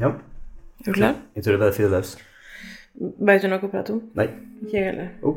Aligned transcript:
Ja. 0.00 0.06
Er 0.06 0.84
du 0.86 0.92
klar? 0.92 1.14
Jeg 1.34 1.44
tror 1.44 1.52
det 1.52 1.60
bare 1.60 1.72
fyrer 1.72 1.88
løs. 1.88 2.16
Vet 3.20 3.42
du 3.42 3.48
noe 3.48 3.60
å 3.64 3.70
prate 3.72 3.94
om? 3.96 4.02
Nei. 4.16 4.26
Ikke 4.64 4.76
jeg 4.76 4.84
heller. 4.90 5.08
Oh. 5.22 5.36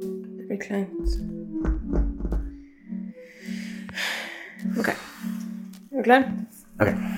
Det 0.00 0.48
blir 0.48 0.60
kleint. 0.60 1.16
Ok. 4.78 4.88
Er 4.88 5.96
du 5.96 6.02
klar? 6.08 6.30
Ok. 6.80 6.88
Hei 6.88 7.11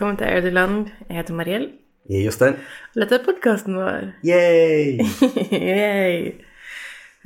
velkommen 0.00 0.16
til 0.16 0.32
Audeland. 0.32 0.86
Jeg 1.10 1.16
heter 1.18 1.34
Mariell. 1.36 1.64
Jeg 2.08 2.22
er 2.22 2.24
Jostein. 2.24 2.54
Og 2.94 3.00
dette 3.02 3.18
er 3.18 3.24
podkasten 3.26 3.74
vår. 3.76 4.06
Yay! 4.24 4.94
Yay. 5.52 6.30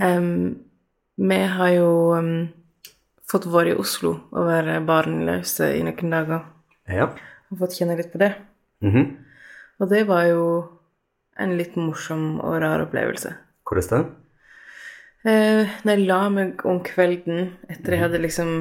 Um, 0.03 0.57
vi 1.15 1.37
har 1.53 1.69
jo 1.71 1.93
um, 2.19 2.49
fått 3.31 3.47
være 3.47 3.77
i 3.77 3.77
Oslo 3.79 4.17
og 4.35 4.49
være 4.49 4.81
barnløse 4.89 5.69
i 5.77 5.85
noen 5.87 6.17
dager. 6.17 6.41
Ja. 6.91 7.07
Og 7.47 7.61
fått 7.63 7.77
kjenne 7.79 7.95
litt 8.01 8.11
på 8.11 8.19
det. 8.25 8.33
Mhm. 8.83 9.07
Og 9.79 9.93
det 9.95 10.03
var 10.11 10.27
jo 10.33 10.43
en 11.39 11.55
litt 11.55 11.79
morsom 11.79 12.41
og 12.41 12.59
rar 12.65 12.83
opplevelse. 12.89 13.37
Hvordan 13.71 13.87
det? 13.93 14.03
Uh, 15.23 15.79
når 15.87 15.95
jeg 15.95 16.09
la 16.11 16.19
meg 16.41 16.67
om 16.67 16.83
kvelden 16.83 17.53
etter 17.71 17.95
jeg 17.95 18.03
hadde 18.09 18.25
liksom 18.27 18.53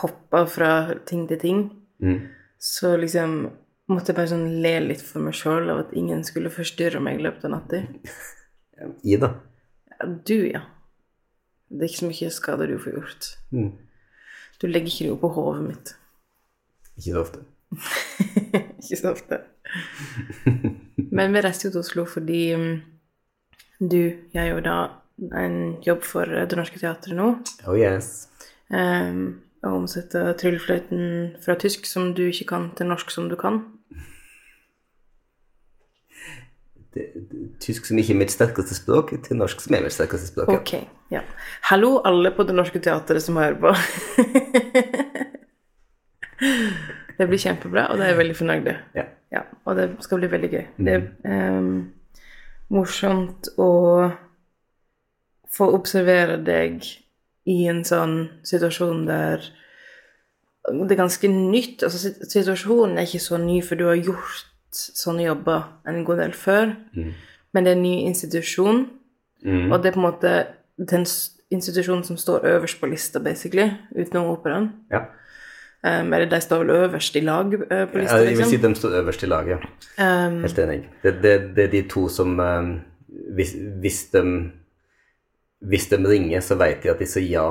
hoppa 0.00 0.46
fra 0.48 0.72
ting 1.04 1.28
til 1.28 1.44
ting, 1.44 1.66
Mm. 1.96 2.28
Så 2.58 2.94
liksom 2.96 3.38
måtte 3.92 4.10
jeg 4.10 4.18
bare 4.18 4.30
sånn 4.32 4.46
le 4.64 4.74
litt 4.88 5.02
for 5.04 5.22
meg 5.22 5.36
sjøl 5.38 5.70
av 5.72 5.84
at 5.84 5.92
ingen 5.98 6.24
skulle 6.26 6.52
forstyrre 6.52 7.00
meg 7.02 7.20
i 7.20 7.26
løpet 7.26 7.46
av 7.46 7.54
natta. 7.54 7.82
I, 9.06 9.16
da. 9.20 9.32
Ja, 9.92 10.08
du, 10.28 10.38
ja. 10.50 10.62
Det 11.68 11.82
er 11.82 11.90
ikke 11.90 12.02
så 12.02 12.10
mye 12.10 12.32
skader 12.34 12.70
du 12.70 12.78
får 12.82 12.98
gjort. 12.98 13.28
Mm. 13.54 13.70
Du 14.60 14.66
legger 14.68 14.92
ikke 14.92 15.08
det 15.10 15.20
på 15.22 15.30
hodet 15.36 15.64
mitt. 15.66 15.94
Ikke 16.96 17.12
så 17.12 17.22
ofte. 17.22 17.42
ikke 18.82 19.00
så 19.00 19.12
ofte. 19.12 19.40
Men 21.10 21.34
vi 21.34 21.42
reiste 21.44 21.68
jo 21.68 21.74
til 21.74 21.82
Oslo 21.82 22.04
fordi 22.08 22.42
mm, 22.56 22.76
du, 23.80 24.00
jeg 24.34 24.54
og 24.54 24.62
da 24.66 24.76
en 25.36 25.58
jobb 25.84 26.04
for 26.06 26.28
Det 26.28 26.58
Norske 26.58 26.80
Teatret 26.80 27.16
nå. 27.16 27.32
Oh 27.66 27.76
yes. 27.76 28.28
Um, 28.68 29.42
og 29.66 29.72
omsette 29.82 30.18
tryllefløyten 30.40 31.02
fra 31.44 31.54
tysk 31.60 31.80
som 31.88 32.02
du 32.16 32.22
ikke 32.28 32.48
kan, 32.52 32.62
til 32.78 32.86
norsk 32.90 33.08
som 33.12 33.24
du 33.30 33.36
kan. 33.40 33.56
Det, 36.96 37.04
det, 37.14 37.24
tysk 37.60 37.82
som 37.88 37.96
ikke 38.00 38.12
er 38.14 38.20
mitt 38.22 38.32
sterkeste 38.32 38.74
språk, 38.78 39.06
til 39.26 39.34
norsk 39.36 39.58
som 39.60 39.74
er 39.76 39.82
mitt 39.84 39.96
sterkeste 39.96 40.26
språk. 40.30 40.46
ja. 40.48 40.52
Ok, 40.60 40.72
ja. 41.12 41.22
Hallo 41.70 41.90
alle 42.08 42.30
på 42.32 42.42
Det 42.48 42.54
Norske 42.56 42.80
Teatret 42.80 43.22
som 43.22 43.36
hører 43.36 43.58
på. 43.60 43.70
det 47.18 47.28
blir 47.28 47.40
kjempebra, 47.42 47.82
og 47.90 47.94
det 47.98 48.04
er 48.06 48.10
jeg 48.14 48.22
veldig 48.22 48.38
fornøyd 48.40 48.62
med. 48.64 48.76
Ja. 48.96 49.04
Ja, 49.32 49.40
og 49.64 49.76
det 49.76 49.88
skal 50.04 50.22
bli 50.22 50.30
veldig 50.30 50.50
gøy. 50.52 50.62
Det 50.86 50.94
er 50.94 51.02
um, 51.58 51.72
morsomt 52.72 53.48
å 53.58 53.70
få 55.56 55.68
observere 55.74 56.38
deg 56.44 56.84
i 57.46 57.64
en 57.70 57.84
sånn 57.86 58.18
situasjon 58.46 59.06
der 59.06 59.44
det 60.66 60.96
er 60.96 60.98
ganske 60.98 61.28
nytt. 61.30 61.84
Altså, 61.86 62.10
situasjonen 62.26 62.98
er 62.98 63.06
ikke 63.06 63.22
så 63.22 63.38
ny, 63.38 63.60
for 63.62 63.78
du 63.78 63.84
har 63.86 64.00
gjort 64.02 64.46
sånne 64.74 65.22
jobber 65.28 65.68
en 65.86 66.02
god 66.04 66.18
del 66.24 66.34
før. 66.34 66.72
Men 67.54 67.64
det 67.64 67.72
er 67.72 67.76
en 67.76 67.82
ny 67.86 67.96
institusjon, 68.08 68.86
Mm. 69.44 69.70
og 69.70 69.82
det 69.82 69.90
er 69.90 69.92
på 69.94 70.00
en 70.00 70.06
måte 70.06 70.30
den 70.90 71.04
institusjonen 71.50 72.02
som 72.04 72.16
står 72.16 72.46
øverst 72.48 72.80
på 72.80 72.86
lista, 72.86 73.20
basically, 73.20 73.70
utenom 73.94 74.26
operaen. 74.32 74.72
ja. 74.90 75.04
Um, 75.84 76.12
eller 76.12 76.26
de 76.26 76.40
står 76.40 76.58
vel 76.58 76.70
øverst 76.70 77.16
i 77.16 77.20
lag 77.20 77.52
eh, 77.54 77.86
på 77.86 77.98
lista, 77.98 78.16
liksom. 78.16 78.16
ja 78.16 78.22
jeg 78.24 78.36
vil 78.36 78.44
si 78.44 78.56
liksom. 78.56 78.72
de 78.72 78.78
står 78.78 78.90
øverst 79.00 79.22
i 79.22 79.26
laget. 79.26 79.58
Um, 79.98 80.40
Helt 80.40 80.58
enig. 80.58 80.88
Det, 81.02 81.12
det, 81.22 81.56
det 81.56 81.64
er 81.64 81.68
de 81.70 81.82
to 81.88 82.08
som 82.08 82.40
um, 82.40 82.80
hvis, 83.36 83.54
hvis, 83.80 84.04
de, 84.12 84.50
hvis 85.64 85.88
de 85.88 85.96
ringer, 86.04 86.40
så 86.44 86.56
vet 86.60 86.82
de 86.82 86.90
at 86.92 86.98
de 87.00 87.06
sier 87.08 87.30
ja 87.30 87.46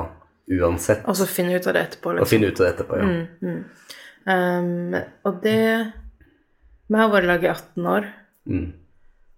uansett. 0.60 1.02
og 1.08 1.16
så 1.18 1.26
finne 1.26 1.56
ut 1.56 1.66
av 1.66 1.74
det 1.74 1.82
etterpå. 1.88 2.12
Og 2.20 2.26
finner 2.28 2.50
finne 2.50 2.52
ut 2.52 2.60
av 2.60 2.66
det 2.66 2.72
etterpå, 2.76 2.98
ja. 3.02 3.54
Um, 4.26 4.94
og 5.24 5.42
det 5.42 5.92
Vi 6.88 6.98
har 6.98 7.10
vært 7.10 7.26
lag 7.26 7.44
i 7.44 7.48
18 7.50 7.86
år, 7.86 8.04
Mm. 8.46 8.72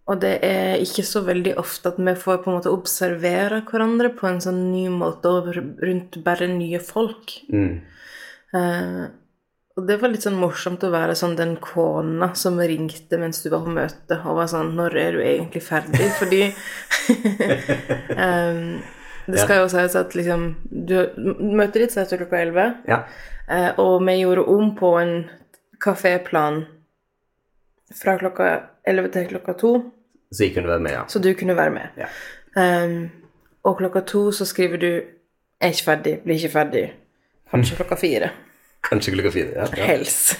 og 0.09 0.21
det 0.21 0.35
er 0.45 0.77
ikke 0.85 1.05
så 1.05 1.23
veldig 1.25 1.55
ofte 1.57 1.89
at 1.89 1.97
vi 1.97 2.13
får 2.15 2.43
på 2.45 2.51
en 2.51 2.59
måte 2.59 2.73
observere 2.73 3.63
hverandre 3.65 4.11
på 4.15 4.29
en 4.29 4.41
sånn 4.41 4.71
ny 4.73 4.89
måte 4.93 5.25
og 5.33 5.49
rundt 5.81 6.23
bare 6.25 6.47
nye 6.49 6.79
folk. 6.79 7.33
Mm. 7.51 7.81
Eh, 8.55 9.07
og 9.79 9.85
det 9.87 9.97
var 10.03 10.11
litt 10.11 10.25
sånn 10.27 10.39
morsomt 10.41 10.83
å 10.83 10.91
være 10.91 11.15
sånn 11.15 11.37
den 11.39 11.53
kona 11.63 12.33
som 12.35 12.57
ringte 12.59 13.19
mens 13.21 13.39
du 13.45 13.49
var 13.53 13.63
på 13.63 13.71
møte, 13.77 14.17
og 14.27 14.39
var 14.41 14.49
sånn 14.51 14.73
'Når 14.75 14.97
er 14.99 15.13
du 15.13 15.21
egentlig 15.23 15.63
ferdig?' 15.63 16.11
Fordi 16.19 16.41
um, 18.19 18.83
Det 19.29 19.39
skal 19.39 19.61
jo 19.61 19.69
sies 19.69 19.95
at 20.01 20.15
liksom 20.17 20.45
du, 20.65 20.95
Møtet 21.19 21.83
ditt 21.83 21.93
starter 21.93 22.17
klokka 22.23 22.41
11, 22.41 22.75
Ja. 22.89 23.03
eh, 23.51 23.71
og 23.79 24.01
vi 24.07 24.17
gjorde 24.23 24.47
om 24.49 24.75
på 24.77 24.95
en 24.99 25.13
kaféplan 25.85 26.65
fra 27.95 28.17
klokka 28.19 28.49
11 28.85 29.13
til 29.13 29.29
klokka 29.29 29.53
2, 29.53 29.73
Så 30.33 30.45
jeg 30.45 30.55
kunne 30.55 30.69
være 30.69 30.81
med, 30.81 30.93
ja. 30.93 31.05
så 31.09 31.19
du 31.23 31.35
kunne 31.35 31.57
være 31.57 31.71
med. 31.71 31.89
Ja. 31.97 32.09
Um, 32.57 33.11
og 33.65 33.79
klokka 33.79 34.01
to 34.01 34.33
så 34.33 34.45
skriver 34.45 34.77
du 34.77 35.03
'Er 35.61 35.69
ikke 35.71 35.85
ferdig, 35.85 36.21
blir 36.25 36.35
ikke 36.35 36.59
ferdig'. 36.59 36.91
Kanskje 37.51 37.77
klokka 37.77 37.95
fire. 37.97 38.31
Kanskje 38.89 39.13
glukofin. 39.17 39.51
Ja, 39.57 39.67
ja. 39.77 39.85
Helst. 39.85 40.37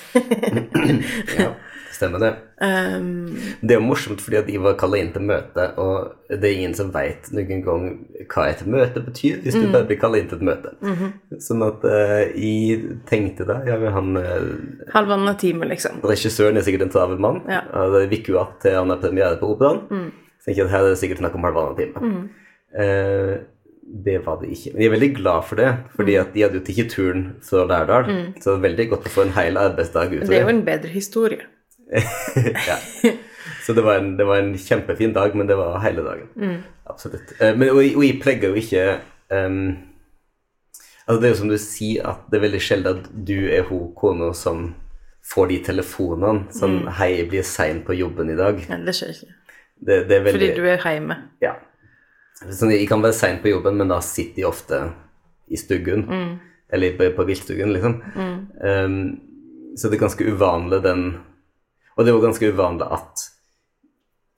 ja. 1.39 1.51
Stemmer 1.99 2.21
det. 2.23 2.29
um, 2.63 3.35
Det 3.61 3.75
er 3.75 3.81
jo 3.81 3.83
morsomt 3.89 4.21
fordi 4.23 4.37
at 4.39 4.47
de 4.47 4.59
var 4.63 4.77
kalla 4.79 5.01
inn 5.01 5.09
til 5.11 5.25
møte, 5.27 5.65
og 5.83 6.13
det 6.31 6.47
er 6.47 6.53
ingen 6.61 6.77
som 6.79 6.93
veit 6.95 7.27
noen 7.35 7.65
gang 7.67 7.89
hva 8.31 8.45
et 8.53 8.63
møte 8.71 9.03
betyr, 9.03 9.41
hvis 9.43 9.57
du 9.59 9.65
bare 9.73 9.89
blir 9.89 9.99
kalla 9.99 10.21
inn 10.21 10.29
til 10.31 10.39
et 10.39 10.47
møte. 10.47 10.73
Sånn 11.43 11.65
at 11.67 11.83
uh, 11.89 12.23
jeg 12.39 12.95
tenkte 13.11 13.49
da 13.49 13.59
Ja, 13.67 13.81
men 13.83 13.93
han 13.97 14.15
uh, 14.15 14.47
halvannen 14.95 15.35
time, 15.43 15.67
liksom. 15.73 15.99
Regissøren 16.07 16.61
er 16.61 16.67
sikkert 16.69 16.87
en 16.87 16.95
travel 16.95 17.19
mann. 17.19 17.43
Ja. 17.51 17.65
og 17.75 17.99
Det 17.99 18.07
viker 18.15 18.37
jo 18.37 18.41
att 18.47 18.61
til 18.63 18.79
han 18.79 18.91
har 18.95 19.03
premiere 19.03 19.37
på 19.41 19.51
Operaen. 19.57 20.13
Så 20.39 20.53
tenker 20.53 20.63
jeg 20.63 20.67
at 20.71 20.77
her 20.77 20.85
er 20.87 20.95
det 20.95 20.99
sikkert 21.03 21.19
snakk 21.25 21.35
om 21.35 21.45
halvannen 21.51 21.77
time. 21.77 22.29
Eh, 22.79 23.35
det 23.89 24.19
var 24.27 24.41
det 24.43 24.51
ikke. 24.55 24.73
Men 24.73 24.83
jeg 24.83 24.89
er 24.89 24.95
veldig 24.95 25.11
glad 25.17 25.47
for 25.49 25.61
det, 25.61 25.69
fordi 25.97 26.17
at 26.21 26.35
de 26.35 26.43
hadde 26.45 26.61
jo 26.61 26.65
tatt 26.67 26.93
turen 26.93 27.25
fra 27.45 27.65
Lærdal. 27.69 28.11
Så 28.37 28.45
det 28.45 28.55
var 28.57 28.65
veldig 28.67 28.87
godt 28.93 29.09
å 29.09 29.15
få 29.15 29.25
en 29.25 29.37
hel 29.39 29.61
arbeidsdag 29.61 30.13
ut 30.13 30.23
av 30.23 30.33
Det 30.33 30.39
er 30.39 30.45
jo 30.45 30.53
en 30.53 30.65
bedre 30.67 30.93
historie. 30.93 31.49
ja. 32.71 32.79
Så 33.65 33.73
det 33.73 33.85
var, 33.85 34.01
en, 34.01 34.17
det 34.19 34.25
var 34.29 34.43
en 34.43 34.53
kjempefin 34.61 35.15
dag, 35.17 35.37
men 35.37 35.49
det 35.49 35.57
var 35.57 35.79
hele 35.85 36.05
dagen. 36.05 36.59
Absolutt. 36.89 37.33
Eh, 37.41 37.55
men, 37.57 37.71
og, 37.73 37.81
og 37.81 38.05
jeg 38.05 38.19
plegger 38.23 38.53
jo 38.53 38.61
ikke 38.61 38.85
um, 39.33 39.77
Altså 41.09 41.21
Det 41.21 41.29
er 41.29 41.33
jo 41.33 41.41
som 41.41 41.51
du 41.53 41.57
sier, 41.61 42.05
at 42.05 42.27
det 42.29 42.37
er 42.37 42.45
veldig 42.45 42.61
sjelden 42.61 42.99
at 42.99 43.09
du 43.29 43.49
er 43.49 43.65
hun 43.69 43.95
kona 43.97 44.29
som 44.37 44.75
får 45.29 45.49
de 45.49 45.59
telefonene 45.65 46.53
sånn 46.57 46.83
'Hei, 46.89 47.09
jeg 47.23 47.29
blir 47.33 47.45
sein 47.45 47.81
på 47.85 47.97
jobben 47.97 48.33
i 48.33 48.37
dag'. 48.37 48.61
Ja, 48.69 48.77
det 48.85 48.95
skjer 48.97 49.15
ikke. 49.15 49.33
Det, 49.79 49.97
det 50.11 50.19
veldig 50.25 50.35
Fordi 50.37 50.51
du 50.57 50.69
er 50.69 50.85
hjemme. 50.85 51.17
Ja. 51.45 51.55
Sånn, 52.39 52.71
jeg 52.71 52.87
kan 52.91 53.03
være 53.03 53.17
sein 53.19 53.41
på 53.43 53.51
jobben, 53.51 53.79
men 53.81 53.91
da 53.91 53.99
sitter 54.05 54.45
jeg 54.45 54.49
ofte 54.49 54.83
i 55.51 55.59
stuggen. 55.59 56.05
Eller 56.71 56.95
på, 56.99 57.09
på 57.17 57.25
viltstuggen, 57.27 57.73
liksom. 57.75 57.97
Um, 58.63 58.99
så 59.79 59.89
det 59.89 59.99
er 59.99 60.03
ganske 60.05 60.27
uvanlig 60.27 60.81
den 60.83 61.03
Og 61.95 62.05
det 62.05 62.11
er 62.11 62.17
jo 62.17 62.23
ganske 62.23 62.49
uvanlig 62.53 62.87
at 62.95 63.25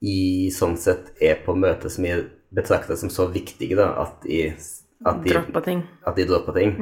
i 0.00 0.48
sånn 0.54 0.78
sett 0.80 1.10
er 1.20 1.42
på 1.44 1.52
møter 1.60 1.92
som 1.92 2.06
jeg 2.08 2.22
betrakter 2.56 2.96
som 2.96 3.10
så 3.12 3.26
viktige, 3.28 3.76
da, 3.76 3.90
at 4.00 4.22
de, 4.24 4.46
at 5.04 5.26
jeg, 5.26 5.34
Droppa 5.34 5.60
ting. 5.66 5.82
at 6.08 6.16
de 6.16 6.24
dropper 6.24 6.56
ting. 6.56 6.72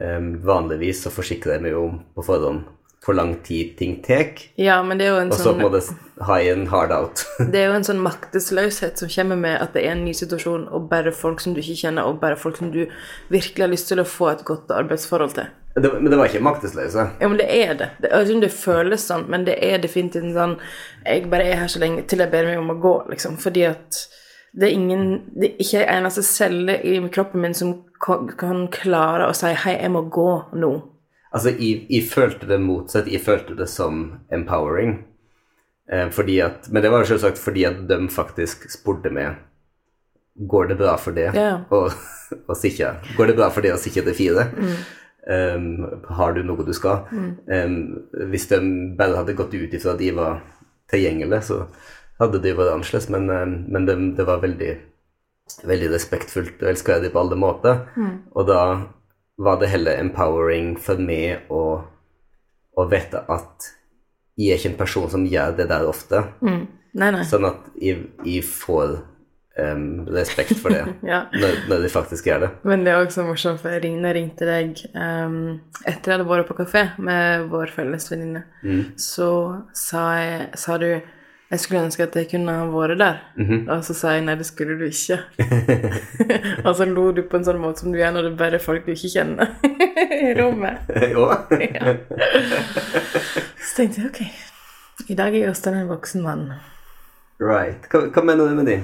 Um, 0.00 0.30
vanligvis 0.40 1.04
så 1.04 1.12
forsikrer 1.12 1.58
jeg 1.58 1.66
meg 1.66 1.76
jo 1.76 1.84
på 2.16 2.24
forhånd 2.24 2.64
hvor 3.04 3.16
lang 3.16 3.34
tid 3.44 3.76
ting 3.78 3.98
tar, 4.02 4.32
Ja, 4.56 4.82
men 4.82 4.98
det 4.98 5.06
er 5.06 5.10
jo 5.12 5.20
en 5.20 5.32
og 5.32 5.36
så 5.36 5.50
sånn 5.50 5.60
må 5.60 5.68
det 5.74 5.82
ha 6.24 6.38
en 6.40 6.66
hard 6.70 6.92
out. 6.92 7.24
Det 7.52 7.60
er 7.60 7.68
jo 7.68 7.76
en 7.76 7.84
sånn 7.84 8.00
maktesløshet 8.00 9.00
som 9.00 9.10
kommer 9.12 9.36
med 9.36 9.58
at 9.60 9.74
det 9.74 9.82
er 9.84 9.92
en 9.92 10.04
ny 10.06 10.14
situasjon, 10.16 10.68
og 10.72 10.88
bare 10.88 11.12
folk 11.12 11.42
som 11.42 11.54
du 11.54 11.60
ikke 11.60 11.76
kjenner, 11.82 12.08
og 12.08 12.22
bare 12.22 12.38
folk 12.40 12.56
som 12.60 12.70
du 12.72 12.86
virkelig 13.28 13.66
har 13.66 13.72
lyst 13.72 13.90
til 13.90 14.00
å 14.00 14.08
få 14.08 14.30
et 14.32 14.44
godt 14.48 14.72
arbeidsforhold 14.72 15.36
til. 15.36 15.52
Det, 15.74 15.90
men 15.90 16.06
det 16.06 16.18
var 16.18 16.30
ikke 16.30 16.44
maktesløse. 16.46 17.08
Ja, 17.20 17.28
men 17.28 17.38
det 17.40 17.48
er 17.50 17.74
det. 17.74 17.88
det 18.02 18.10
jeg 18.14 18.42
det 18.44 18.52
føles 18.54 19.08
sånn, 19.08 19.26
men 19.28 19.46
det 19.48 19.56
er 19.58 19.80
definitivt 19.82 20.22
en 20.22 20.36
sånn 20.36 20.52
Jeg 21.02 21.26
bare 21.32 21.48
er 21.50 21.64
her 21.64 21.72
så 21.72 21.82
lenge 21.82 22.04
til 22.06 22.22
jeg 22.22 22.30
ber 22.30 22.46
meg 22.46 22.60
om 22.60 22.70
å 22.70 22.78
gå, 22.78 22.92
liksom. 23.10 23.34
Fordi 23.42 23.64
at 23.72 23.98
det 24.54 24.68
er 24.68 24.76
ingen 24.76 25.08
Det 25.34 25.48
er 25.48 25.64
ikke 25.64 25.82
en 25.82 25.96
eneste 25.96 26.22
celle 26.22 26.78
i 26.86 26.94
kroppen 27.10 27.42
min 27.42 27.58
som 27.58 27.74
kan, 28.04 28.30
kan 28.38 28.68
klare 28.70 29.26
å 29.26 29.34
si 29.34 29.50
'hei, 29.50 29.80
jeg 29.80 29.90
må 29.90 30.06
gå 30.06 30.30
nå'. 30.54 30.93
Altså, 31.34 31.50
jeg, 31.58 31.86
jeg 31.90 32.06
følte 32.06 32.46
det 32.46 32.60
motsatt. 32.62 33.10
Jeg 33.10 33.24
følte 33.24 33.56
det 33.58 33.66
som 33.70 34.04
empowering. 34.32 35.00
Eh, 35.90 36.06
fordi 36.14 36.38
at, 36.40 36.68
men 36.72 36.84
det 36.84 36.92
var 36.94 37.04
selvsagt 37.08 37.40
fordi 37.42 37.66
at 37.68 37.82
de 37.90 37.98
faktisk 38.08 38.70
spurte 38.72 39.12
meg 39.12 39.42
Går 40.34 40.70
det 40.72 40.76
bra 40.80 40.94
for 40.98 41.14
det 41.14 41.28
yeah. 41.36 41.60
å 41.70 41.84
å 42.50 42.54
sikre 42.56 42.94
Går 43.18 43.28
det 43.30 43.36
bra 43.38 43.50
for 43.52 43.62
det 43.62 43.74
å 43.74 43.80
sikre 43.80 44.06
det 44.06 44.16
fire? 44.18 44.48
Um, 45.24 45.84
har 46.18 46.34
du 46.36 46.42
noe 46.44 46.64
du 46.66 46.72
skal? 46.76 47.06
Um, 47.12 47.76
hvis 48.32 48.48
de 48.50 48.58
bare 48.98 49.20
hadde 49.20 49.36
gått 49.38 49.54
ut 49.54 49.76
ifra 49.76 49.94
at 49.94 50.00
de 50.02 50.10
var 50.16 50.42
tilgjengelige, 50.92 51.40
så 51.46 51.60
hadde 52.20 52.42
de 52.44 52.52
vært 52.52 52.74
annerledes, 52.74 53.06
men, 53.14 53.30
um, 53.30 53.54
men 53.72 53.86
det, 53.88 53.94
det 54.18 54.26
var 54.28 54.42
veldig 54.42 54.72
veldig 55.68 55.88
respektfullt 55.92 56.60
og 56.64 56.68
elskverdig 56.70 57.12
på 57.12 57.22
alle 57.22 57.38
måter. 57.40 57.80
Og 58.36 58.46
da 58.48 58.60
var 59.36 59.58
det 59.60 59.72
heller 59.72 59.98
empowering 59.98 60.74
for 60.80 61.00
meg 61.02 61.48
å, 61.52 61.64
å 62.78 62.86
vite 62.90 63.24
at 63.30 63.72
jeg 64.38 64.50
er 64.50 64.60
ikke 64.60 64.72
en 64.72 64.78
person 64.78 65.10
som 65.10 65.26
gjør 65.30 65.56
det 65.58 65.68
der 65.70 65.86
ofte. 65.86 66.22
Mm. 66.42 66.62
Nei, 66.94 67.10
nei. 67.14 67.24
Sånn 67.26 67.46
at 67.48 67.66
jeg, 67.82 68.04
jeg 68.26 68.42
får 68.46 68.96
um, 69.58 70.04
respekt 70.14 70.58
for 70.62 70.74
det 70.74 70.82
Ja. 71.12 71.24
når, 71.34 71.56
når 71.70 71.84
de 71.86 71.90
faktisk 71.90 72.28
gjør 72.30 72.44
det. 72.46 72.50
Men 72.66 72.86
det 72.86 72.94
er 72.94 73.02
også 73.02 73.26
morsomt, 73.26 73.62
for 73.62 73.74
jeg 73.74 73.82
ringte, 73.86 74.14
ringte 74.14 74.48
deg 74.48 74.84
um, 74.94 75.36
etter 75.84 76.14
jeg 76.14 76.18
hadde 76.18 76.28
vært 76.30 76.50
på 76.50 76.58
kafé 76.62 76.86
med 77.02 77.48
vår 77.50 77.74
felles 77.74 78.06
venninne. 78.10 78.44
Så 79.00 79.28
sa, 79.74 80.06
jeg, 80.18 80.48
sa 80.58 80.78
du 80.82 80.88
jeg 81.54 81.62
skulle 81.62 81.84
ønske 81.86 82.02
at 82.02 82.16
jeg 82.18 82.28
kunne 82.32 82.54
ha 82.58 82.64
vært 82.70 82.98
der. 82.98 83.20
Og 83.70 83.84
så 83.86 83.94
sa 83.96 84.14
jeg 84.16 84.24
nei, 84.26 84.34
det 84.40 84.46
skulle 84.48 84.74
du 84.80 84.84
ikke. 84.88 85.20
og 86.66 86.72
så 86.76 86.86
lo 86.88 87.10
du 87.14 87.22
på 87.28 87.38
en 87.38 87.46
sånn 87.46 87.60
måte 87.62 87.84
som 87.84 87.94
du 87.94 88.00
gjør 88.00 88.16
når 88.16 88.28
det 88.28 88.34
bare 88.40 88.58
er 88.58 88.64
folk 88.64 88.86
du 88.86 88.94
ikke 88.94 89.12
kjenner 89.12 89.54
i 90.24 90.32
rommet. 90.38 90.90
Ja. 90.90 91.94
Så 93.60 93.70
tenkte 93.78 94.02
jeg 94.02 94.10
ok, 94.10 94.20
i 95.10 95.18
dag 95.18 95.34
er 95.34 95.48
Jostein 95.48 95.78
en 95.82 95.90
voksen 95.92 96.24
mann. 96.24 96.48
Right. 97.42 97.86
Hva, 97.90 98.06
hva 98.14 98.26
mener 98.26 98.50
du 98.50 98.58
med 98.58 98.70
det? 98.70 98.80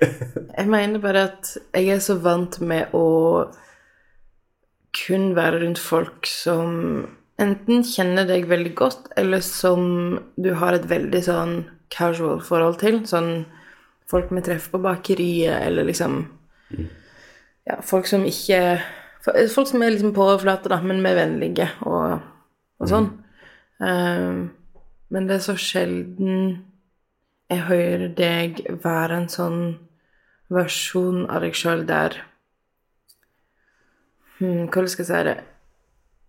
Jeg 0.00 0.68
mener 0.68 1.00
bare 1.00 1.28
at 1.30 1.54
jeg 1.72 1.94
er 1.94 2.02
så 2.04 2.18
vant 2.20 2.58
med 2.60 2.92
å 2.96 3.06
kun 4.96 5.30
være 5.36 5.62
rundt 5.64 5.80
folk 5.80 6.28
som 6.28 7.06
enten 7.42 7.84
kjenner 7.84 8.26
deg 8.28 8.48
veldig 8.48 8.74
godt, 8.78 9.10
eller 9.20 9.42
som 9.44 10.18
du 10.40 10.52
har 10.60 10.76
et 10.76 10.88
veldig 10.88 11.22
sånn 11.26 11.56
casual 11.92 12.40
forhold 12.44 12.80
til. 12.82 13.02
Sånn 13.08 13.46
folk 14.10 14.30
vi 14.32 14.44
treffer 14.46 14.76
på 14.76 14.84
bakeriet, 14.84 15.60
eller 15.66 15.88
liksom 15.88 16.24
Ja, 17.66 17.80
folk 17.82 18.06
som 18.06 18.24
ikke 18.26 18.78
Folk 19.26 19.66
som 19.66 19.82
er 19.82 19.90
liksom 19.90 20.12
på 20.14 20.22
overflata, 20.22 20.70
da, 20.70 20.76
men 20.78 21.02
er 21.02 21.16
vennlige 21.18 21.64
og, 21.82 22.20
og 22.78 22.86
sånn. 22.86 23.08
Um, 23.82 24.36
men 25.10 25.26
det 25.26 25.40
er 25.40 25.42
så 25.42 25.56
sjelden 25.58 26.60
jeg 27.50 27.64
hører 27.66 28.06
deg 28.14 28.62
være 28.84 29.18
en 29.20 29.28
sånn 29.30 29.60
versjon 30.52 31.24
av 31.26 31.42
deg 31.42 31.58
sjøl 31.58 31.82
der 31.88 32.20
hmm, 34.38 34.66
Hvordan 34.70 34.90
skal 34.90 35.04
jeg 35.04 35.10
si 35.10 35.20
det 35.26 35.36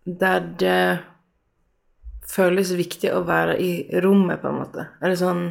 Der 0.08 0.40
det 0.60 1.00
føles 2.28 2.72
viktig 2.76 3.12
å 3.16 3.22
være 3.28 3.58
i 3.60 3.72
rommet, 4.04 4.42
på 4.42 4.48
en 4.52 4.60
måte. 4.62 4.88
Eller 5.02 5.16
sånn 5.20 5.42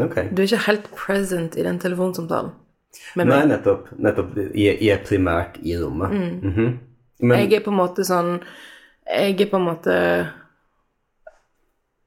okay. 0.00 0.28
Du 0.32 0.42
er 0.42 0.46
ikke 0.48 0.66
helt 0.66 0.88
present 0.96 1.56
i 1.56 1.64
den 1.66 1.78
telefonsamtalen 1.82 2.52
med 3.16 3.28
Nei, 3.28 3.38
meg. 3.42 3.48
nettopp. 3.50 3.90
nettopp. 4.00 4.34
Jeg, 4.56 4.78
jeg 4.80 4.88
er 4.94 5.04
primært 5.04 5.58
i 5.62 5.76
rommet. 5.80 6.12
Mhm. 6.42 6.78
Men 7.20 7.38
Jeg 7.40 7.52
er 7.56 7.64
på 7.64 7.70
en 7.72 7.78
måte 7.80 8.04
sånn 8.04 8.42
Jeg 9.08 9.40
er 9.40 9.46
på 9.48 9.56
en 9.56 9.64
måte 9.64 9.94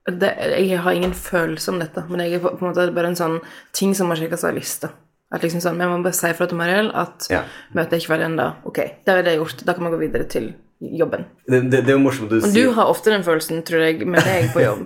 det, 0.09 0.29
Jeg 0.69 0.79
har 0.81 0.91
ingen 0.93 1.13
følelse 1.13 1.71
om 1.71 1.79
dette, 1.81 2.03
men 2.09 2.19
jeg 2.25 2.33
er 2.37 2.43
på, 2.43 2.51
på 2.57 2.65
en 2.65 2.71
måte 2.71 2.85
bare 2.95 3.11
en 3.11 3.17
sånn 3.19 3.39
ting 3.75 3.93
som 3.97 4.09
må 4.09 4.17
sjekkes 4.17 4.43
av 4.47 4.55
lista. 4.57 4.91
At 5.31 5.43
liksom 5.45 5.61
sånn, 5.61 5.77
Jeg 5.81 5.89
må 5.91 5.99
bare 6.05 6.17
si 6.17 6.31
fra 6.33 6.47
til 6.49 6.57
Mariell 6.57 6.89
at 6.97 7.27
Ja. 7.29 7.43
møtet 7.75 7.93
er 7.93 8.01
ikke 8.01 8.13
ferdig 8.15 8.25
ennå. 8.31 8.47
Ok, 8.65 8.79
det 9.05 9.13
er 9.13 9.21
det 9.23 9.35
gjort. 9.37 9.65
Da 9.65 9.73
kan 9.73 9.83
man 9.83 9.93
gå 9.93 9.99
videre 10.01 10.25
til 10.29 10.53
jobben. 10.79 11.25
det, 11.47 11.61
det, 11.71 11.81
det 11.83 11.91
er 11.91 11.97
jo 11.97 12.03
morsomt 12.03 12.29
at 12.29 12.37
du 12.37 12.43
sier... 12.43 12.53
sier 12.53 12.69
du 12.69 12.77
har 12.77 12.91
ofte 12.91 13.11
den 13.11 13.25
følelsen, 13.25 13.61
tror 13.67 13.83
jeg, 13.83 14.07
med 14.07 14.23
deg 14.23 14.49
på 14.53 14.63
jobb. 14.63 14.85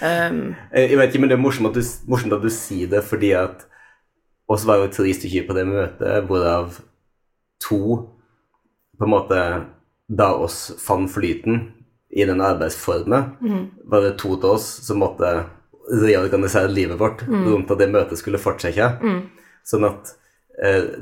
Um, 0.00 0.40
Jeg 0.72 0.98
vet 0.98 1.12
ikke, 1.12 1.22
men 1.24 1.32
det 1.32 1.36
er 1.36 1.44
morsomt 1.44 1.70
at 1.70 1.78
du, 1.78 1.92
morsomt 2.10 2.36
at 2.36 2.44
du 2.44 2.50
sier 2.52 2.90
det, 2.90 3.04
fordi 3.04 3.34
at 3.38 3.66
oss 4.50 4.64
var 4.68 4.80
jo 4.80 4.90
tre 4.92 5.12
stykker 5.16 5.46
på 5.48 5.56
det 5.56 5.66
møtet, 5.68 6.26
hvorav 6.28 6.80
to 7.64 7.80
på 8.94 9.06
en 9.06 9.10
måte 9.10 9.38
Da 10.14 10.34
oss 10.36 10.68
fant 10.78 11.10
flyten 11.10 11.62
i 12.14 12.26
den 12.28 12.42
arbeidsformen, 12.44 13.30
var 13.88 14.04
det 14.04 14.18
to 14.20 14.36
til 14.36 14.52
oss 14.52 14.66
som 14.84 15.00
måtte 15.00 15.30
reorganisere 15.90 16.68
livet 16.70 17.00
vårt 17.00 17.24
rundt 17.26 17.72
at 17.72 17.80
det 17.80 17.88
møtet 17.90 18.20
skulle 18.20 18.38
fortsette. 18.38 18.90
Sånn 19.64 19.86
at 19.88 20.12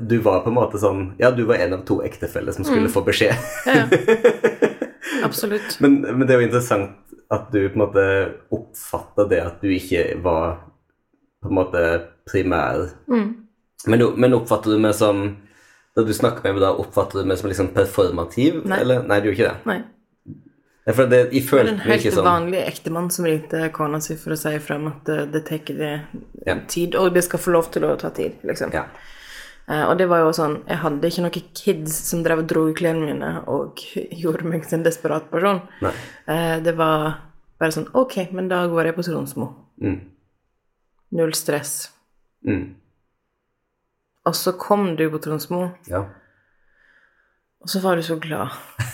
du 0.01 0.17
var 0.25 0.39
på 0.41 0.49
en 0.49 0.55
måte 0.57 0.79
sånn 0.81 1.11
Ja, 1.21 1.29
du 1.31 1.43
var 1.45 1.61
en 1.61 1.75
av 1.77 1.83
to 1.85 1.99
ektefeller 2.01 2.55
som 2.55 2.65
skulle 2.65 2.89
få 2.89 3.03
beskjed. 3.05 3.35
ja, 3.69 3.83
ja. 3.83 3.87
Absolutt. 5.23 5.77
Men, 5.79 6.01
men 6.01 6.25
det 6.27 6.33
er 6.35 6.41
jo 6.41 6.47
interessant 6.47 7.13
at 7.31 7.51
du 7.53 7.61
på 7.69 7.77
en 7.77 7.83
måte 7.83 8.03
oppfatta 8.53 9.25
det 9.29 9.39
at 9.43 9.61
du 9.63 9.69
ikke 9.73 10.17
var 10.25 10.57
på 11.43 11.51
en 11.51 11.57
måte 11.57 11.83
primær. 12.29 12.89
Men, 13.87 14.03
men 14.17 14.35
oppfatter 14.37 14.73
du 14.73 14.81
meg 14.83 14.95
som 14.95 15.23
Da 15.93 16.01
du 16.07 16.13
snakker 16.15 16.41
med 16.47 16.55
meg, 16.57 16.63
da 16.63 16.71
oppfatter 16.79 17.21
du 17.21 17.29
meg 17.29 17.37
som 17.37 17.51
liksom 17.51 17.67
performativ? 17.75 18.63
Nei. 18.65 18.79
Eller? 18.81 19.03
Nei, 19.05 19.19
du 19.21 19.29
gjør 19.29 19.35
ikke 19.37 19.49
det. 19.51 19.57
Nei. 19.69 19.79
Ja, 20.83 20.93
For 20.97 21.07
det, 21.07 21.19
jeg 21.31 21.45
Det 21.47 21.59
er 21.61 21.69
en 21.71 21.83
helt 21.85 22.07
sånn 22.11 22.25
vanlig 22.27 22.61
ektemann 22.65 23.11
som 23.13 23.27
ringte 23.29 23.69
kona 23.75 24.01
si 24.03 24.17
for 24.19 24.33
å 24.35 24.39
si 24.39 24.51
frem 24.59 24.87
at 24.89 25.05
det, 25.07 25.19
det 25.31 25.43
tar 25.47 25.61
Ja. 26.47 26.57
tid, 26.67 26.95
og 26.99 27.13
det 27.13 27.23
skal 27.23 27.39
få 27.39 27.53
lov 27.53 27.69
til 27.71 27.85
å 27.87 27.93
ta 27.95 28.09
tid, 28.09 28.41
liksom. 28.43 28.73
Ja. 28.73 28.87
Eh, 29.69 29.83
og 29.87 29.93
det 29.97 30.09
var 30.11 30.19
jo 30.25 30.31
sånn 30.35 30.57
Jeg 30.67 30.81
hadde 30.81 31.07
ikke 31.07 31.21
noen 31.23 31.43
kids 31.55 31.93
som 32.09 32.19
drev 32.25 32.41
og 32.41 32.47
dro 32.51 32.65
i 32.67 32.73
klærne 32.75 33.05
mine 33.07 33.29
og 33.47 33.79
gjorde 34.23 34.43
meg 34.49 34.65
til 34.67 34.79
en 34.81 34.85
desperat 34.87 35.29
person. 35.31 35.61
Nei. 35.85 35.93
Eh, 36.27 36.57
det 36.65 36.73
var 36.79 37.21
bare 37.61 37.71
sånn 37.75 37.87
Ok, 37.95 38.17
men 38.35 38.49
da 38.51 38.65
går 38.67 38.89
jeg 38.91 38.97
på 38.97 39.05
Tronsmo. 39.07 39.47
Mm. 39.79 39.99
Null 41.15 41.31
stress. 41.37 41.91
Mm. 42.47 42.73
Og 44.27 44.35
så 44.35 44.53
kom 44.59 44.93
du 44.99 45.05
på 45.11 45.19
Tronsmo, 45.23 45.69
Ja. 45.91 46.05
og 47.63 47.69
så 47.71 47.79
var 47.83 47.95
du 47.99 48.03
så 48.03 48.15
glad. 48.19 48.51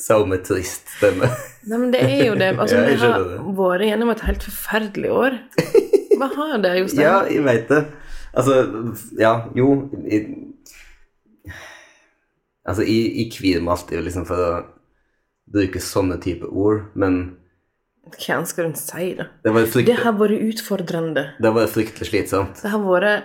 Så 0.00 0.16
med 0.26 0.42
trist 0.44 0.88
stemme. 0.96 1.28
Nei, 1.68 1.76
men 1.78 1.90
det 1.92 2.00
er 2.02 2.24
jo 2.26 2.34
det. 2.40 2.48
Altså, 2.60 2.80
Ja, 2.80 2.86
vi 2.90 2.96
har 3.04 3.54
vært 3.56 3.84
gjennom 3.86 4.10
et 4.12 4.24
helt 4.26 4.42
forferdelig 4.48 5.10
år. 5.14 5.36
Hva 6.20 6.28
har 6.34 6.56
det, 6.64 6.72
Jostein? 6.80 7.04
Ja, 7.04 7.14
jeg 7.30 7.44
veit 7.46 7.68
det. 7.70 7.80
Altså, 8.34 8.60
ja, 9.18 9.32
jo 9.58 9.72
i, 10.06 10.20
Altså, 12.68 12.84
jeg, 12.84 13.10
jeg 13.16 13.30
kvier 13.34 13.62
meg 13.64 13.72
alltid 13.74 14.02
liksom 14.04 14.26
for 14.28 14.40
å 14.44 14.50
bruke 15.50 15.80
sånne 15.82 16.18
type 16.22 16.46
ord, 16.46 16.84
men 16.94 17.16
Hva 18.10 18.36
skal 18.46 18.68
hun 18.68 18.76
si, 18.78 19.14
da? 19.18 19.26
det 19.44 19.52
var 19.54 19.66
Det 19.86 19.96
har 20.04 20.14
vært 20.18 20.44
utfordrende. 20.52 21.24
det 21.40 21.48
har 21.48 21.56
vært 21.56 21.72
fryktelig 21.74 22.10
slitsomt. 22.10 22.60
Det 22.62 22.70
har 22.70 22.84
vært 22.84 23.24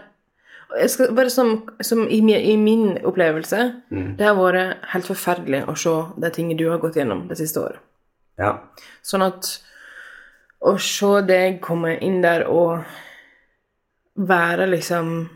skal, 0.90 1.12
Bare 1.16 1.30
som, 1.30 1.52
som 1.86 2.08
i, 2.10 2.22
mi- 2.26 2.42
i 2.42 2.56
min 2.58 2.98
opplevelse 3.06 3.60
Det 4.18 4.26
har 4.26 4.36
vært 4.40 4.82
helt 4.96 5.06
forferdelig 5.12 5.62
å 5.70 5.76
se 5.78 5.94
de 6.22 6.32
tingene 6.34 6.58
du 6.58 6.70
har 6.72 6.80
gått 6.82 6.98
gjennom 6.98 7.28
det 7.30 7.38
siste 7.38 7.62
året. 7.62 7.80
Ja. 8.40 8.56
Sånn 9.06 9.24
at 9.28 9.52
å 10.66 10.74
se 10.82 11.12
deg 11.28 11.60
komme 11.64 11.94
inn 12.02 12.22
der 12.24 12.48
og 12.50 12.82
være 14.16 14.68
liksom 14.72 15.30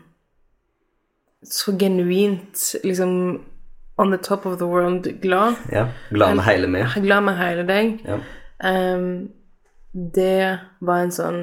så 1.44 1.72
genuint 1.78 2.76
liksom 2.84 3.40
on 3.96 4.10
the 4.10 4.18
top 4.18 4.46
of 4.46 4.58
the 4.58 4.66
world 4.66 5.20
glad. 5.20 5.54
ja. 5.72 5.88
Glad 6.10 6.36
med 6.36 6.44
hele 6.44 6.68
meg. 6.68 6.86
Glad 7.02 7.22
med 7.24 7.36
hele 7.36 7.66
deg. 7.68 8.00
Ja. 8.04 8.18
Um, 8.96 9.30
det 9.92 10.58
var 10.80 11.02
en 11.02 11.12
sånn 11.12 11.40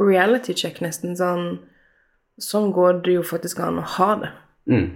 reality 0.00 0.54
check, 0.54 0.80
nesten. 0.80 1.16
Sånn 1.16 1.58
Sånn 2.36 2.68
går 2.76 2.98
det 3.00 3.14
jo 3.14 3.22
faktisk 3.24 3.62
an 3.64 3.78
å 3.80 3.82
ha 3.96 4.08
det. 4.20 4.28
Mm. 4.68 4.88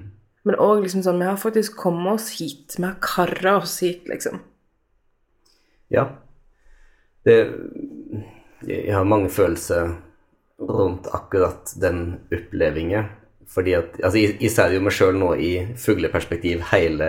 Men 0.45 0.59
òg 0.61 0.83
liksom 0.83 1.01
sånn 1.07 1.23
Vi 1.23 1.25
har 1.25 1.39
faktisk 1.41 1.77
kommet 1.81 2.19
oss 2.19 2.27
hit. 2.37 2.75
Vi 2.77 2.85
har 2.85 2.99
kara 3.01 3.55
oss 3.63 3.79
hit, 3.81 4.09
liksom. 4.09 4.43
ja. 5.89 6.05
Det 7.25 7.39
Jeg 8.69 8.93
har 8.93 9.05
mange 9.05 9.29
følelser 9.33 9.97
rundt 10.61 11.07
akkurat 11.15 11.73
den 11.81 12.19
opplevingen. 12.33 13.05
fordi 13.51 13.73
at 13.75 13.97
Altså, 14.05 14.19
jeg, 14.19 14.51
ser 14.51 14.71
jo 14.77 14.81
meg 14.81 14.93
sjøl 14.95 15.17
nå 15.19 15.33
i 15.35 15.67
fugleperspektiv 15.77 16.61
hele 16.71 17.09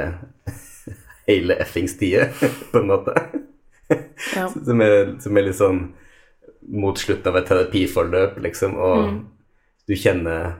hele 1.27 1.53
effings 1.62 1.98
tida, 2.00 2.29
på 2.72 2.79
en 2.81 2.88
måte. 2.88 3.13
Ja. 4.36 4.48
Som, 4.65 4.81
er, 4.81 5.15
som 5.20 5.38
er 5.38 5.46
litt 5.50 5.58
sånn 5.60 5.81
mot 6.72 6.98
slutten 6.98 7.27
av 7.31 7.38
et 7.41 7.48
terapiforløp, 7.50 8.38
liksom, 8.43 8.75
og 8.77 9.08
Mm. 9.08 9.22
du 9.88 9.93
kjenner 9.96 10.51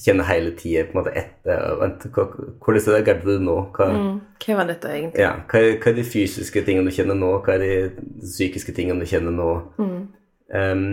kjenner 0.00 0.24
hele 0.24 0.52
tida 0.56 0.84
på 0.88 0.94
en 0.94 0.98
måte 1.02 1.12
etter 1.16 1.74
vent, 1.80 2.04
Hvordan 2.14 2.94
er 2.94 3.02
det 3.02 3.06
Gerd 3.06 3.40
nå? 3.44 3.56
Hva, 3.76 3.88
Mm. 3.92 4.20
Hva 4.40 4.56
var 4.56 4.66
dette 4.70 4.88
egentlig? 4.88 5.20
ja, 5.20 5.32
hva, 5.48 5.60
hva 5.76 5.90
er 5.90 5.94
de 5.98 6.04
fysiske 6.04 6.62
tingene 6.64 6.88
du 6.88 6.94
kjenner 6.96 7.14
nå? 7.18 7.32
Hva 7.44 7.54
er 7.54 7.58
de 7.58 7.90
psykiske 8.22 8.72
tingene 8.72 9.00
du 9.00 9.06
kjenner 9.10 9.32
nå? 9.36 9.50
Mm. 9.78 10.08
Ehm, 10.54 10.86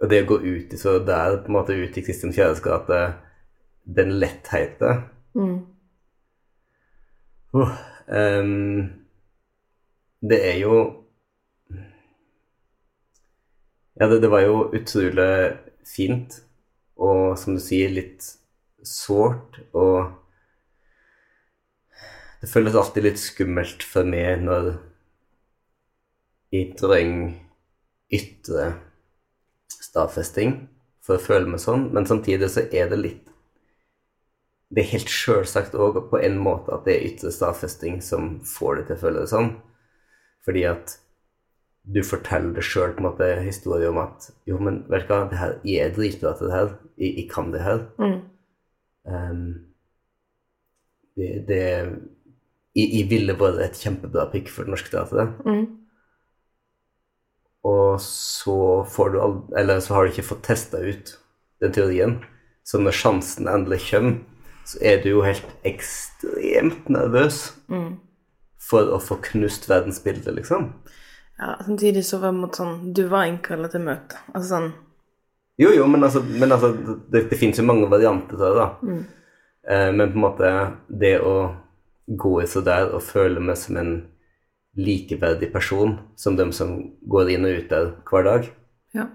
og 0.00 0.08
det 0.10 0.22
å 0.22 0.28
gå 0.30 0.38
ut 0.40 0.72
i 0.72 0.78
så 0.80 0.96
der, 1.04 1.42
på 1.42 1.50
en 1.50 1.58
måte 1.58 1.76
ut 1.76 1.96
i 1.96 2.04
Kristin 2.04 2.32
Fjæres 2.36 2.62
gate, 2.64 3.00
den 3.84 4.18
lettheten 4.20 5.08
Mm. 5.30 5.60
uh, 7.54 7.76
um, 8.08 8.90
Det 10.20 10.38
er 10.48 10.56
jo 10.58 11.04
Ja, 14.00 14.08
det, 14.08 14.22
det 14.22 14.30
var 14.30 14.40
jo 14.40 14.72
utrolig 14.74 15.58
fint, 15.86 16.40
og 16.96 17.38
som 17.38 17.54
du 17.54 17.60
sier, 17.62 17.92
litt 17.92 18.24
sårt, 18.82 19.60
og 19.76 20.16
det 22.40 22.48
føles 22.48 22.74
alltid 22.74 23.04
litt 23.04 23.20
skummelt 23.20 23.84
for 23.84 24.08
meg 24.08 24.40
når 24.46 24.70
jeg 26.50 26.72
trenger 26.80 27.34
ytre 28.10 28.70
stadfesting 29.90 30.54
for 31.04 31.16
å 31.16 31.24
føle 31.24 31.50
meg 31.50 31.62
sånn, 31.62 31.88
men 31.94 32.06
samtidig 32.08 32.50
så 32.52 32.66
er 32.70 32.90
det 32.92 33.00
litt 33.00 33.26
Det 34.70 34.84
er 34.84 34.92
helt 34.92 35.10
sjølsagt 35.10 35.74
òg 35.74 35.96
på 36.12 36.18
en 36.22 36.36
måte 36.38 36.70
at 36.76 36.84
det 36.86 36.92
er 36.94 37.06
ytre 37.08 37.32
stadfesting 37.34 37.98
som 38.06 38.36
får 38.46 38.76
deg 38.76 38.84
til 38.86 38.96
å 38.96 39.00
føle 39.00 39.24
det 39.24 39.30
sånn, 39.32 39.48
fordi 40.46 40.62
at 40.70 40.94
du 41.90 42.02
forteller 42.06 42.54
det 42.54 42.62
sjøl 42.68 42.92
på 42.94 43.02
en 43.02 43.08
måte 43.08 43.26
historie 43.42 43.88
om 43.90 43.98
at 44.02 44.28
jo, 44.46 44.60
men 44.62 44.84
vet 44.92 45.08
du 45.08 45.10
hva, 45.10 45.24
det 45.30 45.40
her, 45.40 45.56
jeg 45.66 45.88
er 45.88 45.96
dritbra 45.96 46.36
til 46.38 46.50
det 46.50 46.54
her, 46.54 46.70
jeg, 47.00 47.16
jeg 47.16 47.26
kan 47.32 47.50
det 47.50 47.64
her. 47.64 47.82
Mm. 47.98 48.16
Um, 49.10 49.44
det, 51.18 51.30
det 51.48 51.60
jeg, 52.76 52.86
jeg 52.86 53.06
ville 53.10 53.38
vært 53.40 53.64
et 53.64 53.82
kjempebra 53.82 54.28
pikk 54.30 54.52
for 54.52 54.68
det 54.68 54.76
norske 54.76 54.92
teatret. 54.92 55.40
Mm. 55.48 55.79
Og 57.64 58.00
så 58.00 58.54
får 58.88 59.10
du 59.12 59.18
all, 59.20 59.34
Eller 59.58 59.80
så 59.80 59.94
har 59.94 60.04
du 60.06 60.10
ikke 60.14 60.24
fått 60.30 60.42
testa 60.46 60.78
ut 60.80 61.16
den 61.60 61.72
teorien. 61.76 62.18
Så 62.64 62.78
når 62.80 62.94
sjansen 62.96 63.48
endelig 63.48 63.80
kommer, 63.90 64.20
så 64.64 64.78
er 64.86 65.00
du 65.02 65.08
jo 65.10 65.22
helt 65.26 65.46
ekstremt 65.66 66.88
nervøs 66.88 67.52
Mm. 67.68 67.96
for 68.58 68.90
å 68.94 68.98
få 69.00 69.16
knust 69.22 69.68
verdensbildet, 69.68 70.34
liksom. 70.36 70.72
Ja, 71.38 71.56
samtidig 71.64 72.04
så 72.04 72.18
var 72.20 72.32
det 72.32 72.38
mot 72.40 72.52
sånn 72.56 72.92
Du 72.92 73.06
var 73.08 73.24
innkalla 73.24 73.68
til 73.72 73.80
møte. 73.80 74.16
Altså 74.34 74.48
sånn 74.48 74.72
Jo, 75.58 75.70
jo, 75.76 75.86
men 75.86 76.02
altså, 76.04 76.20
men 76.22 76.52
altså 76.52 76.70
det, 77.10 77.30
det 77.30 77.38
finnes 77.38 77.58
jo 77.58 77.64
mange 77.64 77.88
varianter 77.90 78.36
av 78.36 78.54
det, 78.54 78.60
da. 78.60 78.94
Eh, 79.68 79.92
men 79.92 80.12
på 80.12 80.16
en 80.16 80.24
måte 80.24 80.52
det 80.88 81.18
å 81.20 81.54
gå 82.08 82.42
i 82.42 82.46
så 82.46 82.62
der 82.64 82.94
og 82.94 83.02
føle 83.02 83.40
meg 83.40 83.56
som 83.56 83.76
en 83.76 83.90
likeverdig 84.76 85.52
person 85.52 85.98
som 86.16 86.36
dem 86.36 86.52
som 86.52 86.76
går 87.10 87.30
inn 87.34 87.44
og 87.44 87.56
ut 87.58 87.68
der 87.70 87.90
hver 88.10 88.24
dag, 88.24 88.50
Ja. 88.94 89.06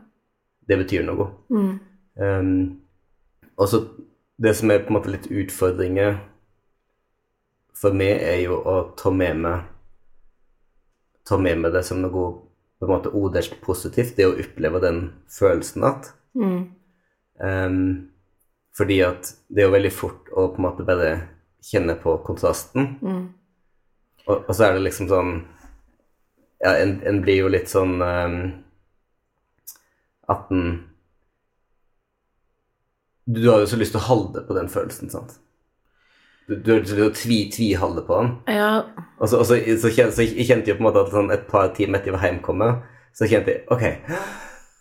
det 0.67 0.77
betyr 0.77 1.03
noe. 1.05 1.29
Mm. 1.49 1.79
Um, 2.15 2.81
og 3.57 3.67
så 3.69 3.87
det 4.41 4.55
som 4.55 4.71
er 4.71 4.79
på 4.83 4.87
en 4.91 4.97
måte 4.99 5.11
litt 5.11 5.27
utfordringer 5.31 6.17
for 7.75 7.93
meg, 7.93 8.21
er 8.21 8.41
jo 8.43 8.57
å 8.63 8.95
ta 8.97 9.11
med 9.11 9.37
meg 9.37 9.63
ta 11.25 11.37
med 11.37 11.57
meg 11.57 11.73
det 11.73 11.83
som 11.85 12.01
noe 12.01 12.11
på 12.79 12.85
en 12.85 12.91
måte 12.91 13.11
odelt 13.15 13.55
positivt, 13.63 14.15
det 14.15 14.27
å 14.27 14.35
oppleve 14.39 14.81
den 14.81 15.13
følelsen 15.29 15.83
at 15.83 16.11
Mm. 16.35 16.69
um, 17.39 18.09
Fordi 18.75 18.99
at 19.01 19.33
det 19.49 19.63
er 19.63 19.67
jo 19.69 19.71
veldig 19.71 19.91
fort 19.93 20.27
å 20.35 20.49
på 20.51 20.57
en 20.59 20.65
måte 20.65 20.83
bare 20.85 21.29
kjenne 21.63 21.95
på 21.95 22.17
kontrasten. 22.25 22.97
Mm. 23.01 23.29
Og, 24.25 24.41
og 24.47 24.51
så 24.55 24.67
er 24.67 24.77
det 24.77 24.85
liksom 24.87 25.09
sånn 25.11 25.31
Ja, 26.63 26.75
en, 26.81 26.97
en 27.05 27.21
blir 27.21 27.43
jo 27.43 27.51
litt 27.51 27.69
sånn 27.69 27.99
um, 28.01 28.37
At 30.31 30.51
en 30.53 30.67
du, 33.25 33.41
du 33.41 33.49
har 33.49 33.63
jo 33.63 33.69
så 33.69 33.77
lyst 33.81 33.95
til 33.95 34.01
å 34.03 34.05
holde 34.05 34.43
på 34.45 34.53
den 34.53 34.67
følelsen, 34.69 35.09
sant? 35.09 35.39
Du, 36.45 36.59
du 36.61 36.67
har 36.75 36.83
lyst 36.83 36.93
til 36.93 37.07
å 37.07 37.13
tvi, 37.17 37.37
tviholde 37.49 38.03
på 38.05 38.19
den. 38.19 38.27
Ja. 38.53 38.83
Og 39.17 39.31
så, 39.31 39.39
og 39.41 39.47
så, 39.49 39.57
så, 39.81 39.89
kjente, 39.89 40.13
så 40.19 40.27
kjente 40.29 40.69
jeg 40.69 40.77
på 40.77 40.83
en 40.83 40.87
måte 40.91 41.01
at 41.01 41.09
sånn 41.09 41.33
et 41.33 41.47
par 41.49 41.71
timer 41.73 41.97
etter 41.97 42.11
jeg 42.11 42.17
var 42.19 42.27
hjemkommet, 42.27 42.83
så 43.17 43.25
kjente 43.31 43.55
jeg 43.55 43.63
Ok, 43.73 43.87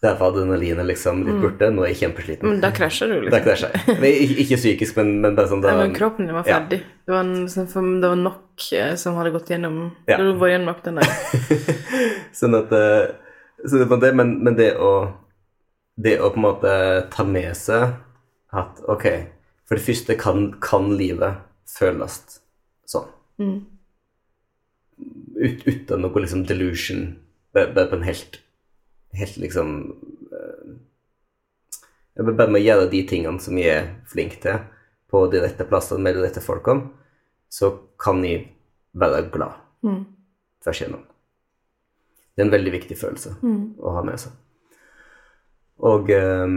der 0.04 0.18
var 0.20 0.34
adrenalinet 0.34 0.84
liksom 0.90 1.22
litt 1.24 1.40
borte. 1.40 1.70
Nå 1.72 1.86
er 1.86 1.94
jeg 1.94 2.02
kjempesliten. 2.02 2.50
Men 2.50 2.60
da 2.60 2.68
krasjer 2.76 3.14
du, 3.14 3.16
Da 3.30 3.40
liksom. 3.40 3.46
krasja 3.48 3.70
jeg. 3.72 4.12
Ikke, 4.26 4.36
ikke 4.44 4.58
psykisk, 4.60 5.00
men, 5.00 5.14
men 5.24 5.38
bare 5.38 5.48
sånn 5.54 5.64
da, 5.64 5.72
Nei, 5.72 5.86
men 5.86 5.96
kroppen 5.96 6.28
din 6.28 6.36
var 6.36 6.50
Ja. 6.50 6.60
Det, 7.04 7.12
var 7.12 7.20
en, 7.20 7.48
sånn, 7.50 7.98
det 8.00 8.08
var 8.08 8.16
nok 8.16 8.64
eh, 8.72 8.94
som 8.96 9.18
hadde 9.18 9.34
gått 9.34 9.50
gjennom 9.52 9.90
Ja. 10.08 10.16
Det 10.16 10.38
var 10.40 10.52
gjennom 10.54 10.80
den 10.84 11.00
der. 11.02 11.12
Sånn 12.38 12.56
at 12.56 12.72
eh, 12.72 13.12
så 13.64 13.80
det 13.80 13.88
var 13.90 14.00
det, 14.00 14.12
men, 14.16 14.38
men 14.44 14.56
det 14.56 14.74
å 14.76 14.94
Det 15.94 16.16
å 16.18 16.32
på 16.34 16.40
en 16.40 16.46
måte 16.48 16.70
ta 17.14 17.22
med 17.22 17.54
seg 17.56 18.00
at 18.54 18.80
ok, 18.90 19.04
for 19.66 19.78
det 19.78 19.84
første 19.86 20.14
kan, 20.18 20.48
kan 20.62 20.88
livet 20.98 21.42
føles 21.70 22.16
sånn. 22.90 23.08
Mm. 23.38 23.60
Ut, 25.38 25.62
uten 25.66 26.02
noe 26.02 26.22
liksom 26.22 26.44
delusion. 26.46 27.16
Bare, 27.54 27.86
på 27.86 27.98
en 27.98 28.06
helt 28.06 28.40
Helt 29.14 29.36
liksom 29.38 29.70
eh, 30.34 32.24
Bare 32.26 32.48
med 32.50 32.60
å 32.60 32.64
gjøre 32.64 32.90
de 32.90 33.04
tingene 33.06 33.42
som 33.42 33.58
jeg 33.58 33.70
er 33.74 33.88
flink 34.10 34.40
til, 34.42 34.58
på 35.14 35.24
de 35.30 35.40
rette 35.44 35.66
plassene 35.70 36.02
med 36.02 36.16
de 36.18 36.24
rette 36.26 36.42
folkene, 36.42 36.88
så 37.54 37.70
kan 38.02 38.24
jeg 38.26 38.48
være 38.98 39.28
glad 39.30 39.60
Mm. 39.84 40.00
tvers 40.64 40.80
igjennom. 40.80 41.02
Det 42.34 42.42
er 42.42 42.46
en 42.48 42.54
veldig 42.54 42.72
viktig 42.72 42.96
følelse 42.98 43.36
Mm. 43.42 43.74
å 43.78 43.92
ha 43.94 44.02
med 44.02 44.18
seg. 44.18 44.32
Og 45.78 46.10
um, 46.10 46.56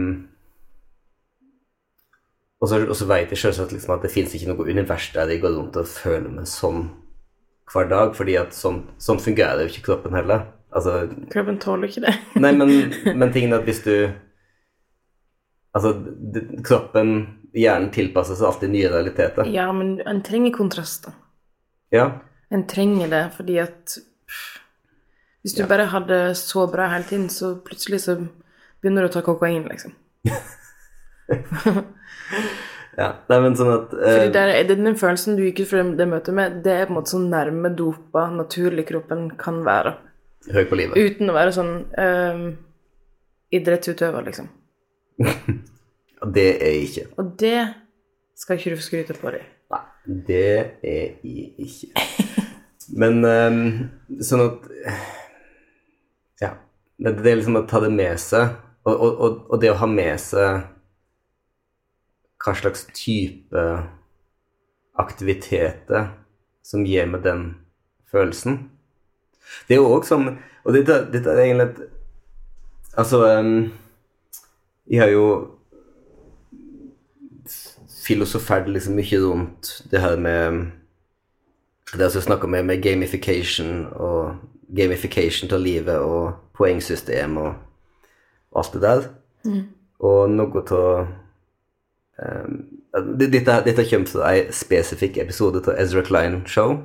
og 2.60 2.68
så, 2.68 2.80
og 2.88 2.96
så 2.98 3.06
vet 3.06 3.30
jeg 3.30 3.38
selvsagt 3.38 3.70
liksom 3.74 3.94
at 3.94 4.02
det 4.02 4.10
fins 4.10 4.32
ikke 4.34 4.48
noe 4.50 4.66
univers 4.66 5.12
der 5.14 5.30
jeg 5.30 5.42
går 5.44 5.54
rundt 5.54 5.76
og 5.78 5.86
føler 5.86 6.28
meg 6.32 6.48
sånn 6.50 6.88
hver 7.70 7.86
dag, 7.90 8.14
fordi 8.16 8.34
at 8.40 8.56
sånn, 8.56 8.80
sånn 8.98 9.20
fungerer 9.20 9.60
jo 9.62 9.68
ikke 9.70 9.84
kroppen 9.90 10.16
heller. 10.16 10.46
Altså, 10.74 11.04
Kroppen 11.30 11.58
tåler 11.60 11.88
ikke 11.90 12.02
det. 12.06 12.14
nei, 12.40 12.50
men, 12.56 12.72
men 13.20 13.32
tingen 13.32 13.52
er 13.54 13.60
at 13.62 13.68
hvis 13.68 13.84
du 13.84 13.92
Altså, 15.76 15.92
kroppen, 16.64 17.10
hjernen 17.56 17.90
tilpasser 17.94 18.36
seg 18.38 18.46
alltid 18.48 18.70
nye 18.72 18.88
realiteter. 18.92 19.48
Ja, 19.52 19.68
men 19.72 20.00
en 20.06 20.22
trenger 20.26 20.52
kontraster. 20.56 21.12
Ja. 21.94 22.10
En 22.52 22.66
trenger 22.68 23.08
det 23.12 23.24
fordi 23.36 23.58
at 23.62 23.96
pff, 24.28 24.54
Hvis 25.44 25.54
du 25.54 25.62
Ja. 25.62 25.68
bare 25.70 25.86
hadde 25.86 26.34
så 26.34 26.66
bra 26.70 26.88
hele 26.88 27.04
tiden, 27.04 27.28
så 27.30 27.54
plutselig 27.64 28.00
så 28.04 28.16
begynner 28.82 29.02
du 29.02 29.08
å 29.08 29.12
ta 29.12 29.22
kokain, 29.22 29.68
liksom. 29.70 29.92
ja. 32.98 33.08
Nei, 33.28 33.38
men 33.44 33.56
sånn 33.56 33.70
at 33.72 33.94
uh, 33.94 34.02
Fordi 34.02 34.32
der, 34.34 34.52
er 34.58 34.66
den 34.68 34.98
følelsen 34.98 35.38
du 35.38 35.44
gikk 35.46 35.62
ut 35.62 35.70
fra 35.70 35.84
det 36.00 36.08
møtet 36.10 36.34
med, 36.34 36.58
det 36.64 36.74
er 36.74 36.86
på 36.88 36.92
en 36.92 36.98
måte 36.98 37.14
så 37.14 37.20
nærme 37.22 37.70
dopa 37.78 38.26
naturlig 38.34 38.88
kroppen 38.90 39.30
kan 39.40 39.62
være. 39.66 39.94
Høy 40.52 40.64
på 40.68 40.78
livet. 40.80 40.98
Uten 40.98 41.30
å 41.30 41.36
være 41.36 41.54
sånn 41.54 41.72
uh, 41.94 42.44
idrettsutøver, 43.54 44.28
liksom. 44.28 44.50
Og 46.22 46.34
det 46.34 46.48
er 46.56 46.72
jeg 46.74 46.88
ikke. 46.88 47.06
Og 47.16 47.34
det 47.40 47.74
skal 48.38 48.58
ikke 48.58 48.70
du 48.70 48.80
få 48.80 48.86
skryte 48.86 49.16
på 49.18 49.32
deg. 49.34 49.44
Nei, 49.70 49.84
det 50.26 50.54
er 50.82 51.06
jeg 51.22 51.52
ikke. 51.58 52.06
Men 52.98 53.20
um, 53.24 53.60
sånn 54.24 54.46
at 54.46 54.68
Ja. 56.42 56.54
Det, 56.98 57.12
det 57.22 57.30
er 57.30 57.38
liksom 57.38 57.60
å 57.60 57.66
ta 57.68 57.78
det 57.84 57.92
med 57.94 58.18
seg, 58.18 58.56
og, 58.88 58.94
og, 58.96 59.34
og, 59.50 59.56
det 59.62 59.70
å 59.70 59.78
ha 59.78 59.86
med 59.90 60.18
seg 60.18 60.64
hva 62.42 62.54
slags 62.58 62.86
type 62.96 63.64
aktiviteter 64.98 66.08
som 66.66 66.86
gir 66.86 67.06
meg 67.10 67.22
den 67.26 67.44
følelsen. 68.10 68.64
Det 69.68 69.76
er 69.76 69.82
jo 69.82 69.92
òg 69.94 70.04
sånn 70.04 70.26
Og 70.28 70.74
dette, 70.76 70.98
dette 71.08 71.32
er 71.32 71.38
egentlig 71.46 71.68
et 71.70 71.78
Altså 73.00 73.22
um, 73.38 73.70
Jeg 74.90 75.00
har 75.00 75.12
jo 75.14 75.24
filosofert 78.08 78.68
liksom 78.72 78.96
mye 78.98 79.20
rundt 79.22 79.72
det 79.90 80.00
her 80.00 80.16
med 80.16 80.66
Det 81.88 82.04
altså 82.04 82.20
snakka 82.20 82.46
med, 82.46 82.62
med 82.62 82.82
gamification 82.82 83.86
og 83.92 84.34
gamification 84.76 85.52
av 85.52 85.60
livet 85.60 85.96
og 85.98 86.34
poengsystem 86.52 87.36
og 87.36 87.54
alt 88.56 88.72
det 88.74 88.82
der. 88.82 89.06
Og 89.98 90.30
noe 90.30 90.62
av 90.70 91.06
um, 92.18 92.58
dette, 93.16 93.56
dette 93.64 93.86
kommer 93.90 94.10
fra 94.12 94.34
en 94.36 94.52
spesifikk 94.52 95.16
episode 95.16 95.64
av 95.64 95.80
Ezra 95.80 96.04
Klein 96.04 96.42
Show. 96.46 96.76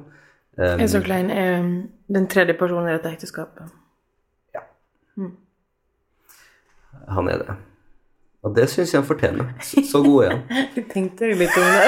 Um, 0.55 0.79
Ezra 0.79 1.01
Klein 1.01 1.29
er 1.29 1.59
um, 1.59 1.75
den 2.07 2.27
tredje 2.31 2.55
personen 2.55 2.87
i 2.87 2.95
dette 2.95 3.11
ekteskapet. 3.11 3.67
Han 7.07 7.27
er 7.27 7.37
det. 7.43 7.55
Og 8.53 8.59
det 8.59 8.67
syns 8.69 8.91
jeg 8.93 8.99
han 9.01 9.07
fortjener. 9.07 9.47
Så, 9.65 9.81
så 9.89 9.99
god 10.05 10.23
er 10.23 10.29
han. 10.35 10.41
Du 10.75 10.81
tenkte 10.91 11.25
deg 11.25 11.39
litt 11.41 11.55
om 11.57 11.65
det. 11.73 11.87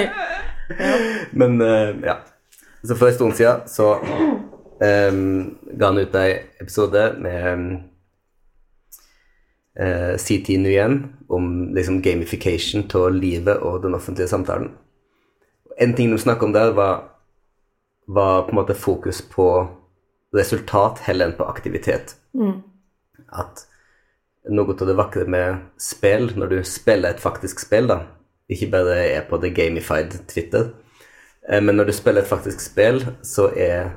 Men 1.42 1.60
uh, 1.60 1.92
ja. 2.00 2.14
Så 2.80 2.96
for 2.96 3.10
en 3.10 3.18
stund 3.18 3.36
siden 3.36 3.66
så 3.68 3.90
um, 4.00 5.20
ga 5.76 5.90
han 5.90 6.00
ut 6.00 6.16
ei 6.16 6.30
episode 6.62 7.02
med 7.20 7.76
eh, 9.76 10.16
CT 10.16 10.56
igjen 10.56 10.98
om 11.28 11.74
liksom 11.76 12.00
gamification 12.00 12.88
av 12.96 13.12
livet 13.12 13.60
og 13.60 13.82
den 13.84 13.98
offentlige 13.98 14.32
samtalen. 14.32 14.70
En 15.76 15.92
ting 15.98 16.08
de 16.14 16.18
snakket 16.22 16.48
om 16.48 16.56
der, 16.56 16.72
var, 16.72 17.02
var 18.08 18.46
på 18.46 18.54
en 18.56 18.62
måte 18.62 18.78
fokus 18.78 19.20
på 19.20 19.50
resultat 20.32 21.04
heller 21.10 21.28
enn 21.28 21.36
på 21.36 21.44
aktivitet. 21.44 22.16
At 23.28 23.66
noe 24.48 24.74
av 24.74 24.86
det 24.86 24.96
vakre 24.98 25.26
med 25.30 25.62
spill, 25.80 26.30
når 26.38 26.52
du 26.52 26.58
spiller 26.66 27.14
et 27.14 27.22
faktisk 27.22 27.62
spill, 27.62 27.88
da, 27.90 28.02
ikke 28.52 28.70
bare 28.74 28.98
er 29.04 29.24
på 29.28 29.40
the 29.42 29.50
gamified 29.50 30.14
Twitter, 30.30 30.70
eh, 31.48 31.62
men 31.62 31.78
når 31.78 31.90
du 31.90 31.96
spiller 31.96 32.22
et 32.22 32.30
faktisk 32.30 32.62
spill, 32.62 33.02
så 33.22 33.50
er 33.52 33.94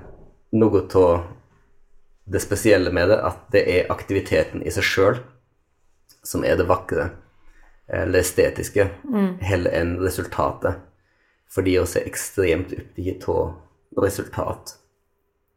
noe 0.58 0.86
av 0.98 1.28
det 2.30 2.42
spesielle 2.42 2.94
med 2.94 3.10
det 3.10 3.20
at 3.26 3.46
det 3.54 3.66
er 3.70 3.92
aktiviteten 3.94 4.62
i 4.66 4.74
seg 4.74 4.86
sjøl 4.86 5.22
som 6.24 6.44
er 6.46 6.58
det 6.60 6.68
vakre, 6.70 7.10
eller 7.90 8.22
estetiske, 8.22 8.86
heller 9.42 9.74
enn 9.74 9.96
resultatet. 10.02 10.84
Fordi 11.50 11.78
oss 11.82 11.96
er 11.98 12.06
ekstremt 12.06 12.76
opptatt 12.76 13.30
av 13.34 14.04
resultat 14.04 14.76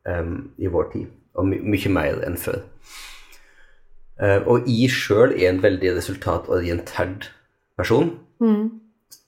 um, 0.08 0.52
i 0.56 0.70
vår 0.72 0.86
tid, 0.94 1.10
og 1.36 1.50
my 1.50 1.58
mye 1.74 1.92
mer 1.92 2.22
enn 2.24 2.38
før. 2.40 2.62
Eh, 4.22 4.42
og 4.46 4.68
jeg 4.70 4.90
sjøl 4.90 5.32
er 5.34 5.48
en 5.50 5.62
veldig 5.62 5.96
resultatorientert 5.96 7.30
person. 7.76 8.12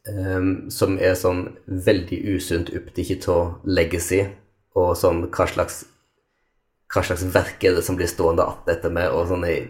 em, 0.06 0.70
som 0.70 0.98
er 0.98 1.14
sånn 1.14 1.56
veldig 1.66 2.18
usunt 2.36 2.70
opptatt 2.76 3.28
av 3.28 3.60
legacy 3.64 4.26
og 4.76 4.96
sånn 4.96 5.22
hva 5.30 5.46
slags 5.48 5.84
hva 6.92 7.02
slags 7.02 7.22
verk 7.34 7.64
er 7.64 7.74
det 7.74 7.82
som 7.86 7.96
blir 7.96 8.06
stående 8.06 8.42
att 8.44 8.68
etter 8.68 8.90
meg, 8.90 9.10
og 9.10 9.26
sånne 9.28 9.68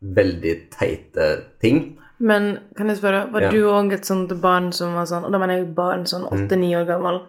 veldig 0.00 0.70
teite 0.70 1.44
ting. 1.60 1.98
Men 2.18 2.58
kan 2.76 2.88
jeg 2.88 2.96
spørre, 2.98 3.30
var 3.32 3.40
Ja. 3.42 3.50
du 3.50 3.64
òg 3.68 3.92
et 3.92 4.04
sånt 4.06 4.32
barn 4.40 4.72
som 4.72 4.94
var 4.94 5.04
sånn 5.04 5.24
Og 5.24 5.32
da 5.32 5.38
mener 5.38 5.58
jeg 5.58 5.74
barn 5.74 6.06
sånn 6.06 6.24
åtte-ni 6.24 6.74
år 6.74 6.86
gammel, 6.86 7.20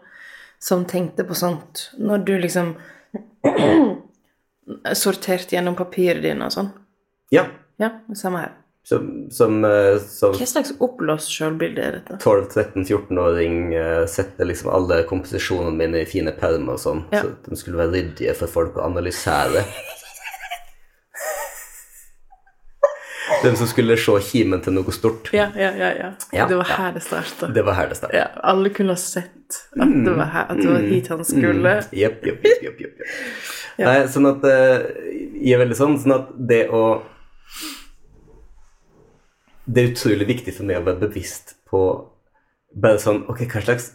som 0.59 0.85
tenkte 0.85 1.23
på 1.27 1.35
sånt 1.35 1.89
når 1.99 2.23
du 2.25 2.37
liksom 2.37 2.75
sorterte 4.93 5.55
gjennom 5.55 5.75
papiret 5.75 6.21
dine 6.21 6.45
og 6.45 6.51
sånn? 6.51 6.71
Ja, 7.33 7.45
Ja, 7.77 7.89
samme 8.15 8.39
her. 8.39 8.51
som, 8.87 9.27
som, 9.31 9.65
eh, 9.65 9.97
som 9.99 10.33
Hva 10.33 10.45
slags 10.47 10.71
oppblåst 10.79 11.29
sjølbilde 11.29 11.83
er 11.83 11.97
dette? 11.99 12.17
12-13-14-åring 12.23 13.73
eh, 13.75 14.05
setter 14.07 14.47
liksom 14.47 14.71
alle 14.73 15.01
komposisjonene 15.09 15.75
mine 15.75 16.01
i 16.01 16.07
fine 16.09 16.31
permer 16.31 16.73
og 16.77 16.79
sånn, 16.79 17.03
Ja. 17.11 17.21
så 17.21 17.35
de 17.49 17.59
skulle 17.59 17.77
være 17.83 17.91
ryddige 17.97 18.33
for 18.39 18.47
folk 18.47 18.77
å 18.79 18.85
analysere. 18.87 19.65
Den 23.43 23.57
som 23.59 23.67
skulle 23.67 23.97
se 23.99 24.13
kimen 24.23 24.61
til 24.63 24.73
noe 24.77 24.93
stort. 24.95 25.29
Ja, 25.35 25.49
ja, 25.55 25.71
ja. 25.75 25.89
ja. 25.99 26.11
Ja, 26.33 26.45
det 26.47 26.55
var 26.57 26.69
her 26.71 26.93
det 26.95 27.03
starta. 27.03 27.49
Det 27.53 27.63
var 27.67 27.75
her 27.77 27.89
det 27.91 27.97
starta. 27.99 28.15
Ja, 28.17 28.27
alle 28.43 28.71
kunne 28.73 28.95
ha 28.95 29.01
sett 29.01 29.33
at 29.79 29.91
det 30.05 30.13
var 30.15 30.31
her, 30.31 30.47
at 30.51 30.61
det 30.61 30.67
var 30.71 30.87
hit 30.87 31.07
han 31.11 31.23
skulle. 31.27 31.75
Jepp, 31.91 32.23
jepp, 32.25 32.47
jepp, 32.63 32.81
jepp, 32.81 34.09
sånn 34.11 34.27
at 34.31 34.43
eh, 34.49 34.87
Jeg 35.37 35.53
er 35.55 35.61
veldig 35.61 35.77
sånn, 35.77 35.99
sånn 36.01 36.15
at 36.17 36.31
det 36.49 36.63
å 36.73 36.81
Det 39.67 39.79
er 39.83 39.89
utrolig 39.91 40.27
viktig 40.29 40.53
for 40.55 40.63
meg 40.69 40.77
å 40.79 40.85
være 40.87 41.01
bevisst 41.07 41.47
på 41.67 41.79
bare 42.77 42.99
sånn 43.03 43.23
Ok, 43.31 43.39
hva 43.51 43.61
slags 43.65 43.85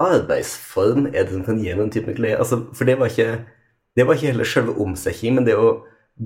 arbeidsform 0.00 1.02
er 1.12 1.22
det 1.26 1.32
som 1.34 1.44
kan 1.46 1.60
gi 1.62 1.72
den 1.76 1.90
typen 1.92 2.14
glede? 2.16 2.38
Altså, 2.42 2.56
for 2.74 2.84
det 2.88 2.96
var 2.98 3.06
ikke 3.12 3.30
det 3.98 4.04
var 4.06 4.14
ikke 4.14 4.30
heller 4.30 4.46
selve 4.46 4.72
omsetningen, 4.80 5.34
men 5.40 5.46
det 5.48 5.56
å 5.58 5.70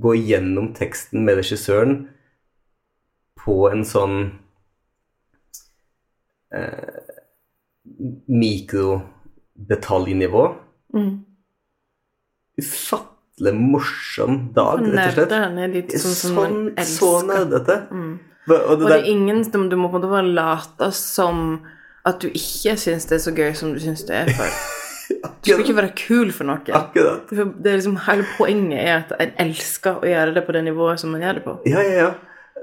gå 0.00 0.12
gjennom 0.18 0.66
teksten 0.76 1.24
med 1.24 1.36
regissøren 1.40 1.92
på 3.40 3.54
en 3.70 3.84
sånn 3.88 4.16
eh, 6.54 7.00
mikrodetaljnivå 8.28 10.44
Mm. 10.94 11.24
ufattelig 12.60 13.54
morsom 13.58 14.52
dag, 14.54 14.78
rett 14.78 15.08
og 15.08 15.14
slett. 15.16 15.30
Sånn 15.90 16.14
Sånn, 16.36 16.54
så 16.86 17.08
nerdete. 17.26 17.74
Mm. 17.90 18.14
Og 18.48 18.54
det 18.54 18.60
Og 18.68 18.88
det 18.90 18.96
er 18.98 19.08
ingen 19.08 19.42
Du 19.44 19.76
må 19.76 19.88
på 19.88 19.96
en 19.96 20.02
måte 20.02 20.10
bare 20.10 20.28
late 20.28 20.90
som 20.92 21.60
at 22.04 22.20
du 22.20 22.28
ikke 22.28 22.76
syns 22.76 23.06
det 23.08 23.16
er 23.16 23.22
så 23.24 23.32
gøy 23.32 23.54
som 23.56 23.72
du 23.72 23.80
syns 23.80 24.02
det 24.04 24.16
er. 24.22 24.32
For. 24.36 24.44
Du 25.44 25.50
skal 25.50 25.60
ikke 25.60 25.76
være 25.76 25.92
kul 25.96 26.30
for 26.32 26.48
noe. 26.48 26.60
akkurat. 26.72 27.28
Det 27.28 27.68
er 27.68 27.76
liksom 27.76 27.98
Hele 28.06 28.24
poenget 28.38 28.80
er 28.80 29.02
at 29.02 29.10
en 29.20 29.34
elsker 29.46 29.98
å 30.00 30.08
gjøre 30.08 30.32
det 30.36 30.42
på 30.46 30.54
det 30.56 30.62
nivået 30.64 31.00
som 31.00 31.12
man 31.12 31.20
gjør 31.20 31.38
det 31.38 31.42
på. 31.44 31.54
Ja, 31.68 31.82
ja, 31.84 31.98
ja. 31.98 32.06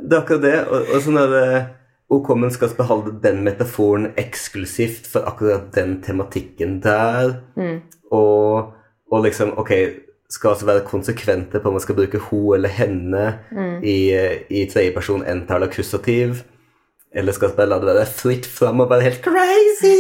Det 0.02 0.18
er 0.18 0.22
akkurat 0.24 0.42
det. 0.42 0.56
Og, 0.66 0.90
og 0.90 1.04
sånn 1.06 1.20
er 1.22 1.30
det 1.36 1.46
Ok, 2.12 2.34
men 2.36 2.52
skal 2.52 2.74
beholde 2.76 3.14
den 3.24 3.44
metaforen 3.46 4.10
eksklusivt 4.20 5.06
for 5.08 5.24
akkurat 5.30 5.70
den 5.78 6.00
tematikken 6.04 6.80
der. 6.84 7.38
Og, 8.12 8.74
og 9.12 9.24
liksom 9.24 9.54
Ok, 9.62 9.72
skal 10.32 10.54
altså 10.54 10.68
være 10.70 10.86
konsekvente 10.88 11.60
på 11.60 11.70
om 11.70 11.76
man 11.76 11.84
skal 11.84 11.98
bruke 11.98 12.22
hun 12.30 12.56
eller 12.56 12.72
henne 12.72 13.24
i, 13.84 13.98
i 14.48 14.66
tredjeperson 14.72 15.26
entall 15.28 15.68
akkusativ? 15.68 16.44
Eller 17.12 17.36
skal 17.36 17.52
bare 17.58 17.68
la 17.68 17.80
det 17.82 17.90
være 17.92 18.08
fritt 18.08 18.48
fram 18.48 18.80
og 18.80 18.90
være 18.92 19.10
helt 19.10 19.26
crazy? 19.26 19.98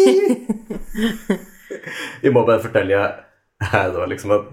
Vi 2.23 2.31
må 2.31 2.45
bare 2.47 2.63
fortelle 2.63 3.01
her 3.71 3.91
da, 3.91 4.05
liksom 4.07 4.31
at 4.37 4.47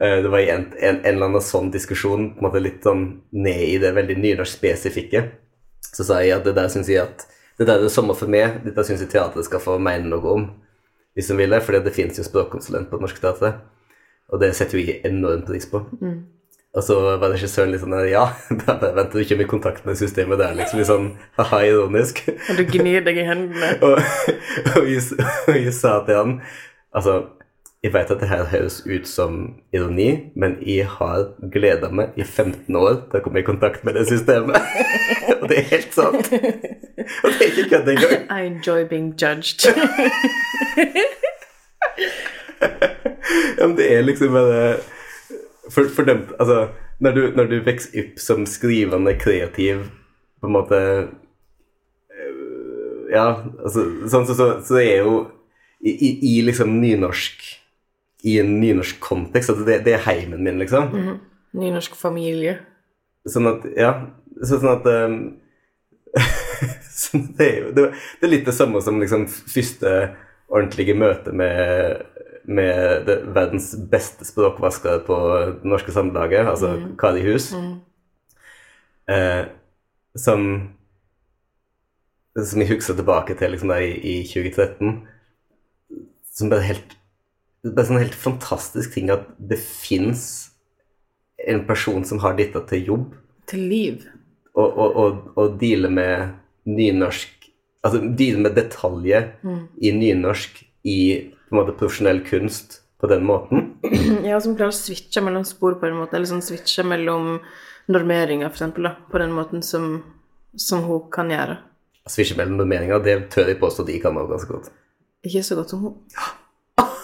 eh, 0.00 0.22
det 0.24 0.30
var 0.32 0.40
en, 0.40 0.64
en, 0.80 0.96
en 1.02 1.10
eller 1.12 1.28
annen 1.28 1.44
sånn 1.44 1.68
diskusjon, 1.74 2.30
på 2.32 2.40
en 2.40 2.48
måte 2.48 2.62
litt 2.64 2.80
sånn 2.86 3.04
ned 3.36 3.62
i 3.68 3.76
det 3.82 3.92
veldig 3.96 4.16
nynorsk-spesifikke. 4.22 5.26
Så 5.92 6.06
sa 6.08 6.22
jeg 6.24 6.38
at 6.38 6.48
det 6.48 6.56
der 6.56 6.72
syns 6.72 6.88
jeg 6.88 7.04
at 7.04 7.26
det 7.60 7.68
der 7.68 7.84
er 7.84 7.92
sommer 7.92 8.16
for 8.16 8.32
meg, 8.32 8.62
dette 8.64 8.84
syns 8.88 9.04
jeg 9.04 9.12
teatret 9.12 9.46
skal 9.46 9.60
få 9.62 9.76
mene 9.82 10.08
noe 10.08 10.36
om, 10.38 10.48
hvis 11.12 11.28
de 11.28 11.36
vil 11.36 11.52
det, 11.52 11.60
for 11.66 11.76
det 11.76 11.92
finnes 11.92 12.16
jo 12.16 12.24
språkkonsulent 12.24 12.88
på 12.88 12.96
Det 12.96 13.04
Norske 13.04 13.20
Teatret, 13.20 13.60
og 14.32 14.40
det 14.40 14.54
setter 14.56 14.80
jeg 14.80 15.00
enormt 15.04 15.46
pris 15.46 15.66
på. 15.68 15.84
Og 16.72 16.80
så 16.80 16.96
var 17.20 17.34
regissøren 17.34 17.74
litt 17.74 17.82
sånn 17.82 17.92
Ja, 18.08 18.24
da 18.62 18.78
bare 18.80 18.94
venter 18.96 19.18
du 19.18 19.26
ikke 19.26 19.36
med 19.42 19.50
kontakt 19.50 19.84
med 19.88 19.98
systemet 20.00 20.40
der, 20.40 20.56
liksom 20.56 20.80
litt 20.80 20.88
sånn 20.88 21.10
ha-ha, 21.36 21.60
ironisk. 21.68 22.24
Og 22.48 22.56
du 22.56 22.64
gnir 22.70 23.04
deg 23.04 23.20
i 23.20 23.28
hendene. 23.28 23.74
Og, 23.84 24.00
og, 24.78 24.88
jeg, 24.88 25.04
og 25.50 25.56
jeg 25.58 25.76
sa 25.76 26.00
til 26.06 26.16
han 26.16 26.32
Altså, 26.92 27.12
jeg 27.82 27.94
vet 27.94 28.10
at 28.12 28.20
det 28.20 28.28
her 28.28 28.44
høres 28.52 28.82
ut 28.84 29.08
som 29.08 29.38
ironi, 29.72 30.10
men 30.36 30.58
jeg 30.60 30.84
har 30.98 31.32
gleda 31.54 31.88
meg 31.88 32.12
i 32.20 32.24
15 32.24 32.76
år 32.76 32.98
til 33.08 33.16
å 33.18 33.22
komme 33.24 33.40
i 33.40 33.46
kontakt 33.46 33.80
med 33.88 33.96
det 33.96 34.04
systemet. 34.10 34.60
og 35.40 35.48
det 35.48 35.62
er 35.62 35.70
helt 35.72 35.96
sant. 35.96 36.28
Og 36.28 37.32
det 37.32 37.40
er 37.40 37.48
ikke 37.48 37.68
kødd 37.72 37.88
engang. 37.94 38.28
I 38.28 38.44
enjoy 38.52 38.84
being 38.92 39.16
judged. 39.16 39.72
Ja, 43.58 43.66
men 43.66 43.76
det 43.78 43.86
er 43.92 44.02
liksom 44.06 44.32
bare 44.34 44.62
For, 45.70 45.84
for 45.92 46.02
dem 46.08 46.24
Altså, 46.38 46.68
når 47.02 47.12
du, 47.16 47.20
når 47.36 47.50
du 47.50 47.56
vokser 47.66 47.98
opp 48.02 48.18
som 48.22 48.44
skrivende, 48.46 49.14
kreativ, 49.18 49.84
på 50.40 50.46
en 50.48 50.54
måte 50.56 50.78
øh, 52.12 53.12
Ja, 53.12 53.26
altså 53.62 53.84
sånn 54.10 54.26
så, 54.28 54.34
så, 54.38 54.46
så 54.66 54.78
er 54.82 55.02
jo 55.04 55.16
i, 55.82 55.90
i, 55.92 56.10
i 56.32 56.42
liksom 56.46 56.76
nynorsk 56.80 57.42
I 58.28 58.36
en 58.42 58.52
nynorsk 58.62 59.00
kontekst 59.02 59.50
at 59.50 59.62
det, 59.66 59.80
det 59.86 59.96
er 59.96 60.04
heimen 60.06 60.44
min, 60.46 60.60
liksom. 60.62 60.92
Nynorsk 61.58 61.96
familie. 61.98 62.58
Sånn 63.28 63.48
at 63.50 63.64
Ja. 63.76 63.92
så- 64.42 64.60
Sånn 64.62 64.76
at 64.76 64.86
um, 64.94 65.16
det, 67.38 67.46
er 67.48 67.56
jo, 67.64 67.72
det, 67.74 67.84
det 68.20 68.26
er 68.28 68.30
litt 68.32 68.46
det 68.46 68.54
samme 68.54 68.80
som 68.84 69.00
liksom 69.02 69.26
første 69.26 69.92
ordentlige 70.52 70.94
møte 70.98 71.32
med, 71.34 72.02
med 72.44 73.06
det, 73.06 73.18
verdens 73.34 73.72
beste 73.90 74.26
språkvaskere 74.26 75.02
på 75.06 75.18
Det 75.60 75.68
Norske 75.68 75.94
Samlaget, 75.94 76.46
altså 76.48 76.74
Kari 76.98 77.22
Hus, 77.26 77.52
eh, 79.10 79.44
som 80.18 80.46
som 82.32 82.62
jeg 82.62 82.70
husker 82.70 82.96
tilbake 82.96 83.34
til 83.36 83.52
liksom, 83.52 83.68
der, 83.68 83.82
i, 83.84 83.92
i 83.92 84.14
2013, 84.24 85.02
som 86.32 86.52
bare 86.52 86.64
helt 86.64 86.96
det 87.62 87.78
er 87.78 87.86
sånn 87.86 88.00
helt 88.02 88.16
fantastisk 88.18 88.96
ting 88.96 89.10
at 89.14 89.28
det 89.38 89.60
fins 89.62 90.24
en 91.46 91.60
person 91.68 92.02
som 92.06 92.18
har 92.22 92.34
dette 92.38 92.58
til 92.70 92.88
jobb, 92.88 93.12
Til 93.46 93.62
liv. 93.70 94.08
og, 94.54 94.66
og, 94.66 94.96
og, 94.96 95.20
og 95.36 95.60
deale 95.60 95.90
med 95.90 96.34
nynorsk 96.70 97.38
Altså 97.82 97.98
deale 97.98 98.38
med 98.38 98.54
detaljer 98.54 99.24
i 99.82 99.90
nynorsk 99.90 100.60
i 100.86 100.98
på 101.52 101.58
en 101.58 101.66
måte 101.66 101.76
profesjonell 101.76 102.22
kunst 102.24 102.78
på 103.00 103.06
den 103.06 103.26
måten. 103.28 103.74
Ja, 104.24 104.40
som 104.40 104.54
klarer 104.56 104.72
å 104.72 104.76
switche 104.76 105.20
mellom 105.20 105.44
spor 105.44 105.76
på 105.76 105.88
en 105.88 105.98
måte, 105.98 106.16
eller 106.16 106.30
sånn 106.30 106.44
switche 106.44 106.84
mellom 106.86 107.42
normeringer, 107.92 108.48
eksempel, 108.48 108.88
på 109.12 109.20
den 109.20 109.34
måten 109.36 109.60
som, 109.66 109.98
som 110.56 110.86
hun 110.86 111.10
kan 111.12 111.32
gjøre. 111.32 111.58
Switche 112.08 112.38
mellom 112.38 112.56
normeringer, 112.62 113.02
det 113.04 113.18
tør 113.34 113.52
jeg 113.52 113.60
påstå 113.60 113.84
de 113.90 113.98
kan 114.00 114.16
også 114.16 114.32
ganske 114.32 114.54
godt. 114.54 114.72
Ikke 115.28 115.44
så 115.44 115.58
godt 115.60 115.74
som 115.74 115.84
hun. 115.84 115.98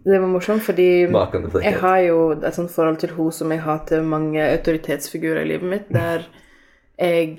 Det 0.00 0.16
var 0.16 0.30
morsomt, 0.32 0.62
fordi 0.64 1.10
jeg 1.60 1.74
har 1.82 1.98
jo 2.06 2.20
et 2.32 2.54
sånt 2.56 2.70
forhold 2.72 2.96
til 3.02 3.10
hun 3.18 3.34
som 3.36 3.50
jeg 3.52 3.60
har 3.60 3.82
til 3.84 4.06
mange 4.08 4.40
autoritetsfigurer 4.40 5.42
i 5.42 5.50
livet 5.50 5.68
mitt, 5.68 5.90
der 5.92 6.24
jeg, 6.96 7.36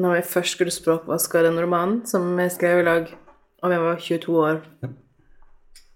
når 0.00 0.20
jeg 0.20 0.28
først 0.30 0.56
skulle 0.56 0.74
språkvaske 0.74 1.44
den 1.44 1.60
romanen 1.60 2.00
som 2.08 2.32
jeg 2.40 2.54
skrev 2.54 2.80
i 2.80 2.86
lag 2.86 3.10
om 3.60 3.72
jeg 3.74 3.82
var 3.84 3.98
22 4.00 4.36
år, 4.40 4.60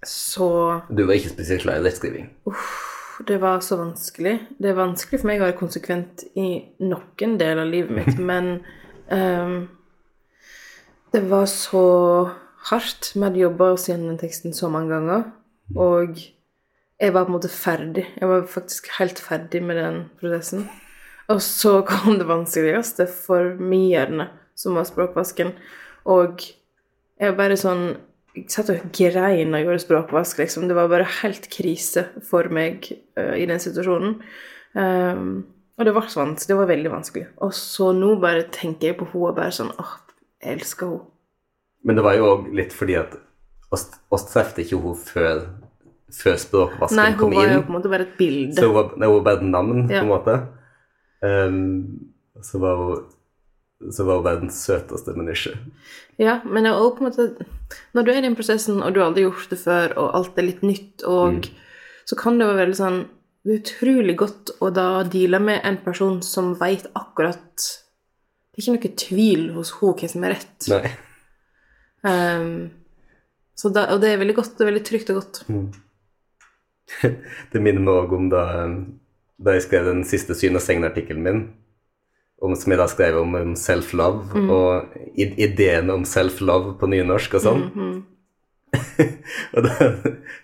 så 0.04 0.48
Du 0.92 1.06
var 1.06 1.16
ikke 1.16 1.32
spesielt 1.32 1.62
glad 1.62 1.80
i 1.80 1.88
rettskriving. 1.88 2.28
Det 3.28 3.40
var 3.40 3.60
så 3.60 3.76
vanskelig. 3.76 4.34
Det 4.58 4.70
er 4.70 4.76
vanskelig 4.76 5.20
for 5.20 5.30
meg 5.30 5.40
å 5.40 5.46
være 5.46 5.56
konsekvent 5.56 6.26
i 6.36 6.48
noen 6.82 7.38
del 7.40 7.62
av 7.62 7.70
livet 7.70 7.94
mitt, 7.94 8.18
men 8.30 8.58
um, 9.08 9.56
det 11.14 11.24
var 11.30 11.46
så 11.48 11.84
hardt. 12.70 13.12
Vi 13.14 13.22
hadde 13.24 13.40
jobba 13.40 13.72
oss 13.72 13.88
gjennom 13.88 14.12
den 14.12 14.20
teksten 14.20 14.56
så 14.56 14.68
mange 14.68 14.92
ganger, 14.92 15.28
og 15.76 16.18
jeg 17.00 17.14
var 17.14 17.24
på 17.24 17.32
en 17.32 17.38
måte 17.38 17.52
ferdig. 17.52 18.04
Jeg 18.18 18.28
var 18.28 18.48
faktisk 18.50 18.90
helt 18.98 19.20
ferdig 19.22 19.62
med 19.62 19.78
den 19.80 20.02
prosessen. 20.20 20.68
Og 21.32 21.40
så 21.42 21.78
kom 21.88 22.18
det 22.20 22.28
vanskeligste 22.28 23.06
for 23.08 23.54
min 23.60 23.88
hjerne, 23.88 24.28
som 24.58 24.76
var 24.76 24.88
språkvasken. 24.88 25.54
Og 26.10 26.44
jeg 26.44 27.30
var 27.30 27.38
bare 27.38 27.56
sånn 27.60 27.86
Jeg 28.34 28.48
satt 28.50 28.70
og 28.72 28.88
grein 28.90 29.54
og 29.54 29.60
gjorde 29.62 29.82
språkvask, 29.84 30.40
liksom. 30.42 30.64
Det 30.66 30.74
var 30.74 30.88
bare 30.90 31.06
helt 31.20 31.44
krise 31.54 32.08
for 32.26 32.48
meg 32.50 32.88
uh, 33.14 33.36
i 33.38 33.44
den 33.46 33.60
situasjonen. 33.62 34.16
Um, 34.74 35.44
og 35.78 35.86
det 35.86 35.92
var 35.94 36.08
så 36.10 36.24
vanskelig. 36.24 36.48
Det 36.50 36.56
var 36.58 36.70
veldig 36.72 36.90
vanskelig. 36.90 37.28
Og 37.46 37.52
så 37.54 37.92
nå 37.94 38.16
bare 38.18 38.48
tenker 38.50 38.90
jeg 38.90 38.96
på 38.98 39.06
henne 39.12 39.28
og 39.30 39.38
bare 39.38 39.54
sånn 39.54 39.70
åh, 39.78 39.92
jeg 40.42 40.58
elsker 40.58 40.90
henne. 40.90 41.06
Men 41.86 42.00
det 42.00 42.04
var 42.08 42.18
jo 42.18 42.26
òg 42.32 42.50
litt 42.58 42.74
fordi 42.74 42.98
at 42.98 43.14
oss, 43.70 44.26
trefte 44.32 44.64
ikke 44.64 44.82
hun 44.82 44.98
før, 44.98 45.46
før 46.18 46.38
språkvasken 46.40 46.98
Nei, 46.98 47.08
kom 47.18 47.34
hun 47.34 47.38
var 47.38 47.52
jo 47.52 47.64
på 47.68 47.70
en 47.70 47.78
måte 47.78 47.92
bare 47.92 48.08
et 48.08 48.18
bilde. 48.18 48.58
Så 48.58 48.66
hun 48.70 48.76
var, 48.80 48.92
nei, 48.98 49.10
hun 49.10 49.20
var 49.20 49.26
bare 49.28 49.40
et 49.42 49.50
navn, 49.54 49.82
på 49.90 50.00
en 50.00 50.10
måte. 50.10 50.36
Ehm, 51.24 52.12
så 52.42 52.60
var 52.62 52.80
hun 52.80 53.04
så 53.92 54.04
var 54.04 54.20
hun 54.20 54.24
verdens 54.24 54.62
søteste 54.64 55.12
menneske. 55.16 55.56
Ja, 56.16 56.38
men 56.46 56.64
jeg 56.64 56.76
også 56.76 56.94
på 56.96 57.04
en 57.04 57.10
måte 57.10 57.46
Når 57.92 58.04
du 58.04 58.10
er 58.12 58.20
i 58.20 58.24
den 58.24 58.36
prosessen, 58.38 58.82
og 58.82 58.94
du 58.94 59.00
har 59.00 59.10
aldri 59.10 59.26
gjort 59.26 59.50
det 59.50 59.58
før, 59.60 59.96
og 59.98 60.14
alt 60.16 60.38
er 60.38 60.46
litt 60.46 60.62
nytt, 60.64 61.04
og 61.04 61.48
så 62.08 62.16
kan 62.16 62.38
det 62.38 62.48
være 62.48 62.62
veldig 62.62 62.78
sånn 62.78 63.00
Det 63.44 63.52
er 63.52 63.60
utrolig 63.60 64.16
godt 64.20 64.54
å 64.64 64.70
da 64.72 64.88
deale 65.10 65.40
med 65.42 65.64
en 65.68 65.80
person 65.84 66.22
som 66.24 66.54
veit 66.60 66.86
akkurat 66.94 67.66
Det 67.66 68.56
er 68.56 68.62
ikke 68.62 68.76
noe 68.76 68.94
tvil 69.04 69.44
hos 69.56 69.74
henne 69.80 69.98
hva 70.00 70.10
som 70.14 70.24
er 70.24 70.36
rett. 70.36 70.68
Nei. 70.70 70.94
Um, 72.04 72.50
så 73.58 73.70
da, 73.72 73.88
og 73.94 74.02
det 74.02 74.12
er 74.12 74.20
veldig 74.20 74.36
godt. 74.36 74.52
Det 74.54 74.64
er 74.64 74.70
veldig 74.70 74.84
trygt 74.86 75.10
og 75.10 75.20
godt. 75.20 75.40
Det 77.52 77.62
minner 77.62 77.82
meg 77.82 77.96
òg 77.96 78.12
om 78.14 78.28
da, 78.30 78.44
da 79.38 79.54
jeg 79.56 79.62
skrev 79.66 79.84
den 79.90 80.04
siste 80.06 80.34
Syn 80.38 80.54
og 80.56 80.62
Segn-artikkelen 80.62 81.22
min, 81.24 81.40
om, 82.44 82.54
som 82.58 82.72
jeg 82.74 82.78
da 82.80 82.86
skrev 82.90 83.16
om, 83.22 83.34
om 83.38 83.54
self-love, 83.56 84.26
og 84.52 84.96
i- 85.16 85.34
ideene 85.46 85.94
om 85.94 86.04
self-love 86.04 86.76
på 86.80 86.86
nynorsk 86.92 87.34
og 87.38 87.44
sånn. 87.46 87.64
og 89.54 89.62
da 89.66 89.74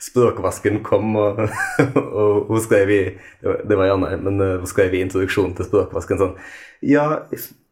språkvasken 0.03 0.81
kom, 0.87 1.17
og, 1.19 1.41
og 2.21 2.47
hun 2.51 2.61
skrev 2.63 2.91
i 2.95 3.01
Det 3.43 3.47
var, 3.49 3.65
var 3.81 3.89
Janne, 3.91 4.11
men 4.23 4.41
eh, 4.45 4.57
hun 4.63 4.71
skrev 4.71 4.95
i 4.95 5.01
introduksjonen 5.03 5.57
til 5.59 5.67
språkvasken 5.67 6.21
sånn 6.21 6.37
Ja, 6.87 7.25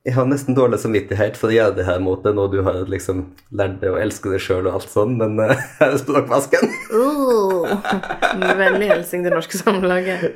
jeg 0.08 0.14
har 0.16 0.24
nesten 0.24 0.56
dårlig 0.56 0.78
samvittighet 0.80 1.36
for 1.36 1.50
å 1.50 1.52
gjøre 1.52 1.74
det 1.76 1.84
her 1.84 1.98
mot 2.00 2.22
deg 2.24 2.32
når 2.38 2.52
du 2.52 2.58
har 2.64 2.78
liksom 2.88 3.18
lært 3.52 3.82
deg 3.82 3.92
å 3.92 3.98
elske 4.00 4.30
deg 4.32 4.40
sjøl 4.40 4.64
og 4.64 4.78
alt 4.78 4.88
sånn, 4.88 5.18
men 5.20 5.36
uh, 5.42 5.52
her 5.82 5.92
er 5.92 6.00
språkvasken. 6.00 6.72
Uh, 6.88 7.68
Vennlig 8.56 8.88
hilsen 8.88 9.26
til 9.26 9.36
Norske 9.36 9.60
Samlaget. 9.60 10.20